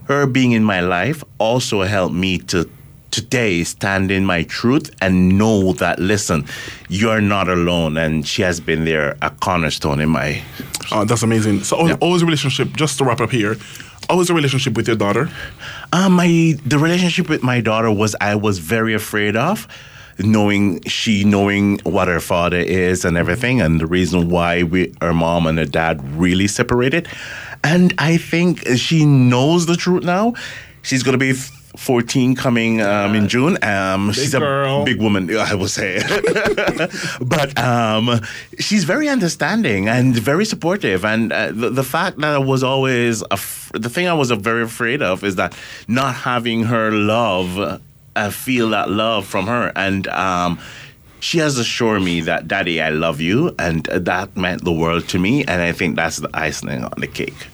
her 0.08 0.26
being 0.26 0.52
in 0.54 0.64
my 0.64 0.80
life 0.82 1.24
also 1.38 1.82
helped 1.84 2.16
me 2.16 2.38
to 2.38 2.70
today 3.12 3.64
stand 3.64 4.12
in 4.12 4.26
my 4.26 4.44
truth 4.44 4.92
and 5.02 5.38
know 5.38 5.74
that 5.74 5.98
listen 5.98 6.46
you're 6.90 7.22
not 7.22 7.48
alone 7.50 7.98
and 7.98 8.28
she 8.28 8.42
has 8.42 8.60
been 8.60 8.86
there 8.86 9.18
a 9.22 9.30
cornerstone 9.30 10.00
in 10.00 10.10
my 10.10 10.42
Oh, 10.92 11.04
that's 11.04 11.24
amazing. 11.24 11.64
So, 11.64 11.86
Yeah. 11.88 11.96
always 12.00 12.22
a 12.22 12.26
relationship. 12.26 12.70
Just 12.78 12.98
to 13.00 13.04
wrap 13.04 13.20
up 13.20 13.30
here, 13.32 13.58
always 14.10 14.30
a 14.30 14.34
relationship 14.34 14.76
with 14.78 14.88
your 14.88 14.96
daughter. 14.96 15.30
uh, 15.92 16.08
my 16.10 16.56
the 16.66 16.78
relationship 16.80 17.28
with 17.30 17.44
my 17.44 17.60
daughter 17.62 17.92
was 17.92 18.16
i 18.22 18.36
was 18.36 18.60
very 18.60 18.94
afraid 18.94 19.36
of 19.36 19.68
knowing 20.20 20.82
she 20.86 21.24
knowing 21.24 21.80
what 21.84 22.08
her 22.08 22.20
father 22.22 22.58
is 22.60 23.04
and 23.06 23.18
everything 23.18 23.62
and 23.62 23.80
the 23.82 23.86
reason 23.86 24.30
why 24.30 24.64
we 24.64 24.94
her 25.02 25.14
mom 25.14 25.46
and 25.48 25.58
her 25.60 25.66
dad 25.66 25.96
really 26.18 26.48
separated 26.48 27.08
and 27.64 27.94
i 27.98 28.18
think 28.18 28.66
she 28.76 29.06
knows 29.06 29.66
the 29.66 29.76
truth 29.76 30.04
now 30.04 30.34
she's 30.82 31.04
going 31.04 31.18
to 31.18 31.18
be 31.18 31.34
14 31.78 32.36
coming 32.36 32.82
um, 32.82 33.16
in 33.16 33.28
June. 33.28 33.58
Um, 33.64 34.12
she's 34.12 34.34
a 34.34 34.40
girl. 34.40 34.84
big 34.84 35.00
woman, 35.00 35.30
I 35.38 35.54
will 35.54 35.68
say. 35.68 36.02
but 37.22 37.58
um, 37.58 38.20
she's 38.60 38.84
very 38.84 39.08
understanding 39.08 39.88
and 39.88 40.16
very 40.16 40.44
supportive. 40.44 41.06
And 41.06 41.32
uh, 41.32 41.52
the, 41.52 41.70
the 41.70 41.84
fact 41.84 42.18
that 42.18 42.34
I 42.34 42.38
was 42.40 42.64
always, 42.64 43.24
af- 43.30 43.72
the 43.74 43.90
thing 43.90 44.08
I 44.08 44.14
was 44.14 44.32
very 44.32 44.64
afraid 44.64 45.02
of 45.02 45.24
is 45.24 45.36
that 45.36 45.56
not 45.88 46.16
having 46.16 46.64
her 46.64 46.92
love, 46.92 47.80
uh, 48.16 48.32
feel 48.32 48.70
that 48.70 48.90
love 48.90 49.28
from 49.28 49.46
her. 49.46 49.72
And 49.76 50.08
um, 50.08 50.60
she 51.20 51.40
has 51.40 51.58
assured 51.58 52.02
me 52.04 52.22
that, 52.22 52.48
Daddy, 52.48 52.82
I 52.82 52.90
love 52.90 53.20
you. 53.22 53.56
And 53.60 53.84
that 53.86 54.36
meant 54.36 54.64
the 54.64 54.72
world 54.72 55.08
to 55.10 55.20
me. 55.20 55.44
And 55.46 55.62
I 55.62 55.72
think 55.72 55.96
that's 55.96 56.18
the 56.18 56.30
icing 56.34 56.84
on 56.84 56.94
the 56.98 57.08
cake. 57.08 57.48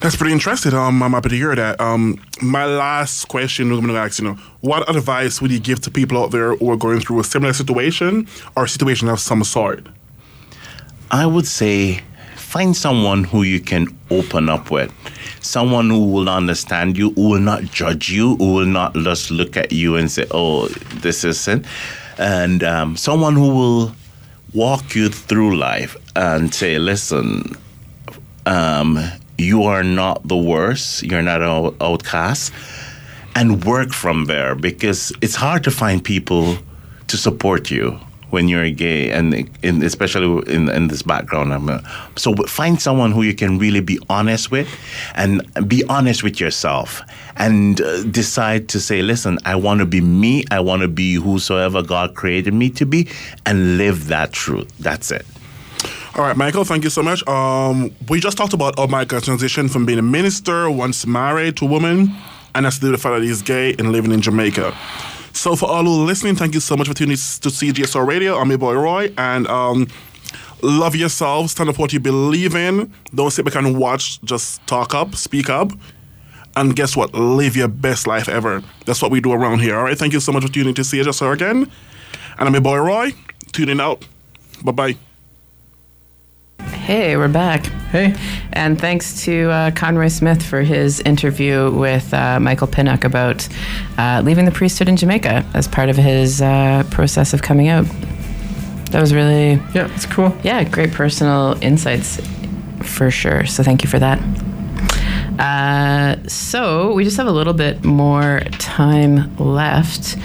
That's 0.00 0.14
pretty 0.14 0.32
interesting. 0.32 0.74
Um, 0.74 1.02
I'm 1.02 1.10
happy 1.10 1.30
to 1.30 1.36
hear 1.36 1.56
that. 1.56 1.80
Um, 1.80 2.20
my 2.40 2.66
last 2.66 3.26
question, 3.26 3.72
I'm 3.72 3.80
going 3.80 3.88
to 3.88 3.98
ask 3.98 4.20
you 4.20 4.26
know, 4.26 4.34
what 4.60 4.88
advice 4.88 5.42
would 5.42 5.50
you 5.50 5.58
give 5.58 5.80
to 5.82 5.90
people 5.90 6.22
out 6.22 6.30
there 6.30 6.54
who 6.54 6.70
are 6.70 6.76
going 6.76 7.00
through 7.00 7.18
a 7.18 7.24
similar 7.24 7.52
situation 7.52 8.28
or 8.56 8.64
a 8.64 8.68
situation 8.68 9.08
of 9.08 9.18
some 9.18 9.42
sort? 9.42 9.88
I 11.10 11.26
would 11.26 11.46
say 11.48 12.00
find 12.36 12.76
someone 12.76 13.24
who 13.24 13.42
you 13.42 13.60
can 13.60 13.88
open 14.10 14.48
up 14.48 14.70
with. 14.70 14.92
Someone 15.40 15.90
who 15.90 16.12
will 16.12 16.28
understand 16.28 16.96
you, 16.96 17.10
who 17.10 17.30
will 17.30 17.40
not 17.40 17.64
judge 17.64 18.08
you, 18.08 18.36
who 18.36 18.54
will 18.54 18.66
not 18.66 18.94
just 18.94 19.32
look 19.32 19.56
at 19.56 19.72
you 19.72 19.96
and 19.96 20.10
say, 20.10 20.26
oh, 20.30 20.68
this 21.02 21.24
isn't. 21.24 21.66
And 22.18 22.62
um, 22.64 22.96
someone 22.96 23.34
who 23.34 23.54
will 23.54 23.92
walk 24.52 24.94
you 24.94 25.08
through 25.08 25.56
life 25.56 25.96
and 26.16 26.52
say, 26.52 26.78
listen, 26.78 27.56
um, 28.46 28.98
you 29.36 29.62
are 29.64 29.84
not 29.84 30.26
the 30.26 30.36
worst, 30.36 31.02
you're 31.02 31.22
not 31.22 31.42
an 31.42 31.76
outcast, 31.80 32.52
and 33.36 33.64
work 33.64 33.92
from 33.92 34.24
there 34.24 34.54
because 34.54 35.12
it's 35.20 35.36
hard 35.36 35.62
to 35.64 35.70
find 35.70 36.02
people 36.02 36.56
to 37.06 37.16
support 37.16 37.70
you 37.70 38.00
when 38.30 38.48
you're 38.48 38.70
gay 38.70 39.10
and 39.10 39.48
in, 39.62 39.82
especially 39.82 40.26
in, 40.52 40.68
in 40.68 40.88
this 40.88 41.02
background 41.02 41.52
I'm 41.52 41.68
so 42.16 42.34
find 42.46 42.80
someone 42.80 43.12
who 43.12 43.22
you 43.22 43.34
can 43.34 43.58
really 43.58 43.80
be 43.80 43.98
honest 44.08 44.50
with 44.50 44.68
and 45.14 45.42
be 45.66 45.84
honest 45.88 46.22
with 46.22 46.40
yourself 46.40 47.02
and 47.36 47.80
uh, 47.80 48.02
decide 48.04 48.68
to 48.70 48.80
say 48.80 49.02
listen 49.02 49.38
i 49.44 49.54
want 49.54 49.80
to 49.80 49.86
be 49.86 50.00
me 50.00 50.44
i 50.50 50.60
want 50.60 50.82
to 50.82 50.88
be 50.88 51.14
whosoever 51.14 51.82
god 51.82 52.14
created 52.14 52.52
me 52.52 52.68
to 52.70 52.84
be 52.84 53.08
and 53.46 53.78
live 53.78 54.08
that 54.08 54.32
truth 54.32 54.70
that's 54.78 55.10
it 55.10 55.26
All 56.14 56.24
right, 56.24 56.36
Michael, 56.36 56.64
thank 56.64 56.82
you 56.82 56.90
so 56.90 57.02
much. 57.02 57.26
Um, 57.28 57.92
we 58.08 58.18
just 58.18 58.36
talked 58.36 58.52
about 58.52 58.76
how 58.76 58.88
Michael 58.88 59.20
transition 59.20 59.68
from 59.68 59.86
being 59.86 60.00
a 60.00 60.02
minister, 60.02 60.68
once 60.68 61.06
married 61.06 61.56
to 61.58 61.66
a 61.66 61.68
woman, 61.68 62.10
and 62.56 62.66
do 62.80 62.90
the 62.90 62.98
fact 62.98 63.14
that 63.14 63.22
he's 63.22 63.42
gay 63.42 63.74
and 63.78 63.92
living 63.92 64.10
in 64.10 64.20
Jamaica. 64.20 64.74
So, 65.38 65.54
for 65.54 65.66
all 65.66 65.84
who 65.84 66.02
are 66.02 66.04
listening, 66.04 66.34
thank 66.34 66.52
you 66.52 66.58
so 66.58 66.76
much 66.76 66.88
for 66.88 66.94
tuning 66.94 67.12
in 67.12 67.16
to 67.16 67.48
CJSR 67.48 68.04
Radio. 68.04 68.36
I'm 68.36 68.48
your 68.48 68.58
boy 68.58 68.74
Roy, 68.74 69.14
and 69.16 69.46
um, 69.46 69.86
love 70.62 70.96
yourself, 70.96 71.50
stand 71.50 71.68
up 71.68 71.76
for 71.76 71.82
what 71.82 71.92
you 71.92 72.00
believe 72.00 72.56
in. 72.56 72.92
Don't 73.14 73.30
sit 73.30 73.44
back 73.44 73.54
and 73.54 73.78
watch, 73.78 74.20
just 74.22 74.66
talk 74.66 74.96
up, 74.96 75.14
speak 75.14 75.48
up. 75.48 75.70
And 76.56 76.74
guess 76.74 76.96
what? 76.96 77.14
Live 77.14 77.54
your 77.56 77.68
best 77.68 78.08
life 78.08 78.28
ever. 78.28 78.64
That's 78.84 79.00
what 79.00 79.12
we 79.12 79.20
do 79.20 79.32
around 79.32 79.60
here. 79.60 79.76
All 79.76 79.84
right, 79.84 79.96
thank 79.96 80.12
you 80.12 80.18
so 80.18 80.32
much 80.32 80.42
for 80.42 80.52
tuning 80.52 80.70
in 80.70 80.74
to 80.74 80.82
CJSR 80.82 81.34
again. 81.34 81.70
And 82.36 82.48
I'm 82.48 82.52
your 82.52 82.60
boy 82.60 82.78
Roy, 82.78 83.12
tuning 83.52 83.78
out. 83.78 84.04
Bye 84.64 84.72
bye. 84.72 85.07
Hey, 86.68 87.16
we're 87.16 87.28
back. 87.28 87.66
Hey. 87.92 88.14
And 88.52 88.78
thanks 88.80 89.22
to 89.24 89.50
uh, 89.50 89.70
Conroy 89.70 90.08
Smith 90.08 90.42
for 90.42 90.60
his 90.62 91.00
interview 91.00 91.70
with 91.70 92.12
uh, 92.12 92.40
Michael 92.40 92.66
Pinnock 92.66 93.04
about 93.04 93.48
uh, 93.96 94.22
leaving 94.24 94.44
the 94.44 94.50
priesthood 94.50 94.88
in 94.88 94.96
Jamaica 94.96 95.46
as 95.54 95.68
part 95.68 95.88
of 95.88 95.96
his 95.96 96.42
uh, 96.42 96.84
process 96.90 97.32
of 97.32 97.42
coming 97.42 97.68
out. 97.68 97.86
That 98.90 99.00
was 99.00 99.14
really, 99.14 99.52
Yeah, 99.74 99.92
it's 99.94 100.06
cool. 100.06 100.36
yeah, 100.42 100.64
great 100.64 100.92
personal 100.92 101.56
insights 101.62 102.20
for 102.82 103.10
sure. 103.10 103.46
So 103.46 103.62
thank 103.62 103.82
you 103.84 103.88
for 103.88 103.98
that. 103.98 104.18
Uh, 105.38 106.16
so 106.28 106.92
we 106.94 107.04
just 107.04 107.16
have 107.16 107.28
a 107.28 107.32
little 107.32 107.52
bit 107.54 107.84
more 107.84 108.40
time 108.58 109.34
left. 109.36 110.16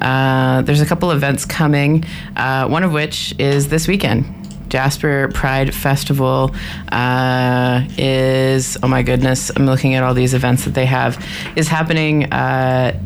Uh, 0.00 0.62
there's 0.62 0.80
a 0.80 0.86
couple 0.86 1.10
events 1.10 1.44
coming, 1.44 2.04
uh, 2.36 2.66
one 2.68 2.82
of 2.82 2.92
which 2.92 3.34
is 3.38 3.68
this 3.68 3.86
weekend. 3.86 4.24
Jasper 4.72 5.28
Pride 5.34 5.74
Festival 5.74 6.56
uh, 6.90 7.86
is, 7.98 8.78
oh 8.82 8.88
my 8.88 9.02
goodness, 9.02 9.50
I'm 9.54 9.66
looking 9.66 9.96
at 9.96 10.02
all 10.02 10.14
these 10.14 10.32
events 10.32 10.64
that 10.64 10.72
they 10.72 10.86
have, 10.86 11.22
is 11.56 11.68
happening 11.68 12.32
uh, 12.32 12.98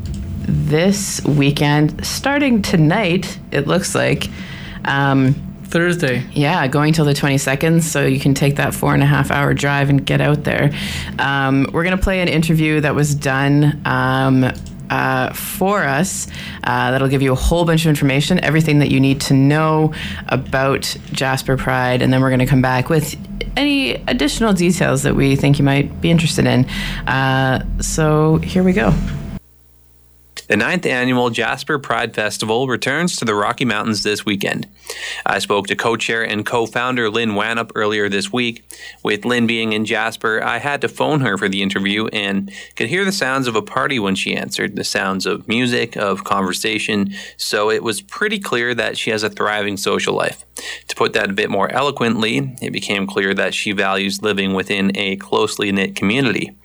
this 0.43 1.21
weekend, 1.25 2.07
starting 2.07 2.63
tonight, 2.63 3.37
it 3.51 3.67
looks 3.67 3.97
like. 3.97 4.29
Um, 4.85 5.35
Thursday. 5.65 6.23
yeah, 6.31 6.69
going 6.69 6.93
till 6.93 7.05
the 7.05 7.13
22nd, 7.13 7.83
so 7.83 8.07
you 8.07 8.21
can 8.21 8.33
take 8.33 8.55
that 8.57 8.73
four 8.73 8.95
and 8.95 9.03
a 9.03 9.07
half 9.07 9.33
hour 9.33 9.53
drive 9.53 9.91
and 9.91 10.07
get 10.07 10.21
out 10.21 10.45
there. 10.45 10.73
Um, 11.19 11.67
we're 11.73 11.83
going 11.83 11.97
to 11.97 12.03
play 12.03 12.21
an 12.21 12.29
interview 12.29 12.81
that 12.81 12.95
was 12.95 13.17
done 13.17 13.83
um, 13.85 14.53
uh, 14.91 15.33
for 15.33 15.83
us 15.85 16.27
uh, 16.65 16.91
that'll 16.91 17.09
give 17.09 17.23
you 17.23 17.33
a 17.33 17.37
whole 17.37 17.65
bunch 17.65 17.85
of 17.85 17.89
information, 17.89 18.43
everything 18.45 18.79
that 18.79 18.91
you 18.91 19.01
need 19.01 19.21
to 19.23 19.35
know 19.35 19.93
about 20.29 20.97
Jasper 21.13 21.57
Pride, 21.57 22.03
and 22.03 22.13
then 22.13 22.21
we're 22.21 22.31
going 22.31 22.41
to 22.41 22.47
come 22.47 22.63
back 22.63 22.89
with 22.89 23.17
any 23.57 23.95
additional 24.07 24.53
details 24.53 25.03
that 25.03 25.15
we 25.15 25.37
think 25.37 25.59
you 25.59 25.65
might 25.65 26.01
be 26.01 26.11
interested 26.11 26.47
in. 26.47 26.65
Uh, 27.07 27.65
so 27.81 28.37
here 28.37 28.63
we 28.63 28.73
go. 28.73 28.93
The 30.49 30.57
ninth 30.57 30.87
annual 30.87 31.31
Jasper 31.31 31.77
Pride 31.77 32.15
Festival 32.15 32.69
returns 32.69 33.17
to 33.17 33.25
the 33.25 33.35
Rocky 33.35 33.65
Mountains 33.65 34.05
this 34.05 34.25
weekend. 34.25 34.69
I 35.25 35.41
spoke 35.41 35.67
to 35.67 35.75
co 35.75 35.97
chair 35.97 36.23
and 36.23 36.47
co 36.47 36.67
founder 36.67 37.11
Lynn 37.11 37.33
Wanup 37.33 37.73
earlier 37.75 38.09
this 38.09 38.33
week. 38.33 38.63
With 39.03 39.25
Lynn 39.25 39.49
being 39.49 39.73
in 39.73 39.85
Jasper, 39.85 40.41
I 40.41 40.59
had 40.59 40.81
to 40.83 40.89
phone 40.89 41.19
her 41.21 41.37
for 41.37 41.49
the 41.49 41.63
interview 41.63 42.07
and 42.09 42.53
could 42.77 42.89
hear 42.89 43.05
the 43.05 43.11
sounds 43.11 43.49
of 43.49 43.57
a 43.57 43.63
party 43.63 43.99
when 43.99 44.15
she 44.15 44.37
answered 44.37 44.77
the 44.77 44.85
sounds 44.85 45.27
of 45.27 45.49
music, 45.49 45.97
of 45.97 46.23
conversation, 46.23 47.13
so 47.37 47.69
it 47.69 47.83
was 47.83 48.01
pretty 48.01 48.39
clear 48.39 48.73
that 48.73 48.97
she 48.97 49.11
has 49.11 49.25
a 49.25 49.31
thriving 49.31 49.77
social 49.77 50.15
life. 50.15 50.45
To 50.87 50.95
put 50.95 51.13
that 51.15 51.31
a 51.31 51.35
bit 51.35 51.51
more 51.51 51.73
eloquently, 51.73 52.57
it 52.63 52.71
became 52.71 53.09
clear 53.09 53.35
that 53.35 53.53
she 53.53 53.73
values 53.73 54.23
living 54.23 54.55
within 54.55 54.97
a 54.97 55.17
closely 55.17 55.73
knit 55.73 55.97
community. 55.97 56.57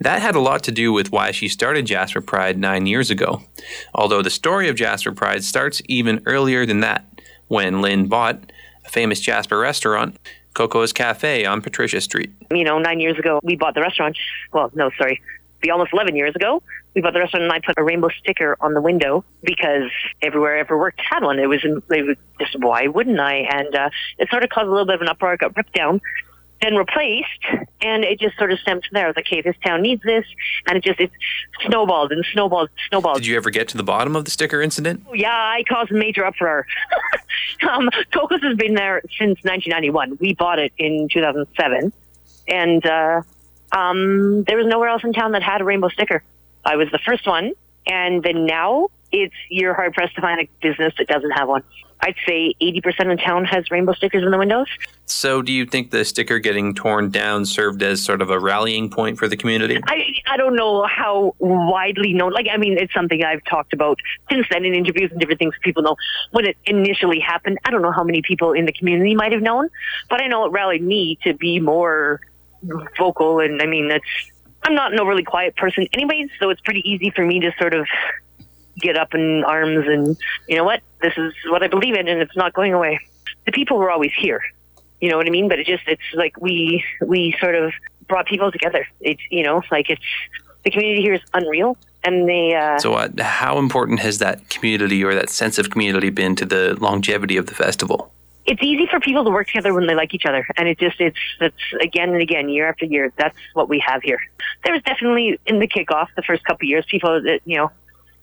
That 0.00 0.22
had 0.22 0.34
a 0.34 0.40
lot 0.40 0.62
to 0.64 0.72
do 0.72 0.92
with 0.92 1.12
why 1.12 1.30
she 1.30 1.48
started 1.48 1.86
Jasper 1.86 2.20
Pride 2.20 2.58
nine 2.58 2.86
years 2.86 3.10
ago. 3.10 3.42
Although 3.94 4.22
the 4.22 4.30
story 4.30 4.68
of 4.68 4.76
Jasper 4.76 5.12
Pride 5.12 5.44
starts 5.44 5.82
even 5.86 6.22
earlier 6.26 6.66
than 6.66 6.80
that, 6.80 7.04
when 7.48 7.80
Lynn 7.80 8.06
bought 8.06 8.52
a 8.84 8.88
famous 8.88 9.20
Jasper 9.20 9.58
restaurant, 9.58 10.18
Coco's 10.54 10.92
Cafe 10.92 11.44
on 11.44 11.60
Patricia 11.60 12.00
Street. 12.00 12.30
you 12.50 12.64
know, 12.64 12.78
nine 12.78 12.98
years 12.98 13.18
ago, 13.18 13.40
we 13.42 13.56
bought 13.56 13.74
the 13.74 13.82
restaurant. 13.82 14.16
Well, 14.52 14.70
no, 14.74 14.90
sorry. 14.98 15.20
be 15.60 15.70
almost 15.70 15.92
11 15.92 16.16
years 16.16 16.34
ago. 16.34 16.62
We 16.94 17.02
bought 17.02 17.12
the 17.12 17.20
restaurant 17.20 17.44
and 17.44 17.52
I 17.52 17.60
put 17.60 17.74
a 17.76 17.82
rainbow 17.82 18.08
sticker 18.18 18.56
on 18.60 18.72
the 18.72 18.80
window 18.80 19.22
because 19.42 19.90
everywhere 20.22 20.56
I 20.56 20.60
ever 20.60 20.78
worked 20.78 20.98
had 21.00 21.22
one. 21.22 21.38
It 21.38 21.46
was, 21.46 21.62
it 21.62 21.84
was 21.90 22.16
just, 22.40 22.58
why 22.58 22.86
wouldn't 22.86 23.20
I? 23.20 23.46
And 23.50 23.74
uh, 23.74 23.90
it 24.18 24.30
sort 24.30 24.44
of 24.44 24.48
caused 24.50 24.68
a 24.68 24.70
little 24.70 24.86
bit 24.86 24.94
of 24.94 25.02
an 25.02 25.08
uproar. 25.08 25.34
It 25.34 25.40
got 25.40 25.54
ripped 25.54 25.74
down 25.74 26.00
then 26.62 26.74
replaced, 26.76 27.44
and 27.80 28.04
it 28.04 28.18
just 28.18 28.36
sort 28.38 28.52
of 28.52 28.58
stemmed 28.58 28.82
from 28.84 28.94
there. 28.94 29.04
I 29.04 29.08
was 29.08 29.16
like, 29.16 29.26
"Hey, 29.28 29.42
this 29.42 29.56
town 29.64 29.82
needs 29.82 30.02
this," 30.02 30.24
and 30.66 30.76
it 30.76 30.84
just 30.84 31.00
it 31.00 31.10
snowballed 31.66 32.12
and 32.12 32.24
snowballed, 32.32 32.70
snowballed. 32.88 33.18
Did 33.18 33.26
you 33.26 33.36
ever 33.36 33.50
get 33.50 33.68
to 33.68 33.76
the 33.76 33.82
bottom 33.82 34.16
of 34.16 34.24
the 34.24 34.30
sticker 34.30 34.62
incident? 34.62 35.04
Yeah, 35.12 35.30
I 35.30 35.64
caused 35.68 35.90
a 35.90 35.94
major 35.94 36.24
uproar. 36.24 36.66
um, 37.70 37.90
Cocos 38.12 38.42
has 38.42 38.56
been 38.56 38.74
there 38.74 39.02
since 39.18 39.38
1991. 39.42 40.18
We 40.20 40.34
bought 40.34 40.58
it 40.58 40.72
in 40.78 41.08
2007, 41.12 41.92
and 42.48 42.86
uh, 42.86 43.22
um, 43.72 44.44
there 44.44 44.56
was 44.56 44.66
nowhere 44.66 44.88
else 44.88 45.04
in 45.04 45.12
town 45.12 45.32
that 45.32 45.42
had 45.42 45.60
a 45.60 45.64
rainbow 45.64 45.88
sticker. 45.88 46.22
I 46.64 46.76
was 46.76 46.88
the 46.90 47.00
first 47.04 47.26
one, 47.26 47.52
and 47.86 48.22
then 48.22 48.46
now 48.46 48.88
it's 49.12 49.34
you're 49.48 49.74
hard 49.74 49.94
pressed 49.94 50.14
to 50.16 50.20
find 50.20 50.40
a 50.40 50.48
business 50.60 50.94
that 50.98 51.06
doesn't 51.06 51.30
have 51.30 51.48
one. 51.48 51.62
I'd 52.00 52.14
say 52.26 52.54
80% 52.60 53.12
of 53.12 53.20
town 53.20 53.44
has 53.46 53.70
rainbow 53.70 53.92
stickers 53.94 54.22
in 54.22 54.30
the 54.30 54.38
windows. 54.38 54.66
So, 55.06 55.40
do 55.40 55.52
you 55.52 55.64
think 55.64 55.90
the 55.90 56.04
sticker 56.04 56.38
getting 56.38 56.74
torn 56.74 57.10
down 57.10 57.46
served 57.46 57.82
as 57.82 58.02
sort 58.02 58.20
of 58.20 58.30
a 58.30 58.38
rallying 58.38 58.90
point 58.90 59.18
for 59.18 59.28
the 59.28 59.36
community? 59.36 59.80
I, 59.86 60.04
I 60.26 60.36
don't 60.36 60.56
know 60.56 60.84
how 60.84 61.34
widely 61.38 62.12
known. 62.12 62.32
Like, 62.32 62.46
I 62.52 62.56
mean, 62.56 62.76
it's 62.76 62.92
something 62.92 63.24
I've 63.24 63.44
talked 63.44 63.72
about 63.72 63.98
since 64.30 64.46
then 64.50 64.64
in 64.64 64.74
interviews 64.74 65.10
and 65.10 65.20
different 65.20 65.38
things 65.38 65.54
people 65.62 65.82
know. 65.82 65.96
When 66.32 66.44
it 66.44 66.56
initially 66.66 67.20
happened, 67.20 67.58
I 67.64 67.70
don't 67.70 67.82
know 67.82 67.92
how 67.92 68.04
many 68.04 68.20
people 68.22 68.52
in 68.52 68.66
the 68.66 68.72
community 68.72 69.14
might 69.14 69.32
have 69.32 69.42
known, 69.42 69.68
but 70.10 70.20
I 70.20 70.26
know 70.26 70.44
it 70.44 70.50
rallied 70.50 70.82
me 70.82 71.18
to 71.24 71.34
be 71.34 71.60
more 71.60 72.20
vocal. 72.98 73.40
And 73.40 73.62
I 73.62 73.66
mean, 73.66 73.88
that's, 73.88 74.04
I'm 74.64 74.74
not 74.74 74.92
an 74.92 75.00
overly 75.00 75.22
quiet 75.22 75.56
person 75.56 75.86
anyways, 75.92 76.30
so 76.40 76.50
it's 76.50 76.60
pretty 76.60 76.88
easy 76.88 77.10
for 77.10 77.24
me 77.24 77.40
to 77.40 77.52
sort 77.58 77.74
of 77.74 77.86
get 78.78 78.96
up 78.96 79.14
in 79.14 79.44
arms 79.44 79.86
and 79.88 80.16
you 80.48 80.56
know 80.56 80.64
what 80.64 80.82
this 81.00 81.14
is 81.16 81.32
what 81.48 81.62
i 81.62 81.68
believe 81.68 81.94
in 81.94 82.08
and 82.08 82.20
it's 82.20 82.36
not 82.36 82.52
going 82.52 82.72
away. 82.72 82.98
The 83.44 83.52
people 83.52 83.78
were 83.78 83.90
always 83.90 84.12
here 84.16 84.42
you 85.00 85.10
know 85.10 85.16
what 85.16 85.26
i 85.26 85.30
mean? 85.30 85.48
But 85.48 85.58
it 85.58 85.66
just 85.66 85.84
it's 85.86 86.02
like 86.14 86.40
we 86.40 86.84
we 87.04 87.36
sort 87.40 87.54
of 87.54 87.72
brought 88.08 88.26
people 88.26 88.50
together. 88.50 88.86
It's 89.00 89.20
you 89.30 89.42
know 89.42 89.62
like 89.70 89.90
it's 89.90 90.02
the 90.64 90.70
community 90.70 91.02
here 91.02 91.14
is 91.14 91.20
unreal 91.34 91.76
and 92.04 92.28
they 92.28 92.54
uh, 92.54 92.78
so 92.78 92.94
uh, 92.94 93.08
how 93.20 93.58
important 93.58 94.00
has 94.00 94.18
that 94.18 94.48
community 94.48 95.04
or 95.04 95.14
that 95.14 95.30
sense 95.30 95.58
of 95.58 95.70
community 95.70 96.10
been 96.10 96.34
to 96.36 96.44
the 96.44 96.76
longevity 96.80 97.36
of 97.36 97.46
the 97.46 97.54
festival? 97.54 98.12
It's 98.46 98.62
easy 98.62 98.86
for 98.86 99.00
people 99.00 99.24
to 99.24 99.30
work 99.30 99.48
together 99.48 99.74
when 99.74 99.88
they 99.88 99.94
like 99.94 100.14
each 100.14 100.24
other 100.24 100.46
and 100.56 100.68
it 100.68 100.78
just 100.78 101.00
it's 101.00 101.18
it's 101.40 101.56
again 101.80 102.10
and 102.10 102.22
again 102.22 102.48
year 102.48 102.68
after 102.68 102.84
year 102.84 103.12
that's 103.16 103.36
what 103.54 103.68
we 103.68 103.82
have 103.86 104.02
here. 104.02 104.20
There 104.64 104.72
was 104.72 104.82
definitely 104.82 105.38
in 105.46 105.58
the 105.58 105.68
kickoff 105.68 106.08
the 106.16 106.22
first 106.22 106.44
couple 106.44 106.64
of 106.64 106.68
years 106.68 106.86
people 106.88 107.20
that 107.22 107.40
you 107.44 107.58
know 107.58 107.70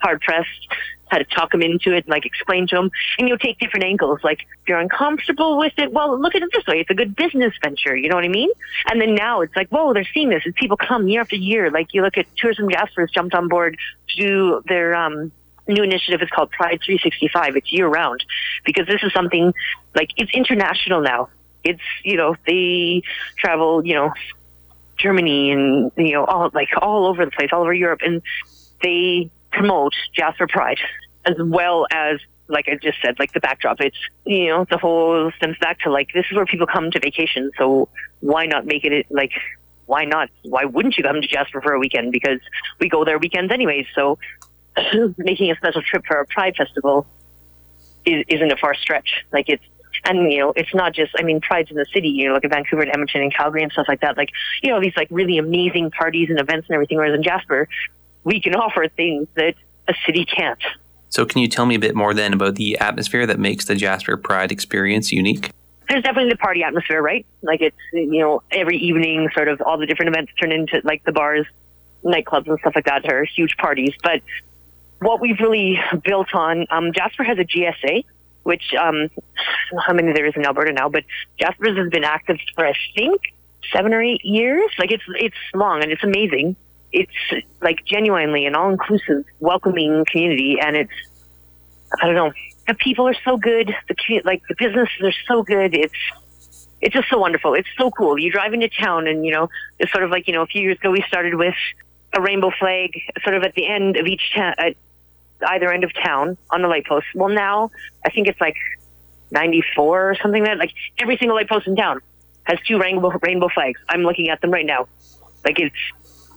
hard 0.03 0.21
pressed 0.21 0.67
how 1.13 1.19
to 1.19 1.25
talk 1.25 1.51
them 1.51 1.61
into 1.61 1.93
it, 1.95 2.07
like 2.07 2.25
explain 2.25 2.65
to 2.67 2.75
them, 2.75 2.89
and 3.19 3.27
you'll 3.27 3.37
take 3.37 3.59
different 3.59 3.85
angles. 3.85 4.19
Like 4.23 4.41
if 4.41 4.67
you're 4.67 4.79
uncomfortable 4.79 5.59
with 5.59 5.73
it, 5.77 5.93
well, 5.93 6.19
look 6.19 6.33
at 6.35 6.41
it 6.41 6.49
this 6.51 6.65
way: 6.65 6.79
it's 6.79 6.89
a 6.89 6.95
good 6.95 7.15
business 7.15 7.53
venture. 7.63 7.95
You 7.95 8.09
know 8.09 8.15
what 8.15 8.25
I 8.25 8.29
mean? 8.29 8.49
And 8.87 8.99
then 8.99 9.13
now 9.15 9.41
it's 9.41 9.55
like, 9.55 9.69
whoa, 9.69 9.93
they're 9.93 10.07
seeing 10.13 10.29
this, 10.29 10.41
and 10.45 10.55
people 10.55 10.75
come 10.75 11.07
year 11.07 11.21
after 11.21 11.35
year. 11.35 11.69
Like 11.69 11.93
you 11.93 12.01
look 12.01 12.17
at 12.17 12.25
Tourism 12.35 12.69
Jasper's 12.69 13.11
jumped 13.11 13.35
on 13.35 13.47
board 13.47 13.77
to 14.09 14.15
do 14.15 14.63
their 14.67 14.95
um, 14.95 15.31
new 15.67 15.83
initiative 15.83 16.21
is 16.21 16.29
called 16.29 16.51
Pride 16.51 16.79
365. 16.83 17.57
It's 17.57 17.71
year 17.71 17.87
round 17.87 18.23
because 18.65 18.87
this 18.87 19.01
is 19.03 19.13
something 19.13 19.53
like 19.95 20.09
it's 20.17 20.31
international 20.33 21.01
now. 21.01 21.29
It's 21.63 21.81
you 22.03 22.17
know 22.17 22.35
they 22.47 23.03
travel 23.37 23.85
you 23.85 23.93
know 23.93 24.13
Germany 24.97 25.51
and 25.51 25.91
you 25.95 26.13
know 26.13 26.25
all 26.25 26.49
like 26.53 26.69
all 26.81 27.05
over 27.05 27.23
the 27.23 27.31
place, 27.31 27.49
all 27.53 27.61
over 27.61 27.73
Europe, 27.73 28.01
and 28.03 28.21
they 28.81 29.29
promote 29.53 29.93
Jasper 30.15 30.47
Pride 30.47 30.79
as 31.25 31.35
well 31.39 31.87
as 31.91 32.19
like 32.49 32.67
I 32.67 32.75
just 32.75 32.97
said, 33.01 33.17
like 33.19 33.31
the 33.33 33.39
backdrop. 33.39 33.79
It's 33.79 33.97
you 34.25 34.47
know 34.47 34.65
the 34.69 34.77
whole 34.77 35.31
stems 35.37 35.57
back 35.59 35.79
to 35.81 35.91
like 35.91 36.09
this 36.13 36.25
is 36.29 36.35
where 36.35 36.45
people 36.45 36.67
come 36.67 36.91
to 36.91 36.99
vacation. 36.99 37.51
So 37.57 37.87
why 38.19 38.45
not 38.45 38.65
make 38.65 38.83
it 38.83 39.07
like 39.09 39.31
why 39.85 40.05
not? 40.05 40.29
Why 40.43 40.65
wouldn't 40.65 40.97
you 40.97 41.03
come 41.03 41.21
to 41.21 41.27
Jasper 41.27 41.61
for 41.61 41.73
a 41.73 41.79
weekend? 41.79 42.11
Because 42.11 42.39
we 42.79 42.89
go 42.89 43.05
there 43.05 43.17
weekends 43.17 43.51
anyways. 43.51 43.85
So 43.95 44.19
making 45.17 45.51
a 45.51 45.55
special 45.55 45.81
trip 45.81 46.03
for 46.05 46.19
a 46.19 46.25
Pride 46.25 46.55
festival 46.55 47.05
is, 48.05 48.25
isn't 48.27 48.51
a 48.51 48.57
far 48.57 48.75
stretch. 48.75 49.25
Like 49.31 49.49
it's 49.49 49.63
and 50.05 50.31
you 50.31 50.39
know 50.39 50.53
it's 50.55 50.73
not 50.73 50.93
just 50.93 51.13
I 51.17 51.23
mean 51.23 51.39
Pride's 51.39 51.71
in 51.71 51.77
the 51.77 51.85
city. 51.93 52.09
You 52.09 52.27
know, 52.27 52.33
like 52.33 52.43
in 52.43 52.49
Vancouver 52.49 52.81
and 52.81 52.91
Edmonton 52.91 53.21
and 53.21 53.33
Calgary 53.33 53.63
and 53.63 53.71
stuff 53.71 53.85
like 53.87 54.01
that. 54.01 54.17
Like 54.17 54.29
you 54.61 54.69
know 54.69 54.81
these 54.81 54.95
like 54.97 55.07
really 55.11 55.37
amazing 55.37 55.91
parties 55.91 56.29
and 56.29 56.39
events 56.39 56.67
and 56.67 56.75
everything. 56.75 56.97
Whereas 56.97 57.15
in 57.15 57.23
Jasper, 57.23 57.69
we 58.23 58.41
can 58.41 58.55
offer 58.55 58.87
things 58.87 59.27
that 59.35 59.55
a 59.87 59.93
city 60.05 60.25
can't. 60.25 60.61
So, 61.09 61.25
can 61.25 61.41
you 61.41 61.47
tell 61.47 61.65
me 61.65 61.75
a 61.75 61.79
bit 61.79 61.95
more 61.95 62.13
then 62.13 62.33
about 62.33 62.55
the 62.55 62.77
atmosphere 62.79 63.27
that 63.27 63.39
makes 63.39 63.65
the 63.65 63.75
Jasper 63.75 64.17
Pride 64.17 64.51
experience 64.51 65.11
unique? 65.11 65.51
There's 65.87 66.01
definitely 66.01 66.31
the 66.31 66.37
party 66.37 66.63
atmosphere, 66.63 67.01
right? 67.01 67.25
Like 67.41 67.61
it's 67.61 67.77
you 67.91 68.19
know 68.19 68.41
every 68.51 68.77
evening, 68.77 69.29
sort 69.35 69.47
of 69.47 69.61
all 69.61 69.77
the 69.77 69.85
different 69.85 70.09
events 70.09 70.31
turn 70.39 70.51
into 70.51 70.81
like 70.83 71.03
the 71.03 71.11
bars, 71.11 71.45
nightclubs, 72.03 72.47
and 72.47 72.57
stuff 72.59 72.73
like 72.75 72.85
that 72.85 73.05
are 73.11 73.25
huge 73.25 73.57
parties. 73.57 73.93
But 74.01 74.21
what 74.99 75.21
we've 75.21 75.39
really 75.39 75.79
built 76.03 76.33
on, 76.33 76.65
um, 76.71 76.93
Jasper 76.93 77.23
has 77.23 77.37
a 77.37 77.43
GSA, 77.43 78.05
which 78.43 78.73
um, 78.73 78.95
I 78.95 78.97
don't 78.97 79.11
know 79.73 79.81
how 79.85 79.93
many 79.93 80.13
there 80.13 80.25
is 80.25 80.33
in 80.35 80.45
Alberta 80.45 80.71
now, 80.71 80.89
but 80.89 81.03
Jasper's 81.39 81.77
has 81.77 81.89
been 81.89 82.05
active 82.05 82.37
for 82.55 82.65
I 82.65 82.73
think 82.95 83.21
seven 83.71 83.93
or 83.93 84.01
eight 84.01 84.23
years. 84.23 84.71
Like 84.79 84.91
it's 84.91 85.03
it's 85.19 85.35
long 85.53 85.83
and 85.83 85.91
it's 85.91 86.03
amazing 86.03 86.55
it's 86.93 87.45
like 87.61 87.83
genuinely 87.85 88.45
an 88.45 88.55
all 88.55 88.69
inclusive, 88.69 89.25
welcoming 89.39 90.05
community, 90.05 90.57
and 90.61 90.77
it's 90.77 90.91
I 92.01 92.05
don't 92.05 92.15
know. 92.15 92.31
The 92.67 92.75
people 92.75 93.07
are 93.07 93.15
so 93.25 93.37
good. 93.37 93.73
The 93.89 94.21
like 94.23 94.43
the 94.47 94.55
businesses 94.57 95.01
are 95.01 95.13
so 95.27 95.43
good. 95.43 95.73
It's 95.75 95.93
it's 96.81 96.93
just 96.93 97.09
so 97.09 97.17
wonderful. 97.17 97.55
It's 97.55 97.67
so 97.77 97.91
cool. 97.91 98.17
You 98.19 98.31
drive 98.31 98.53
into 98.53 98.69
town, 98.69 99.07
and 99.07 99.25
you 99.25 99.31
know, 99.31 99.49
it's 99.79 99.91
sort 99.91 100.03
of 100.03 100.11
like 100.11 100.27
you 100.27 100.33
know, 100.33 100.43
a 100.43 100.47
few 100.47 100.61
years 100.61 100.77
ago 100.77 100.91
we 100.91 101.03
started 101.07 101.35
with 101.35 101.55
a 102.13 102.21
rainbow 102.21 102.51
flag, 102.57 102.91
sort 103.23 103.35
of 103.35 103.43
at 103.43 103.55
the 103.55 103.67
end 103.67 103.97
of 103.97 104.05
each 104.05 104.33
town, 104.33 104.53
at 104.57 104.75
either 105.47 105.71
end 105.71 105.83
of 105.83 105.91
town 105.93 106.37
on 106.51 106.61
the 106.61 106.67
light 106.67 106.85
post. 106.85 107.07
Well, 107.15 107.29
now 107.29 107.71
I 108.05 108.11
think 108.11 108.27
it's 108.27 108.39
like 108.39 108.57
ninety 109.31 109.63
four 109.75 110.11
or 110.11 110.15
something. 110.21 110.43
Like 110.43 110.51
that, 110.51 110.59
like 110.59 110.73
every 110.99 111.17
single 111.17 111.35
light 111.35 111.49
post 111.49 111.67
in 111.67 111.75
town 111.75 112.01
has 112.43 112.59
two 112.67 112.79
rainbow 112.79 113.11
rainbow 113.21 113.49
flags. 113.49 113.79
I'm 113.89 114.03
looking 114.03 114.29
at 114.29 114.41
them 114.41 114.51
right 114.51 114.65
now. 114.65 114.87
Like 115.43 115.59
it's 115.59 115.75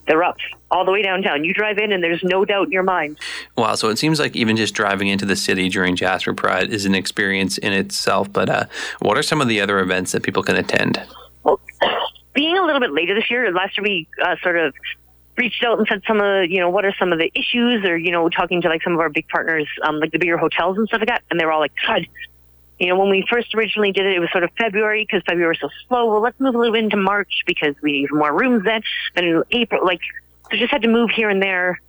they're 0.06 0.22
up 0.22 0.36
all 0.70 0.84
the 0.84 0.92
way 0.92 1.02
downtown. 1.02 1.44
You 1.44 1.54
drive 1.54 1.78
in, 1.78 1.92
and 1.92 2.02
there's 2.02 2.22
no 2.22 2.44
doubt 2.44 2.66
in 2.66 2.72
your 2.72 2.82
mind. 2.82 3.18
Wow. 3.56 3.74
So 3.74 3.88
it 3.88 3.98
seems 3.98 4.18
like 4.18 4.36
even 4.36 4.56
just 4.56 4.74
driving 4.74 5.08
into 5.08 5.26
the 5.26 5.36
city 5.36 5.68
during 5.68 5.96
Jasper 5.96 6.34
Pride 6.34 6.70
is 6.70 6.84
an 6.86 6.94
experience 6.94 7.58
in 7.58 7.72
itself. 7.72 8.32
But 8.32 8.48
uh, 8.48 8.64
what 9.00 9.18
are 9.18 9.22
some 9.22 9.40
of 9.40 9.48
the 9.48 9.60
other 9.60 9.80
events 9.80 10.12
that 10.12 10.22
people 10.22 10.42
can 10.42 10.56
attend? 10.56 11.02
Well, 11.44 11.60
being 12.34 12.56
a 12.56 12.64
little 12.64 12.80
bit 12.80 12.92
later 12.92 13.14
this 13.14 13.30
year, 13.30 13.50
last 13.52 13.76
year 13.76 13.84
we 13.84 14.08
uh, 14.24 14.36
sort 14.42 14.58
of 14.58 14.74
reached 15.36 15.62
out 15.64 15.78
and 15.78 15.86
said 15.88 16.02
some 16.06 16.20
of 16.20 16.50
you 16.50 16.60
know 16.60 16.70
what 16.70 16.84
are 16.84 16.94
some 16.98 17.12
of 17.12 17.18
the 17.18 17.30
issues 17.34 17.84
or 17.84 17.96
you 17.96 18.10
know 18.10 18.28
talking 18.28 18.62
to 18.62 18.68
like 18.68 18.82
some 18.82 18.94
of 18.94 19.00
our 19.00 19.10
big 19.10 19.28
partners 19.28 19.68
um, 19.82 20.00
like 20.00 20.10
the 20.10 20.18
bigger 20.18 20.38
hotels 20.38 20.78
and 20.78 20.88
stuff 20.88 21.00
like 21.00 21.08
that 21.08 21.22
and 21.30 21.38
they 21.38 21.44
were 21.44 21.52
all 21.52 21.60
like 21.60 21.72
god 21.86 22.06
you 22.78 22.88
know 22.88 22.98
when 22.98 23.10
we 23.10 23.24
first 23.28 23.54
originally 23.54 23.92
did 23.92 24.06
it 24.06 24.16
it 24.16 24.20
was 24.20 24.30
sort 24.30 24.44
of 24.44 24.50
february 24.58 25.04
because 25.04 25.22
february 25.26 25.48
was 25.48 25.60
so 25.60 25.68
slow 25.88 26.06
well 26.06 26.20
let's 26.20 26.38
move 26.40 26.54
a 26.54 26.58
little 26.58 26.74
into 26.74 26.96
march 26.96 27.42
because 27.46 27.74
we 27.82 27.92
need 27.92 28.08
more 28.12 28.32
rooms 28.32 28.64
then 28.64 28.82
then 29.14 29.24
in 29.24 29.42
april 29.52 29.84
like 29.84 30.00
so 30.50 30.56
just 30.56 30.70
had 30.70 30.82
to 30.82 30.88
move 30.88 31.10
here 31.10 31.28
and 31.28 31.42
there 31.42 31.80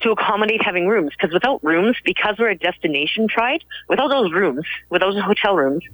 to 0.00 0.10
accommodate 0.10 0.62
having 0.62 0.86
rooms. 0.86 1.12
Because 1.16 1.32
without 1.32 1.62
rooms, 1.62 1.96
because 2.04 2.36
we're 2.38 2.50
a 2.50 2.56
destination 2.56 3.28
pride, 3.28 3.62
without 3.88 4.08
those 4.08 4.32
rooms, 4.32 4.64
without 4.88 5.12
those 5.12 5.22
hotel 5.22 5.56
rooms, 5.56 5.84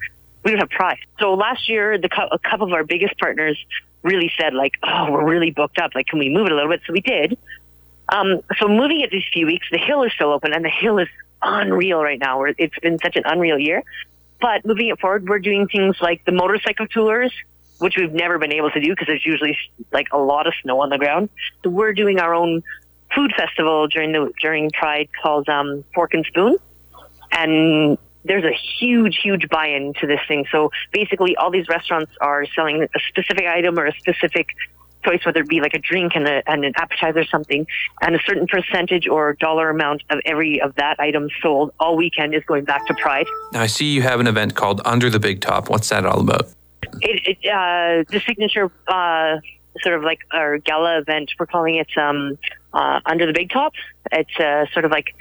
we 0.45 0.53
don't 0.53 0.61
have 0.61 0.71
pride. 0.71 0.99
So 1.19 1.35
last 1.35 1.69
year, 1.69 1.99
the 1.99 2.09
a 2.31 2.39
couple 2.39 2.67
of 2.67 2.73
our 2.73 2.85
biggest 2.85 3.19
partners 3.19 3.59
really 4.03 4.31
said 4.39 4.55
like, 4.55 4.75
"Oh, 4.83 5.11
we're 5.11 5.29
really 5.29 5.51
booked 5.51 5.79
up. 5.79 5.95
Like, 5.95 6.07
can 6.07 6.19
we 6.19 6.29
move 6.29 6.47
it 6.47 6.53
a 6.53 6.55
little 6.55 6.71
bit?" 6.71 6.83
So 6.87 6.93
we 6.93 7.01
did. 7.01 7.37
Um, 8.09 8.41
so 8.59 8.69
moving 8.69 9.01
it 9.01 9.11
these 9.11 9.25
few 9.33 9.47
weeks, 9.47 9.67
the 9.73 9.79
hill 9.79 10.05
is 10.05 10.13
still 10.13 10.33
open, 10.33 10.53
and 10.53 10.65
the 10.65 10.71
hill 10.71 10.99
is 10.99 11.09
unreal 11.43 12.01
right 12.01 12.21
now. 12.21 12.45
It's 12.45 12.79
been 12.79 12.99
such 13.01 13.17
an 13.17 13.25
unreal 13.27 13.59
year. 13.59 13.83
But 14.47 14.65
moving 14.65 14.91
it 14.91 15.01
forward, 15.01 15.29
we're 15.29 15.41
doing 15.41 15.67
things 15.67 15.97
like 16.01 16.25
the 16.25 16.31
motorcycle 16.31 16.87
tours, 16.87 17.33
which 17.81 17.97
we've 17.97 18.13
never 18.13 18.39
been 18.39 18.53
able 18.53 18.71
to 18.71 18.81
do 18.81 18.91
because 18.91 19.09
there's 19.09 19.27
usually 19.27 19.59
like 19.91 20.07
a 20.13 20.19
lot 20.19 20.47
of 20.47 20.55
snow 20.63 20.83
on 20.83 20.89
the 20.89 20.99
ground. 20.99 21.31
So 21.65 21.71
we're 21.71 21.95
doing 21.95 22.21
our 22.21 22.33
own 22.33 22.63
food 23.13 23.33
festival 23.37 23.89
during 23.89 24.13
the 24.13 24.33
during 24.41 24.71
Pride 24.71 25.09
called 25.21 25.49
um, 25.49 25.83
Fork 25.93 26.15
and 26.15 26.25
Spoon, 26.27 26.59
and 27.33 27.99
there's 28.25 28.45
a 28.45 28.53
huge, 28.53 29.19
huge 29.21 29.49
buy-in 29.49 29.95
to 29.95 30.07
this 30.07 30.21
thing. 30.29 30.47
So 30.53 30.71
basically, 30.93 31.35
all 31.35 31.51
these 31.51 31.67
restaurants 31.67 32.13
are 32.21 32.47
selling 32.55 32.85
a 32.85 33.01
specific 33.09 33.47
item 33.47 33.77
or 33.77 33.87
a 33.87 33.95
specific 33.99 34.47
choice, 35.07 35.25
whether 35.25 35.41
it 35.41 35.49
be 35.49 35.61
like 35.61 35.75
a 35.75 35.79
drink 35.79 36.13
and, 36.15 36.27
a, 36.27 36.43
and 36.51 36.65
an 36.65 36.73
appetizer 36.77 37.21
or 37.21 37.25
something, 37.25 37.67
and 38.03 38.15
a 38.15 38.21
certain 38.27 38.47
percentage 38.47 39.07
or 39.07 39.35
dollar 39.35 39.71
amount 39.71 40.03
of 40.11 40.21
every 40.25 40.61
of 40.61 40.75
that 40.77 40.99
item 40.99 41.29
sold 41.43 41.73
all 41.81 41.97
weekend 41.97 42.35
is 42.35 42.45
going 42.45 42.65
back 42.65 42.87
to 42.87 42.95
Pride. 42.95 43.27
Now, 43.53 43.63
I 43.63 43.67
see 43.67 43.87
you 43.93 44.03
have 44.03 44.21
an 44.21 44.27
event 44.27 44.55
called 44.55 44.81
Under 44.85 45.09
the 45.11 45.21
Big 45.21 45.41
Top. 45.41 45.69
What's 45.69 45.89
that 45.91 46.05
all 46.05 46.21
about? 46.21 46.49
it, 47.01 47.39
it 47.43 47.49
uh, 47.49 48.05
the 48.11 48.21
signature 48.27 48.71
uh, 48.89 49.39
sort 49.83 49.97
of 49.97 50.03
like 50.03 50.21
our 50.33 50.59
gala 50.59 50.99
event. 50.99 51.33
We're 51.39 51.47
calling 51.47 51.77
it 51.77 51.89
um, 51.97 52.39
uh, 52.73 53.01
Under 53.07 53.27
the 53.27 53.33
Big 53.33 53.51
Top. 53.51 53.73
It's 54.13 54.39
uh, 54.39 54.67
sort 54.73 54.85
of 54.85 54.91
like 54.91 55.15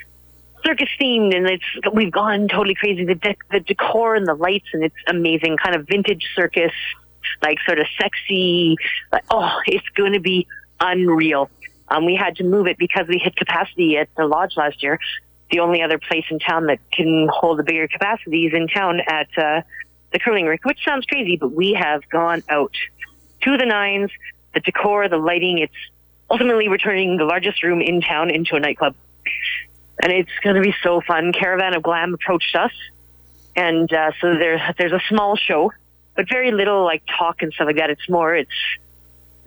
circus 0.65 0.89
themed, 0.99 1.35
and 1.35 1.47
it's 1.47 1.93
we've 1.93 2.11
gone 2.11 2.47
totally 2.47 2.75
crazy. 2.75 3.05
The 3.05 3.15
dec- 3.15 3.37
the 3.51 3.59
decor 3.59 4.15
and 4.15 4.27
the 4.27 4.35
lights, 4.35 4.67
and 4.73 4.83
it's 4.83 4.95
amazing. 5.07 5.57
Kind 5.57 5.75
of 5.75 5.87
vintage 5.87 6.25
circus, 6.35 6.73
like 7.41 7.57
sort 7.65 7.79
of 7.79 7.87
sexy. 7.99 8.77
Like, 9.11 9.25
oh, 9.29 9.59
it's 9.65 9.87
going 9.89 10.13
to 10.13 10.19
be 10.19 10.47
unreal. 10.79 11.49
Um, 11.87 12.05
we 12.05 12.15
had 12.15 12.37
to 12.37 12.43
move 12.43 12.67
it 12.67 12.77
because 12.77 13.07
we 13.07 13.17
hit 13.17 13.35
capacity 13.35 13.97
at 13.97 14.09
the 14.15 14.25
lodge 14.25 14.57
last 14.57 14.81
year. 14.81 14.99
The 15.51 15.59
only 15.59 15.81
other 15.83 15.99
place 15.99 16.25
in 16.29 16.39
town 16.39 16.65
that 16.67 16.79
can 16.91 17.29
hold 17.31 17.59
a 17.59 17.63
bigger 17.63 17.87
capacity 17.87 18.47
is 18.47 18.53
in 18.53 18.67
town 18.67 19.01
at 19.07 19.27
uh, 19.37 19.61
the 20.11 20.19
curling 20.19 20.45
rink, 20.45 20.65
which 20.65 20.79
sounds 20.83 21.05
crazy, 21.05 21.37
but 21.37 21.51
we 21.51 21.73
have 21.73 22.07
gone 22.09 22.41
out 22.49 22.73
to 23.41 23.57
the 23.57 23.65
nines. 23.65 24.09
The 24.53 24.61
decor, 24.61 25.09
the 25.09 25.17
lighting, 25.17 25.59
it's 25.59 25.73
ultimately 26.29 26.69
returning 26.69 27.17
the 27.17 27.25
largest 27.25 27.61
room 27.61 27.81
in 27.81 28.01
town 28.01 28.31
into 28.31 28.55
a 28.55 28.59
nightclub. 28.59 28.95
And 30.01 30.11
it's 30.11 30.31
going 30.43 30.55
to 30.55 30.61
be 30.61 30.73
so 30.81 31.01
fun. 31.01 31.31
Caravan 31.33 31.75
of 31.75 31.83
Glam 31.83 32.13
approached 32.13 32.55
us. 32.55 32.71
And 33.55 33.91
uh, 33.93 34.11
so 34.19 34.33
there's, 34.33 34.61
there's 34.77 34.91
a 34.91 35.01
small 35.09 35.35
show, 35.35 35.71
but 36.15 36.27
very 36.29 36.51
little 36.51 36.83
like 36.83 37.03
talk 37.17 37.41
and 37.41 37.53
stuff 37.53 37.67
like 37.67 37.77
that. 37.77 37.89
It's 37.89 38.09
more, 38.09 38.35
it's, 38.35 38.49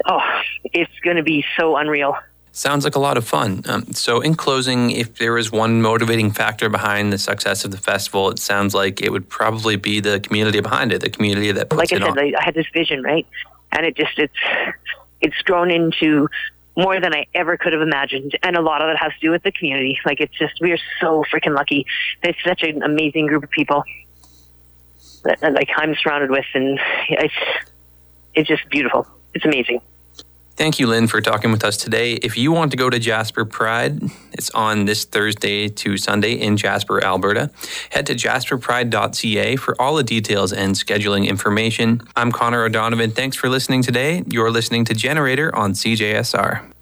oh, 0.07 0.23
it's 0.65 0.93
going 1.03 1.17
to 1.17 1.23
be 1.23 1.45
so 1.57 1.77
unreal. 1.77 2.17
Sounds 2.53 2.83
like 2.83 2.97
a 2.97 2.99
lot 2.99 3.17
of 3.17 3.25
fun. 3.25 3.63
Um, 3.67 3.93
so, 3.93 4.21
in 4.21 4.35
closing, 4.35 4.91
if 4.91 5.19
there 5.19 5.33
was 5.33 5.53
one 5.53 5.81
motivating 5.81 6.33
factor 6.33 6.69
behind 6.69 7.13
the 7.13 7.19
success 7.19 7.65
of 7.65 7.71
the 7.71 7.77
festival, 7.77 8.31
it 8.31 8.41
sounds 8.41 8.75
like 8.75 9.01
it 9.01 9.13
would 9.13 9.29
probably 9.29 9.77
be 9.77 10.01
the 10.01 10.19
community 10.19 10.61
behind 10.61 10.93
it, 10.93 11.01
the 11.01 11.11
community 11.11 11.53
that 11.53 11.71
puts 11.71 11.79
like 11.79 11.93
I 11.93 11.97
it 11.97 12.01
said, 12.01 12.11
on. 12.11 12.19
I, 12.19 12.33
I 12.37 12.43
had 12.43 12.55
this 12.55 12.67
vision, 12.73 13.05
right? 13.05 13.27
And 13.71 13.87
it 13.87 13.97
just 13.97 14.19
it's 14.19 14.35
it's 15.21 15.41
grown 15.43 15.71
into 15.71 16.29
more 16.77 17.01
than 17.01 17.15
I 17.15 17.27
ever 17.35 17.57
could 17.57 17.73
have 17.75 17.83
imagined, 17.83 18.37
and 18.43 18.57
a 18.57 18.63
lot 18.63 18.83
of 18.83 18.89
it 18.89 18.97
has 18.97 19.13
to 19.13 19.21
do 19.21 19.31
with 19.31 19.45
the 19.45 19.53
community. 19.53 19.99
Like 20.05 20.21
it's 20.21 20.37
just 20.37 20.61
we 20.61 20.73
are 20.73 20.79
so 21.01 21.25
freaking 21.33 21.55
lucky. 21.55 21.87
It's 22.25 22.43
such 22.45 22.63
an 22.65 22.83
amazing 22.83 23.27
group 23.27 23.45
of 23.45 23.51
people 23.51 23.85
that 25.29 25.41
that, 25.41 25.53
like 25.53 25.69
I'm 25.77 25.95
surrounded 25.95 26.31
with, 26.31 26.47
and 26.55 26.81
it's 27.11 27.35
it's 28.35 28.49
just 28.49 28.69
beautiful. 28.69 29.07
It's 29.35 29.45
amazing. 29.45 29.81
Thank 30.57 30.81
you, 30.81 30.89
Lynn, 30.89 31.07
for 31.07 31.21
talking 31.21 31.53
with 31.53 31.63
us 31.63 31.77
today. 31.77 32.15
If 32.15 32.37
you 32.37 32.51
want 32.51 32.73
to 32.73 32.77
go 32.77 32.91
to 32.91 32.99
Jasper 32.99 33.45
Pride, 33.45 34.03
it's 34.33 34.51
on 34.51 34.87
this 34.87 35.05
Thursday 35.05 35.69
to 35.69 35.97
Sunday 35.97 36.33
in 36.33 36.57
Jasper, 36.57 37.01
Alberta. 37.05 37.53
Head 37.91 38.07
to 38.07 38.15
jasperpride.ca 38.15 39.55
for 39.55 39.81
all 39.81 39.95
the 39.95 40.03
details 40.03 40.53
and 40.53 40.75
scheduling 40.75 41.29
information. 41.29 42.01
I'm 42.17 42.33
Connor 42.33 42.65
O'Donovan. 42.65 43.13
Thanks 43.13 43.37
for 43.37 43.49
listening 43.49 43.83
today. 43.83 44.25
You're 44.27 44.51
listening 44.51 44.85
to 44.87 44.95
Generator 44.95 45.55
on 45.55 45.75
CJSR. 45.75 46.73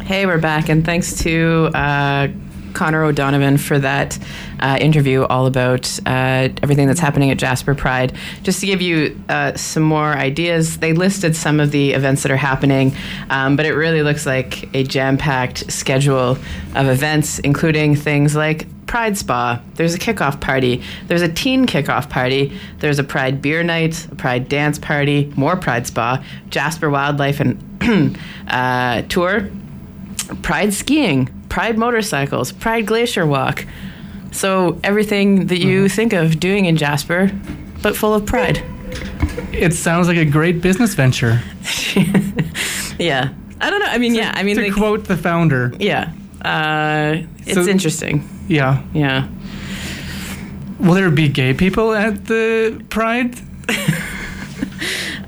Hey, 0.00 0.24
we're 0.24 0.38
back, 0.40 0.70
and 0.70 0.86
thanks 0.86 1.18
to 1.24 1.70
uh, 1.74 2.28
Connor 2.72 3.04
O'Donovan 3.04 3.58
for 3.58 3.78
that 3.78 4.18
uh, 4.60 4.78
interview 4.80 5.24
all 5.24 5.46
about 5.46 5.98
uh, 6.06 6.48
everything 6.62 6.86
that's 6.86 7.00
happening 7.00 7.30
at 7.30 7.38
Jasper 7.38 7.74
Pride. 7.74 8.16
Just 8.42 8.60
to 8.60 8.66
give 8.66 8.80
you 8.82 9.20
uh, 9.28 9.54
some 9.54 9.82
more 9.82 10.12
ideas, 10.12 10.78
they 10.78 10.92
listed 10.92 11.36
some 11.36 11.60
of 11.60 11.70
the 11.70 11.92
events 11.92 12.22
that 12.22 12.32
are 12.32 12.36
happening, 12.36 12.94
um, 13.30 13.56
but 13.56 13.66
it 13.66 13.74
really 13.74 14.02
looks 14.02 14.26
like 14.26 14.74
a 14.74 14.84
jam 14.84 15.16
packed 15.16 15.70
schedule 15.72 16.38
of 16.74 16.88
events, 16.88 17.38
including 17.40 17.96
things 17.96 18.36
like 18.36 18.66
Pride 18.90 19.16
Spa. 19.16 19.62
There's 19.74 19.94
a 19.94 20.00
kickoff 20.00 20.40
party. 20.40 20.82
There's 21.06 21.22
a 21.22 21.32
teen 21.32 21.66
kickoff 21.66 22.10
party. 22.10 22.58
There's 22.80 22.98
a 22.98 23.04
Pride 23.04 23.40
beer 23.40 23.62
night, 23.62 24.04
a 24.10 24.16
Pride 24.16 24.48
dance 24.48 24.80
party, 24.80 25.32
more 25.36 25.56
Pride 25.56 25.86
Spa, 25.86 26.24
Jasper 26.48 26.90
Wildlife 26.90 27.38
and 27.38 28.18
uh, 28.48 29.02
Tour, 29.02 29.48
Pride 30.42 30.74
skiing, 30.74 31.28
Pride 31.50 31.76
motorcycles, 31.76 32.52
Pride 32.52 32.86
glacier 32.86 33.26
walk. 33.26 33.66
So 34.32 34.78
everything 34.82 35.48
that 35.48 35.58
you 35.58 35.88
think 35.88 36.12
of 36.14 36.40
doing 36.40 36.64
in 36.64 36.76
Jasper, 36.76 37.30
but 37.82 37.94
full 37.96 38.14
of 38.14 38.24
pride. 38.24 38.62
It 39.52 39.74
sounds 39.74 40.06
like 40.08 40.16
a 40.16 40.24
great 40.24 40.62
business 40.62 40.94
venture. 40.94 41.42
Yeah. 42.98 43.30
I 43.62 43.70
don't 43.70 43.80
know. 43.80 43.86
I 43.86 43.96
mean, 43.96 44.14
yeah. 44.14 44.30
I 44.34 44.42
mean, 44.42 44.56
to 44.56 44.62
like, 44.62 44.74
quote 44.74 45.04
the 45.06 45.16
founder, 45.16 45.72
yeah. 45.78 46.12
Uh, 46.44 47.22
it's 47.46 47.54
So- 47.54 47.66
interesting. 47.66 48.28
yeah. 48.46 48.82
Yeah. 48.92 49.26
Will 50.78 50.92
there 50.94 51.10
be 51.10 51.28
gay 51.28 51.54
people 51.54 51.94
at 51.94 52.26
the 52.26 52.82
Pride? 52.90 53.34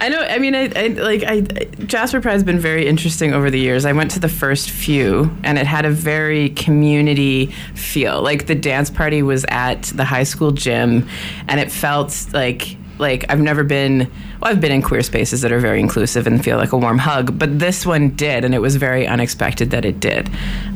I 0.03 0.09
know. 0.09 0.19
I 0.19 0.41
mean, 0.41 0.57
I, 0.57 0.69
I 0.75 0.89
like 0.89 1.23
I 1.23 1.43
Jasper 1.87 2.21
Pride's 2.21 2.43
been 2.43 2.59
very 2.59 2.89
interesting 2.89 3.33
over 3.33 3.53
the 3.53 3.61
years. 3.61 3.85
I 3.85 3.93
went 3.93 4.11
to 4.11 4.19
the 4.19 4.29
first 4.29 4.69
few, 4.69 5.31
and 5.45 5.59
it 5.59 5.67
had 5.67 5.85
a 5.85 5.91
very 5.91 6.49
community 6.51 7.53
feel. 7.77 8.21
Like 8.21 8.49
the 8.49 8.57
dance 8.57 8.91
party 8.91 9.23
was 9.23 9.47
at 9.49 9.85
the 9.85 10.05
high 10.05 10.25
school 10.25 10.51
gym, 10.51 11.09
and 11.47 11.61
it 11.61 11.71
felt 11.71 12.27
like 12.33 12.77
like 12.99 13.25
I've 13.31 13.39
never 13.39 13.63
been. 13.63 14.11
Well, 14.41 14.51
I've 14.51 14.61
been 14.61 14.73
in 14.73 14.83
queer 14.83 15.05
spaces 15.05 15.41
that 15.43 15.53
are 15.53 15.61
very 15.61 15.79
inclusive 15.79 16.27
and 16.27 16.43
feel 16.45 16.57
like 16.57 16.73
a 16.73 16.79
warm 16.79 16.99
hug, 16.99 17.39
but 17.39 17.61
this 17.61 17.87
one 17.87 18.11
did, 18.17 18.45
and 18.45 18.57
it 18.57 18.61
was 18.61 18.75
very 18.75 19.07
unexpected 19.07 19.71
that 19.71 19.85
it 19.85 20.01
did. 20.01 20.29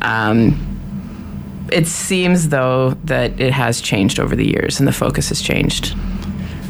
Um, 0.02 0.54
it 1.72 1.88
seems 1.88 2.50
though 2.50 2.90
that 3.02 3.40
it 3.40 3.52
has 3.52 3.80
changed 3.80 4.20
over 4.20 4.36
the 4.36 4.46
years, 4.46 4.78
and 4.78 4.86
the 4.86 4.92
focus 4.92 5.30
has 5.30 5.42
changed. 5.42 5.96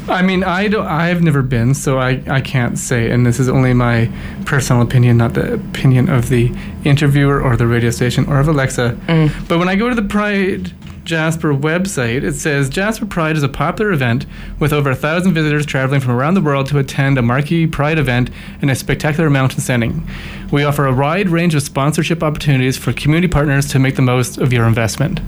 I 0.09 0.21
mean, 0.21 0.43
I 0.43 0.67
don't. 0.67 0.85
I've 0.85 1.21
never 1.21 1.41
been, 1.41 1.73
so 1.73 1.99
I, 1.99 2.21
I 2.27 2.41
can't 2.41 2.77
say. 2.77 3.11
And 3.11 3.25
this 3.25 3.39
is 3.39 3.49
only 3.49 3.73
my 3.73 4.09
personal 4.45 4.81
opinion, 4.81 5.17
not 5.17 5.33
the 5.33 5.55
opinion 5.55 6.09
of 6.09 6.29
the 6.29 6.53
interviewer 6.85 7.41
or 7.41 7.57
the 7.57 7.67
radio 7.67 7.91
station 7.91 8.25
or 8.27 8.39
of 8.39 8.47
Alexa. 8.47 8.97
Mm. 9.07 9.47
But 9.47 9.59
when 9.59 9.67
I 9.67 9.75
go 9.75 9.89
to 9.89 9.95
the 9.95 10.07
Pride 10.07 10.71
Jasper 11.03 11.53
website, 11.53 12.23
it 12.23 12.33
says 12.33 12.69
Jasper 12.69 13.05
Pride 13.05 13.37
is 13.37 13.43
a 13.43 13.49
popular 13.49 13.91
event 13.91 14.25
with 14.59 14.73
over 14.73 14.91
a 14.91 14.95
thousand 14.95 15.33
visitors 15.33 15.65
traveling 15.65 16.01
from 16.01 16.11
around 16.11 16.33
the 16.33 16.41
world 16.41 16.67
to 16.67 16.79
attend 16.79 17.17
a 17.17 17.21
marquee 17.21 17.67
Pride 17.67 17.97
event 17.97 18.29
in 18.61 18.69
a 18.69 18.75
spectacular 18.75 19.29
mountain 19.29 19.59
setting. 19.59 20.07
We 20.51 20.63
offer 20.63 20.85
a 20.85 20.93
wide 20.93 21.29
range 21.29 21.55
of 21.55 21.63
sponsorship 21.63 22.23
opportunities 22.23 22.77
for 22.77 22.93
community 22.93 23.27
partners 23.27 23.67
to 23.69 23.79
make 23.79 23.95
the 23.95 24.01
most 24.01 24.37
of 24.37 24.53
your 24.53 24.65
investment. 24.65 25.19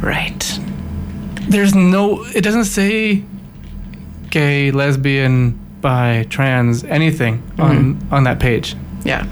Right. 0.00 0.58
There's 1.48 1.74
no. 1.74 2.24
It 2.24 2.42
doesn't 2.42 2.66
say 2.66 3.24
gay, 4.30 4.70
lesbian, 4.70 5.58
bi, 5.80 6.26
trans, 6.30 6.84
anything 6.84 7.42
on 7.58 7.98
on 8.10 8.24
that 8.24 8.38
page. 8.40 8.74
Yeah. 9.04 9.26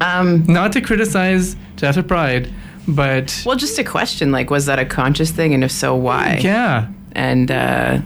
Um, 0.00 0.44
Not 0.46 0.72
to 0.72 0.80
criticize 0.80 1.56
Jasper 1.76 2.02
Pride, 2.02 2.50
but 2.86 3.42
Well, 3.46 3.56
just 3.56 3.78
a 3.78 3.84
question 3.84 4.30
like, 4.30 4.50
was 4.50 4.66
that 4.66 4.78
a 4.78 4.84
conscious 4.84 5.30
thing? 5.30 5.54
And 5.54 5.64
if 5.64 5.70
so, 5.72 5.94
why? 5.96 6.38
yeah, 6.42 6.88
And 7.12 7.50
uh, 7.50 8.00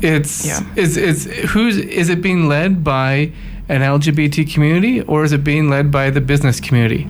it's 0.00 0.46
Yeah. 0.46 0.60
is 0.76 0.96
it's 0.96 1.24
who's 1.50 1.76
is 1.76 2.08
it 2.08 2.22
being 2.22 2.48
led 2.48 2.82
by 2.82 3.32
an 3.68 3.82
LGBT 3.82 4.52
community 4.52 5.02
or 5.02 5.22
is 5.24 5.32
it 5.32 5.44
being 5.44 5.68
led 5.70 5.90
by 5.90 6.10
the 6.10 6.20
business 6.20 6.60
community? 6.60 7.08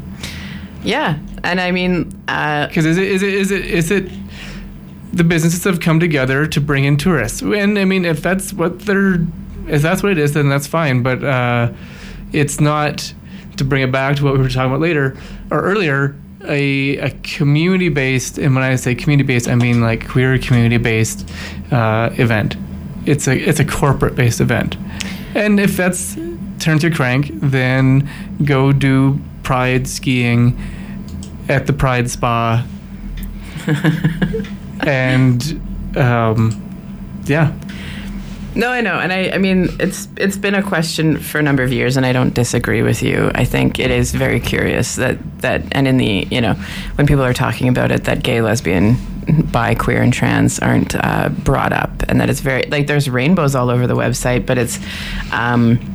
yeah. 0.85 1.17
And 1.45 1.61
I 1.61 1.71
mean, 1.73 2.13
uh, 2.29 2.67
Because 2.69 2.87
is 2.87 2.99
it 2.99 3.05
is 3.09 3.23
it 3.23 3.35
is 3.35 3.51
it 3.51 3.65
is 3.67 3.91
it 3.91 4.09
the 5.13 5.25
businesses 5.25 5.65
have 5.65 5.81
come 5.81 6.01
together 6.01 6.47
to 6.47 6.61
bring 6.61 6.85
in 6.85 6.97
tourists, 6.97 7.43
and 7.43 7.79
I 7.79 7.85
mean 7.85 8.05
if 8.05 8.23
that's 8.23 8.53
what 8.53 8.81
they're 8.81 9.27
if 9.69 9.83
that's 9.83 10.03
what 10.03 10.13
it 10.13 10.19
is, 10.19 10.35
then 10.35 10.49
that's 10.49 10.67
fine. 10.67 11.03
But 11.03 11.23
uh, 11.23 11.73
it's 12.33 12.61
not 12.61 13.15
to 13.57 13.65
bring 13.65 13.83
it 13.83 13.93
back 13.93 14.17
to 14.17 14.25
what 14.25 14.35
we 14.35 14.41
were 14.41 14.49
talking 14.49 14.71
about 14.71 14.81
later 14.81 15.17
or 15.51 15.63
earlier. 15.63 16.17
A, 16.45 16.97
a 16.97 17.11
community 17.23 17.89
based, 17.89 18.37
and 18.37 18.53
when 18.57 18.65
I 18.65 18.75
say 18.75 18.97
community 18.97 19.25
based, 19.25 19.47
I 19.47 19.55
mean 19.55 19.81
like 19.81 20.09
queer 20.09 20.37
community 20.39 20.77
based 20.77 21.31
uh, 21.71 22.11
event. 22.15 22.57
It's 23.07 23.29
a 23.29 23.37
it's 23.37 23.61
a 23.61 23.65
corporate 23.65 24.17
based 24.17 24.41
event, 24.41 24.77
and 25.37 25.61
if 25.61 25.77
that's 25.77 26.17
turns 26.59 26.83
your 26.83 26.93
crank, 26.93 27.31
then 27.35 28.09
go 28.45 28.73
do 28.73 29.21
pride 29.45 29.87
skiing 29.87 30.59
at 31.49 31.67
the 31.67 31.73
Pride 31.73 32.11
Spa. 32.11 32.67
and 34.83 35.97
um, 35.97 36.59
yeah, 37.25 37.53
no, 38.55 38.69
I 38.69 38.83
know. 38.83 38.99
And 38.99 39.13
I, 39.13 39.31
I 39.31 39.39
mean, 39.39 39.69
it's 39.81 40.09
it's 40.17 40.37
been 40.37 40.55
a 40.55 40.63
question 40.63 41.19
for 41.19 41.39
a 41.39 41.43
number 41.43 41.63
of 41.63 41.73
years, 41.73 41.97
and 41.97 42.05
I 42.05 42.13
don't 42.13 42.35
disagree 42.35 42.83
with 42.83 43.03
you. 43.03 43.31
I 43.35 43.45
think 43.45 43.79
it 43.79 43.91
is 43.91 44.13
very 44.13 44.41
curious 44.41 44.97
that 44.97 45.19
that, 45.41 45.63
and 45.73 45.89
in 45.89 45.97
the 45.97 46.27
you 46.31 46.41
know, 46.41 46.55
when 46.97 47.07
people 47.07 47.25
are 47.25 47.33
talking 47.33 47.69
about 47.69 47.91
it, 47.91 48.05
that 48.05 48.23
gay, 48.23 48.43
lesbian, 48.43 48.97
bi, 49.53 49.75
queer, 49.75 50.03
and 50.03 50.13
trans 50.13 50.59
aren't 50.59 50.95
uh, 50.95 51.31
brought 51.31 51.73
up, 51.73 52.03
and 52.09 52.21
that 52.21 52.29
it's 52.29 52.41
very 52.41 52.65
like 52.65 52.87
there's 52.89 53.09
rainbows 53.09 53.55
all 53.55 53.71
over 53.71 53.87
the 53.87 53.97
website, 53.97 54.45
but 54.47 54.59
it's. 54.59 54.79
Um, 55.33 55.92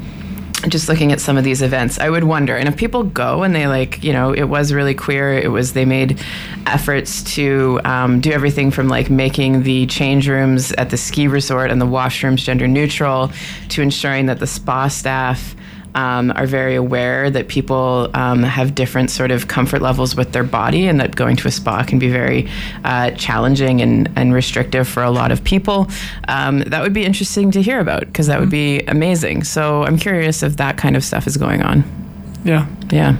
just 0.67 0.89
looking 0.89 1.11
at 1.11 1.21
some 1.21 1.37
of 1.37 1.43
these 1.43 1.61
events, 1.61 1.99
I 1.99 2.09
would 2.09 2.23
wonder. 2.23 2.55
And 2.55 2.67
if 2.67 2.75
people 2.75 3.03
go 3.03 3.43
and 3.43 3.55
they 3.55 3.67
like, 3.67 4.03
you 4.03 4.11
know, 4.11 4.33
it 4.33 4.45
was 4.45 4.73
really 4.73 4.95
queer. 4.95 5.33
It 5.33 5.49
was 5.49 5.73
they 5.73 5.85
made 5.85 6.19
efforts 6.65 7.23
to 7.35 7.79
um, 7.85 8.19
do 8.19 8.31
everything 8.31 8.71
from 8.71 8.87
like 8.87 9.09
making 9.09 9.63
the 9.63 9.85
change 9.85 10.27
rooms 10.27 10.71
at 10.73 10.89
the 10.89 10.97
ski 10.97 11.27
resort 11.27 11.69
and 11.69 11.79
the 11.79 11.85
washrooms 11.85 12.37
gender 12.37 12.67
neutral, 12.67 13.31
to 13.69 13.81
ensuring 13.81 14.25
that 14.25 14.39
the 14.39 14.47
spa 14.47 14.87
staff 14.87 15.55
um, 15.97 16.31
are 16.35 16.45
very 16.45 16.75
aware 16.75 17.29
that 17.31 17.47
people 17.47 18.09
um, 18.13 18.43
have 18.43 18.75
different 18.75 19.09
sort 19.09 19.31
of 19.31 19.47
comfort 19.47 19.81
levels 19.81 20.15
with 20.15 20.31
their 20.31 20.43
body 20.43 20.87
and 20.87 20.99
that 20.99 21.15
going 21.15 21.35
to 21.35 21.47
a 21.47 21.51
spa 21.51 21.83
can 21.83 21.97
be 21.97 22.07
very 22.07 22.47
uh, 22.83 23.09
challenging 23.11 23.81
and, 23.81 24.07
and 24.15 24.33
restrictive 24.33 24.87
for 24.87 25.01
a 25.01 25.09
lot 25.09 25.31
of 25.31 25.43
people. 25.43 25.87
Um, 26.27 26.59
that 26.59 26.83
would 26.83 26.93
be 26.93 27.03
interesting 27.03 27.49
to 27.51 27.61
hear 27.63 27.79
about 27.79 28.01
because 28.01 28.27
that 28.27 28.39
would 28.39 28.51
be 28.51 28.81
amazing. 28.81 29.43
So 29.43 29.83
I'm 29.83 29.97
curious 29.97 30.43
if 30.43 30.57
that 30.57 30.77
kind 30.77 30.95
of 30.95 31.03
stuff 31.03 31.25
is 31.25 31.35
going 31.35 31.63
on. 31.63 31.83
Yeah. 32.43 32.67
Yeah. 32.91 33.17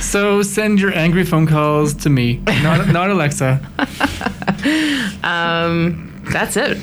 So 0.00 0.42
send 0.42 0.80
your 0.80 0.92
angry 0.94 1.24
phone 1.24 1.46
calls 1.46 1.94
to 1.94 2.10
me, 2.10 2.38
not 2.62 2.88
not 2.88 3.10
Alexa. 3.10 3.60
That's 6.30 6.56
it. 6.56 6.78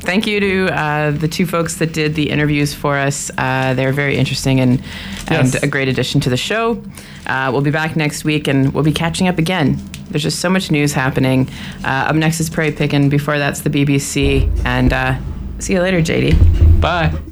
Thank 0.00 0.26
you 0.26 0.40
to 0.40 0.68
uh, 0.68 1.10
the 1.12 1.28
two 1.28 1.46
folks 1.46 1.76
that 1.76 1.92
did 1.92 2.14
the 2.14 2.30
interviews 2.30 2.74
for 2.74 2.96
us. 2.96 3.30
Uh, 3.36 3.74
they're 3.74 3.92
very 3.92 4.16
interesting 4.16 4.60
and, 4.60 4.82
and 5.28 5.54
a 5.62 5.66
great 5.66 5.88
addition 5.88 6.20
to 6.22 6.30
the 6.30 6.36
show. 6.36 6.82
Uh, 7.26 7.50
we'll 7.52 7.60
be 7.60 7.70
back 7.70 7.96
next 7.96 8.24
week 8.24 8.48
and 8.48 8.72
we'll 8.74 8.84
be 8.84 8.92
catching 8.92 9.28
up 9.28 9.38
again. 9.38 9.78
There's 10.10 10.22
just 10.22 10.40
so 10.40 10.50
much 10.50 10.70
news 10.70 10.92
happening. 10.92 11.48
Uh, 11.84 12.08
up 12.08 12.16
next 12.16 12.40
is 12.40 12.50
Prairie 12.50 12.72
Pickin'. 12.72 13.08
Before 13.08 13.38
that's 13.38 13.60
the 13.60 13.70
BBC. 13.70 14.50
And 14.64 14.92
uh, 14.92 15.16
see 15.60 15.74
you 15.74 15.80
later, 15.80 16.00
JD. 16.00 16.80
Bye. 16.80 17.29